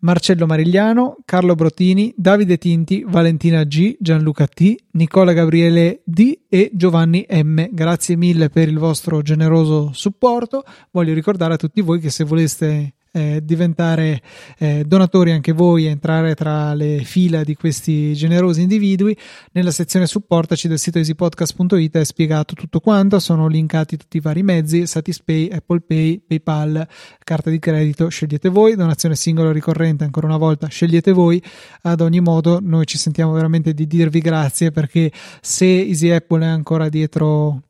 Marcello 0.00 0.46
Marigliano, 0.46 1.16
Carlo 1.24 1.54
Brotini, 1.54 2.12
Davide 2.16 2.58
Tinti, 2.58 3.04
Valentina 3.06 3.64
G, 3.64 3.96
Gianluca 3.98 4.46
T, 4.46 4.76
Nicola 4.92 5.32
Gabriele 5.32 6.02
D 6.04 6.40
e 6.48 6.70
Giovanni 6.74 7.26
M. 7.28 7.68
Grazie 7.72 8.14
mille 8.16 8.48
per 8.48 8.68
il 8.68 8.78
vostro 8.78 9.22
generoso 9.22 9.90
supporto. 9.92 10.62
Voglio 10.90 11.14
ricordare 11.14 11.54
a 11.54 11.56
tutti 11.56 11.80
voi 11.80 12.00
che 12.00 12.10
se 12.10 12.24
voleste 12.24 12.94
eh, 13.14 13.40
diventare 13.44 14.20
eh, 14.58 14.82
donatori 14.84 15.30
anche 15.30 15.52
voi, 15.52 15.84
entrare 15.84 16.34
tra 16.34 16.74
le 16.74 17.04
fila 17.04 17.44
di 17.44 17.54
questi 17.54 18.12
generosi 18.14 18.62
individui. 18.62 19.16
Nella 19.52 19.70
sezione 19.70 20.06
supportaci 20.06 20.66
del 20.66 20.80
sito 20.80 20.98
easypodcast.it 20.98 21.96
è 21.96 22.04
spiegato 22.04 22.54
tutto 22.54 22.80
quanto, 22.80 23.20
sono 23.20 23.46
linkati 23.46 23.96
tutti 23.96 24.16
i 24.16 24.20
vari 24.20 24.42
mezzi, 24.42 24.84
Satispay, 24.84 25.48
Apple 25.50 25.82
Pay, 25.86 26.22
PayPal, 26.26 26.88
carta 27.22 27.50
di 27.50 27.60
credito, 27.60 28.08
scegliete 28.08 28.48
voi, 28.48 28.74
donazione 28.74 29.14
singola 29.14 29.52
ricorrente, 29.52 30.02
ancora 30.02 30.26
una 30.26 30.36
volta 30.36 30.66
scegliete 30.66 31.12
voi. 31.12 31.40
Ad 31.82 32.00
ogni 32.00 32.20
modo, 32.20 32.58
noi 32.60 32.84
ci 32.84 32.98
sentiamo 32.98 33.32
veramente 33.32 33.74
di 33.74 33.86
dirvi 33.86 34.18
grazie 34.18 34.72
perché 34.72 35.12
se 35.40 35.64
Easy 35.64 36.10
Apple 36.10 36.44
è 36.44 36.48
ancora 36.48 36.88
dietro 36.88 37.62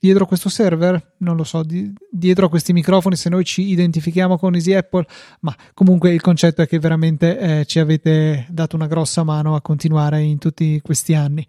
dietro 0.00 0.26
questo 0.26 0.48
server, 0.48 1.14
non 1.18 1.36
lo 1.36 1.44
so, 1.44 1.62
di, 1.62 1.92
dietro 2.10 2.46
a 2.46 2.48
questi 2.48 2.72
microfoni 2.72 3.16
se 3.16 3.28
noi 3.28 3.44
ci 3.44 3.68
identifichiamo 3.70 4.38
con 4.38 4.54
Easy 4.54 4.74
Apple, 4.74 5.06
ma 5.40 5.54
comunque 5.74 6.12
il 6.12 6.20
concetto 6.20 6.62
è 6.62 6.66
che 6.66 6.78
veramente 6.78 7.38
eh, 7.38 7.64
ci 7.66 7.78
avete 7.78 8.46
dato 8.48 8.76
una 8.76 8.86
grossa 8.86 9.22
mano 9.22 9.54
a 9.54 9.62
continuare 9.62 10.22
in 10.22 10.38
tutti 10.38 10.80
questi 10.82 11.14
anni. 11.14 11.46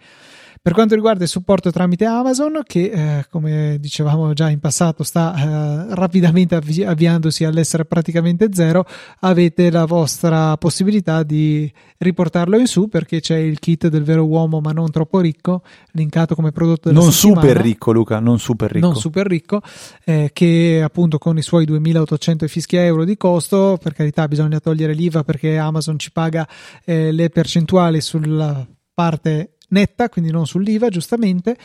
Per 0.61 0.73
quanto 0.73 0.95
riguarda 0.95 1.23
il 1.23 1.29
supporto 1.29 1.71
tramite 1.71 2.05
Amazon, 2.05 2.61
che 2.65 2.89
eh, 2.91 3.25
come 3.29 3.77
dicevamo 3.79 4.33
già 4.33 4.49
in 4.49 4.59
passato 4.59 5.03
sta 5.03 5.33
eh, 5.35 5.95
rapidamente 5.95 6.55
avvi- 6.55 6.83
avviandosi 6.83 7.43
all'essere 7.43 7.85
praticamente 7.85 8.49
zero, 8.51 8.85
avete 9.21 9.69
la 9.71 9.85
vostra 9.85 10.57
possibilità 10.57 11.23
di 11.23 11.71
riportarlo 11.97 12.57
in 12.57 12.67
su 12.67 12.87
perché 12.87 13.19
c'è 13.19 13.37
il 13.37 13.59
kit 13.59 13.87
del 13.87 14.03
vero 14.03 14.25
uomo 14.25 14.59
ma 14.59 14.71
non 14.71 14.91
troppo 14.91 15.19
ricco, 15.19 15.61
linkato 15.91 16.35
come 16.35 16.51
prodotto 16.51 16.89
della 16.89 17.01
non 17.01 17.11
settimana. 17.11 17.41
super 17.41 17.61
ricco 17.61 17.91
Luca, 17.91 18.19
non 18.19 18.39
super 18.39 18.71
ricco. 18.71 18.85
Non 18.85 18.95
super 18.95 19.27
ricco, 19.27 19.61
eh, 20.03 20.29
che 20.33 20.81
appunto 20.83 21.17
con 21.17 21.37
i 21.37 21.41
suoi 21.41 21.65
2800 21.65 22.45
e 22.45 22.47
fischia 22.47 22.83
euro 22.83 23.03
di 23.03 23.17
costo, 23.17 23.77
per 23.81 23.93
carità 23.93 24.27
bisogna 24.27 24.59
togliere 24.59 24.93
l'IVA 24.93 25.23
perché 25.23 25.57
Amazon 25.57 25.97
ci 25.99 26.11
paga 26.11 26.47
eh, 26.85 27.11
le 27.11 27.29
percentuali 27.29 28.01
sulla 28.01 28.65
parte 28.93 29.56
netta, 29.69 30.09
quindi 30.09 30.31
non 30.31 30.45
sull'IVA, 30.45 30.89
giustamente. 30.89 31.57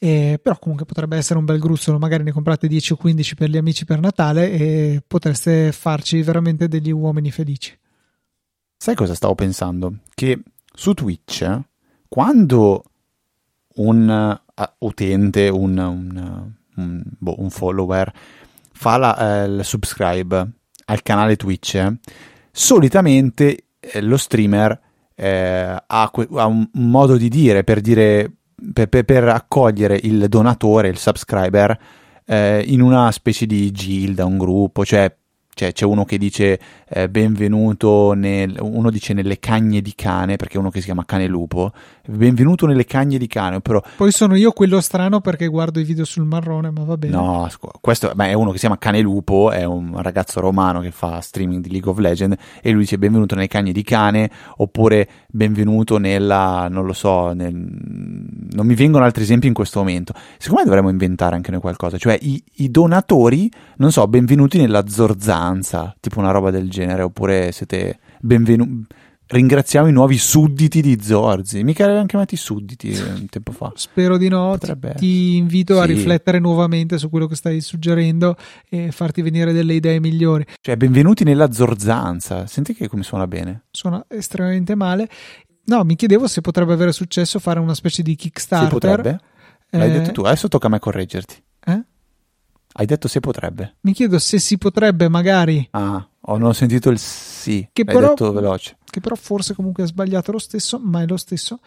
Eh, 0.00 0.38
però 0.40 0.56
comunque 0.58 0.86
potrebbe 0.86 1.16
essere 1.16 1.38
un 1.38 1.44
bel 1.44 1.58
gruzzolo, 1.58 1.98
magari 1.98 2.22
ne 2.22 2.30
comprate 2.30 2.68
10 2.68 2.92
o 2.92 2.96
15 2.96 3.34
per 3.34 3.50
gli 3.50 3.56
amici 3.56 3.84
per 3.84 3.98
Natale 3.98 4.50
e 4.52 5.02
potreste 5.04 5.72
farci 5.72 6.22
veramente 6.22 6.68
degli 6.68 6.92
uomini 6.92 7.32
felici. 7.32 7.76
Sai 8.76 8.94
cosa 8.94 9.14
stavo 9.14 9.34
pensando? 9.34 9.96
Che 10.14 10.40
su 10.72 10.94
Twitch, 10.94 11.60
quando 12.06 12.84
un 13.74 14.40
uh, 14.54 14.62
utente, 14.86 15.48
un, 15.48 15.76
un, 15.78 16.52
un, 16.76 17.02
boh, 17.18 17.40
un, 17.40 17.50
follower, 17.50 18.12
fa 18.72 18.96
la, 18.96 19.42
eh, 19.42 19.46
il 19.46 19.64
subscribe 19.64 20.48
al 20.84 21.02
canale 21.02 21.34
Twitch, 21.34 21.92
solitamente 22.52 23.64
eh, 23.80 24.00
lo 24.00 24.16
streamer 24.16 24.80
eh, 25.20 25.82
ha, 25.84 25.84
ha, 25.86 26.46
un 26.46 26.68
modo 26.74 27.16
di 27.16 27.28
dire 27.28 27.64
per 27.64 27.80
dire 27.80 28.30
per, 28.72 28.88
per, 28.88 29.04
per 29.04 29.28
accogliere 29.28 29.98
il 30.00 30.28
donatore, 30.28 30.88
il 30.88 30.96
subscriber 30.96 31.78
eh, 32.24 32.62
in 32.66 32.80
una 32.80 33.10
specie 33.10 33.46
di 33.46 33.70
gilda, 33.72 34.24
un 34.24 34.38
gruppo, 34.38 34.84
cioè 34.84 35.12
cioè, 35.58 35.72
c'è 35.72 35.84
uno 35.84 36.04
che 36.04 36.18
dice 36.18 36.60
eh, 36.88 37.08
benvenuto 37.08 38.12
nel, 38.12 38.56
uno 38.60 38.90
dice 38.90 39.12
nelle 39.12 39.40
cagne 39.40 39.80
di 39.80 39.92
cane 39.96 40.36
perché 40.36 40.56
uno 40.56 40.70
che 40.70 40.78
si 40.78 40.84
chiama 40.84 41.04
cane 41.04 41.26
lupo 41.26 41.72
benvenuto 42.16 42.66
nelle 42.66 42.84
cagne 42.84 43.18
di 43.18 43.26
cane 43.26 43.60
però 43.60 43.82
poi 43.96 44.12
sono 44.12 44.36
io 44.36 44.52
quello 44.52 44.80
strano 44.80 45.20
perché 45.20 45.46
guardo 45.46 45.80
i 45.80 45.84
video 45.84 46.04
sul 46.04 46.24
marrone 46.24 46.70
ma 46.70 46.84
va 46.84 46.96
bene 46.96 47.14
no 47.14 47.48
questo 47.80 48.12
beh, 48.14 48.28
è 48.28 48.32
uno 48.34 48.48
che 48.48 48.54
si 48.54 48.60
chiama 48.60 48.78
cane 48.78 49.00
lupo 49.00 49.50
è 49.50 49.64
un 49.64 50.00
ragazzo 50.00 50.40
romano 50.40 50.80
che 50.80 50.90
fa 50.90 51.20
streaming 51.20 51.62
di 51.62 51.70
League 51.70 51.90
of 51.90 51.98
Legends 51.98 52.36
e 52.62 52.70
lui 52.70 52.82
dice 52.82 52.98
benvenuto 52.98 53.34
nelle 53.34 53.48
cagne 53.48 53.72
di 53.72 53.82
cane 53.82 54.30
oppure 54.56 55.08
benvenuto 55.28 55.98
nella 55.98 56.68
non 56.70 56.84
lo 56.84 56.92
so 56.92 57.32
nel, 57.32 57.52
non 57.54 58.66
mi 58.66 58.74
vengono 58.74 59.04
altri 59.04 59.22
esempi 59.22 59.46
in 59.46 59.54
questo 59.54 59.80
momento 59.80 60.12
secondo 60.38 60.60
me 60.62 60.66
dovremmo 60.66 60.90
inventare 60.90 61.34
anche 61.34 61.50
noi 61.50 61.60
qualcosa 61.60 61.98
cioè 61.98 62.16
i, 62.22 62.42
i 62.56 62.70
donatori 62.70 63.50
non 63.76 63.90
so 63.90 64.06
benvenuti 64.06 64.58
nella 64.58 64.86
zorzana 64.86 65.36
vacanza, 65.48 65.94
tipo 66.00 66.18
una 66.18 66.30
roba 66.30 66.50
del 66.50 66.70
genere, 66.70 67.02
oppure 67.02 67.52
siete 67.52 67.98
benvenuti. 68.20 68.86
Ringraziamo 69.30 69.88
i 69.88 69.92
nuovi 69.92 70.16
sudditi 70.16 70.80
di 70.80 70.98
Zorzi. 71.02 71.62
Mica 71.62 71.84
avevano 71.84 72.06
chiamati 72.06 72.34
sudditi 72.34 72.96
un 72.96 73.26
tempo 73.28 73.52
fa. 73.52 73.70
Spero 73.74 74.16
di 74.16 74.28
no. 74.28 74.52
Potrebbe... 74.52 74.94
Ti, 74.94 75.36
invito 75.36 75.74
sì. 75.74 75.80
a 75.80 75.84
riflettere 75.84 76.38
nuovamente 76.38 76.96
su 76.96 77.10
quello 77.10 77.26
che 77.26 77.34
stai 77.34 77.60
suggerendo 77.60 78.36
e 78.70 78.90
farti 78.90 79.20
venire 79.20 79.52
delle 79.52 79.74
idee 79.74 80.00
migliori. 80.00 80.46
Cioè, 80.58 80.78
benvenuti 80.78 81.24
nella 81.24 81.52
zorzanza. 81.52 82.46
Senti 82.46 82.72
che 82.72 82.88
come 82.88 83.02
suona 83.02 83.26
bene. 83.26 83.64
Suona 83.70 84.02
estremamente 84.08 84.74
male. 84.74 85.06
No, 85.66 85.84
mi 85.84 85.94
chiedevo 85.94 86.26
se 86.26 86.40
potrebbe 86.40 86.72
avere 86.72 86.92
successo 86.92 87.38
fare 87.38 87.60
una 87.60 87.74
specie 87.74 88.02
di 88.02 88.14
Kickstarter. 88.14 88.68
Sì, 88.68 88.72
potrebbe. 88.72 89.20
L'hai 89.72 89.90
eh... 89.90 89.92
detto 89.92 90.12
tu. 90.12 90.22
Adesso 90.22 90.48
tocca 90.48 90.68
a 90.68 90.70
me 90.70 90.78
correggerti. 90.78 91.34
Eh? 91.66 91.82
Hai 92.72 92.86
detto 92.86 93.08
se 93.08 93.20
potrebbe. 93.20 93.76
Mi 93.80 93.92
chiedo 93.92 94.18
se 94.18 94.38
si 94.38 94.56
potrebbe 94.56 95.08
magari. 95.10 95.68
Ah, 95.72 96.08
ho 96.32 96.38
non 96.38 96.48
ho 96.48 96.52
sentito 96.52 96.90
il 96.90 96.98
sì. 96.98 97.68
Che 97.72 97.84
però, 97.84 98.08
detto 98.08 98.32
veloce. 98.32 98.76
Che 98.84 99.00
però 99.00 99.14
forse 99.14 99.54
comunque 99.54 99.84
è 99.84 99.86
sbagliato 99.86 100.32
lo 100.32 100.38
stesso, 100.38 100.80
ma 100.82 101.02
è 101.02 101.06
lo 101.06 101.16
stesso. 101.16 101.60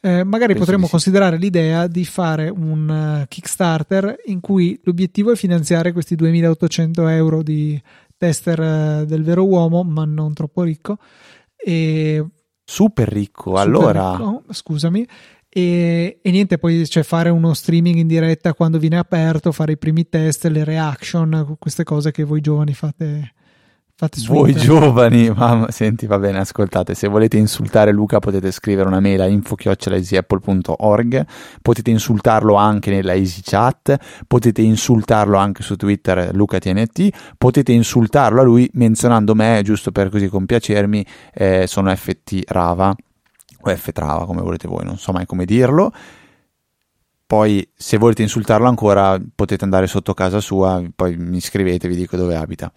Eh, 0.00 0.22
magari 0.24 0.52
Penso 0.52 0.64
potremmo 0.64 0.88
considerare 0.88 1.36
sì. 1.36 1.42
l'idea 1.42 1.86
di 1.86 2.04
fare 2.04 2.48
un 2.48 3.20
uh, 3.22 3.26
Kickstarter 3.26 4.16
in 4.26 4.40
cui 4.40 4.78
l'obiettivo 4.84 5.32
è 5.32 5.36
finanziare 5.36 5.92
questi 5.92 6.14
2800 6.14 7.08
euro 7.08 7.42
di 7.42 7.80
tester 8.16 8.60
uh, 8.60 9.04
del 9.04 9.22
vero 9.24 9.44
uomo, 9.46 9.82
ma 9.82 10.04
non 10.04 10.34
troppo 10.34 10.62
ricco. 10.62 10.98
E 11.56 12.24
super 12.64 13.08
ricco, 13.08 13.56
super 13.56 13.60
allora. 13.60 14.10
Ricco, 14.12 14.42
scusami 14.50 15.06
e, 15.50 16.18
e, 16.22 16.30
niente, 16.30 16.58
poi 16.58 16.86
cioè, 16.86 17.02
fare 17.02 17.30
uno 17.30 17.54
streaming 17.54 17.96
in 17.96 18.06
diretta 18.06 18.52
quando 18.52 18.78
viene 18.78 18.98
aperto, 18.98 19.50
fare 19.50 19.72
i 19.72 19.78
primi 19.78 20.08
test, 20.08 20.44
le 20.46 20.62
reaction, 20.62 21.56
queste 21.58 21.84
cose 21.84 22.10
che 22.10 22.24
voi 22.24 22.40
giovani 22.40 22.74
fate. 22.74 23.32
Fate 23.98 24.20
su. 24.20 24.32
Voi 24.32 24.54
giovani, 24.54 25.28
mamma, 25.28 25.72
senti, 25.72 26.06
va 26.06 26.20
bene, 26.20 26.38
ascoltate, 26.38 26.94
se 26.94 27.08
volete 27.08 27.36
insultare 27.36 27.90
Luca 27.90 28.20
potete 28.20 28.52
scrivere 28.52 28.86
una 28.86 29.00
mail 29.00 29.22
a 29.22 29.26
info.easyapple.org, 29.26 31.26
potete 31.60 31.90
insultarlo 31.90 32.54
anche 32.54 32.92
nella 32.92 33.14
EasyChat, 33.14 34.22
potete 34.28 34.62
insultarlo 34.62 35.36
anche 35.36 35.64
su 35.64 35.74
Twitter 35.74 36.32
LucaTNT, 36.32 37.34
potete 37.36 37.72
insultarlo 37.72 38.40
a 38.40 38.44
lui 38.44 38.70
menzionando 38.74 39.34
me, 39.34 39.62
giusto 39.64 39.90
per 39.90 40.10
così 40.10 40.28
compiacermi, 40.28 41.04
eh, 41.34 41.66
sono 41.66 41.92
FT 41.94 42.42
Rava. 42.46 42.94
O 43.60 43.74
F-Trava 43.74 44.24
come 44.24 44.42
volete 44.42 44.68
voi, 44.68 44.84
non 44.84 44.96
so 44.96 45.10
mai 45.10 45.26
come 45.26 45.44
dirlo. 45.44 45.92
Poi 47.26 47.68
se 47.74 47.96
volete 47.96 48.22
insultarlo 48.22 48.68
ancora 48.68 49.20
potete 49.34 49.64
andare 49.64 49.88
sotto 49.88 50.14
casa 50.14 50.38
sua, 50.38 50.80
poi 50.94 51.16
mi 51.16 51.40
scrivete, 51.40 51.88
vi 51.88 51.96
dico 51.96 52.16
dove 52.16 52.36
abita. 52.36 52.72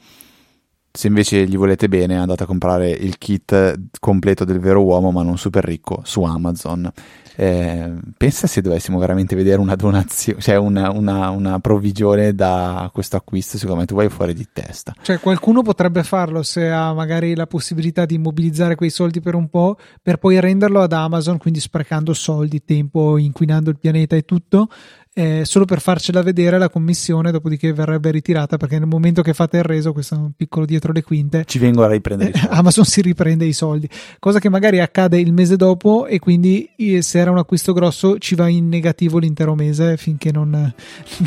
Se 0.92 1.08
invece 1.08 1.46
gli 1.46 1.58
volete 1.58 1.88
bene 1.88 2.18
andate 2.18 2.44
a 2.44 2.46
comprare 2.46 2.90
il 2.90 3.18
kit 3.18 3.80
completo 4.00 4.44
del 4.44 4.60
vero 4.60 4.84
uomo 4.84 5.12
ma 5.12 5.24
non 5.24 5.38
super 5.38 5.64
ricco 5.64 6.02
su 6.04 6.24
Amazon 6.24 6.92
eh, 7.36 7.94
pensa 8.18 8.48
se 8.48 8.62
dovessimo 8.62 9.00
veramente 9.00 9.36
vedere 9.36 9.60
una 9.60 9.76
donazione, 9.76 10.40
cioè 10.42 10.58
una, 10.58 10.92
una, 10.92 11.30
una, 11.30 11.60
provvigione 11.60 12.36
da 12.36 12.90
questo 12.94 13.16
acquisto, 13.16 13.58
secondo 13.58 13.82
me 13.82 13.88
tu 13.88 13.96
vai 13.96 14.10
fuori 14.10 14.34
di 14.34 14.48
testa. 14.52 14.94
Cioè 15.02 15.20
qualcuno 15.20 15.62
potrebbe 15.62 16.04
farlo 16.04 16.44
se 16.44 16.70
ha 16.70 16.94
magari 16.94 17.36
la 17.36 17.48
possibilità 17.48 18.06
di 18.06 18.16
immobilizzare 18.16 18.76
quei 18.76 18.90
soldi 18.90 19.22
per 19.22 19.36
un 19.36 19.50
po', 19.50 19.78
per 20.02 20.18
poi 20.18 20.40
renderlo 20.40 20.82
ad 20.82 20.94
Amazon, 20.94 21.38
quindi 21.38 21.60
sprecando 21.60 22.14
soldi, 22.14 22.64
tempo, 22.64 23.18
inquinando 23.18 23.70
il 23.70 23.80
pianeta 23.80 24.16
e 24.16 24.24
tutto, 24.24 24.68
eh, 25.14 25.44
solo 25.44 25.66
per 25.66 25.82
farcela 25.82 26.22
vedere 26.22 26.58
la 26.58 26.70
commissione, 26.70 27.32
dopodiché 27.32 27.74
verrebbe 27.74 28.12
ritirata 28.12 28.58
perché 28.58 28.80
nel 28.80 28.88
momento 28.88 29.22
che 29.22 29.34
fate 29.34 29.58
il 29.58 29.64
reso, 29.64 29.92
questo 29.92 30.16
è 30.16 30.18
un 30.18 30.32
piccolo 30.36 30.66
dietro 30.66 30.94
le 30.94 31.04
quinte, 31.04 31.44
ci 31.46 31.60
vengono 31.60 31.88
a 31.88 31.90
riprendere. 31.90 32.32
Eh, 32.32 32.48
Amazon 32.50 32.86
si 32.86 33.02
riprende 33.02 33.46
i 33.46 33.54
soldi, 33.54 33.90
cosa 34.20 34.40
che 34.40 34.50
magari 34.50 34.80
accade 34.80 35.20
il 35.20 35.34
mese 35.34 35.58
dopo 35.58 36.06
e 36.06 36.20
quindi 36.20 36.70
eh, 36.78 37.02
se 37.02 37.20
era 37.20 37.32
un 37.32 37.38
acquisto 37.38 37.74
grosso 37.74 38.18
ci 38.20 38.36
va 38.36 38.48
in 38.48 38.70
negativo 38.70 39.18
l'intero 39.18 39.54
mese 39.54 39.98
finché 39.98 40.32
non, 40.32 40.52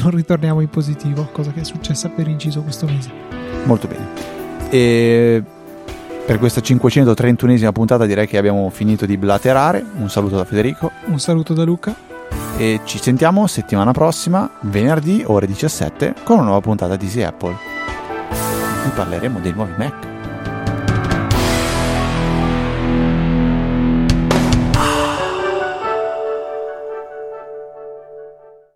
non 0.02 0.10
ritorniamo 0.10 0.60
in 0.60 0.68
positivo, 0.70 1.28
cosa 1.32 1.52
che 1.52 1.60
è 1.60 1.64
successa 1.64 2.08
per 2.08 2.26
inciso 2.26 2.62
questo 2.62 2.86
mese. 2.86 3.10
Molto 3.64 3.86
bene. 3.86 4.32
E 4.70 5.42
per 6.24 6.38
questa 6.38 6.62
531esima 6.62 7.70
puntata 7.70 8.06
direi 8.06 8.26
che 8.26 8.38
abbiamo 8.38 8.70
finito 8.70 9.04
di 9.04 9.18
blaterare. 9.18 9.84
Un 9.96 10.08
saluto 10.08 10.36
da 10.36 10.44
Federico. 10.44 10.90
Un 11.06 11.20
saluto 11.20 11.52
da 11.52 11.64
Luca 11.64 12.12
e 12.56 12.80
ci 12.84 12.98
sentiamo 12.98 13.46
settimana 13.46 13.92
prossima, 13.92 14.48
venerdì 14.60 15.24
ore 15.26 15.46
17, 15.46 16.14
con 16.22 16.36
una 16.36 16.46
nuova 16.46 16.60
puntata 16.60 16.96
di 16.96 17.04
Easy 17.06 17.22
Apple. 17.22 17.56
In 18.84 18.92
parleremo 18.94 19.40
dei 19.40 19.52
nuovi 19.52 19.72
Mac. 19.76 20.13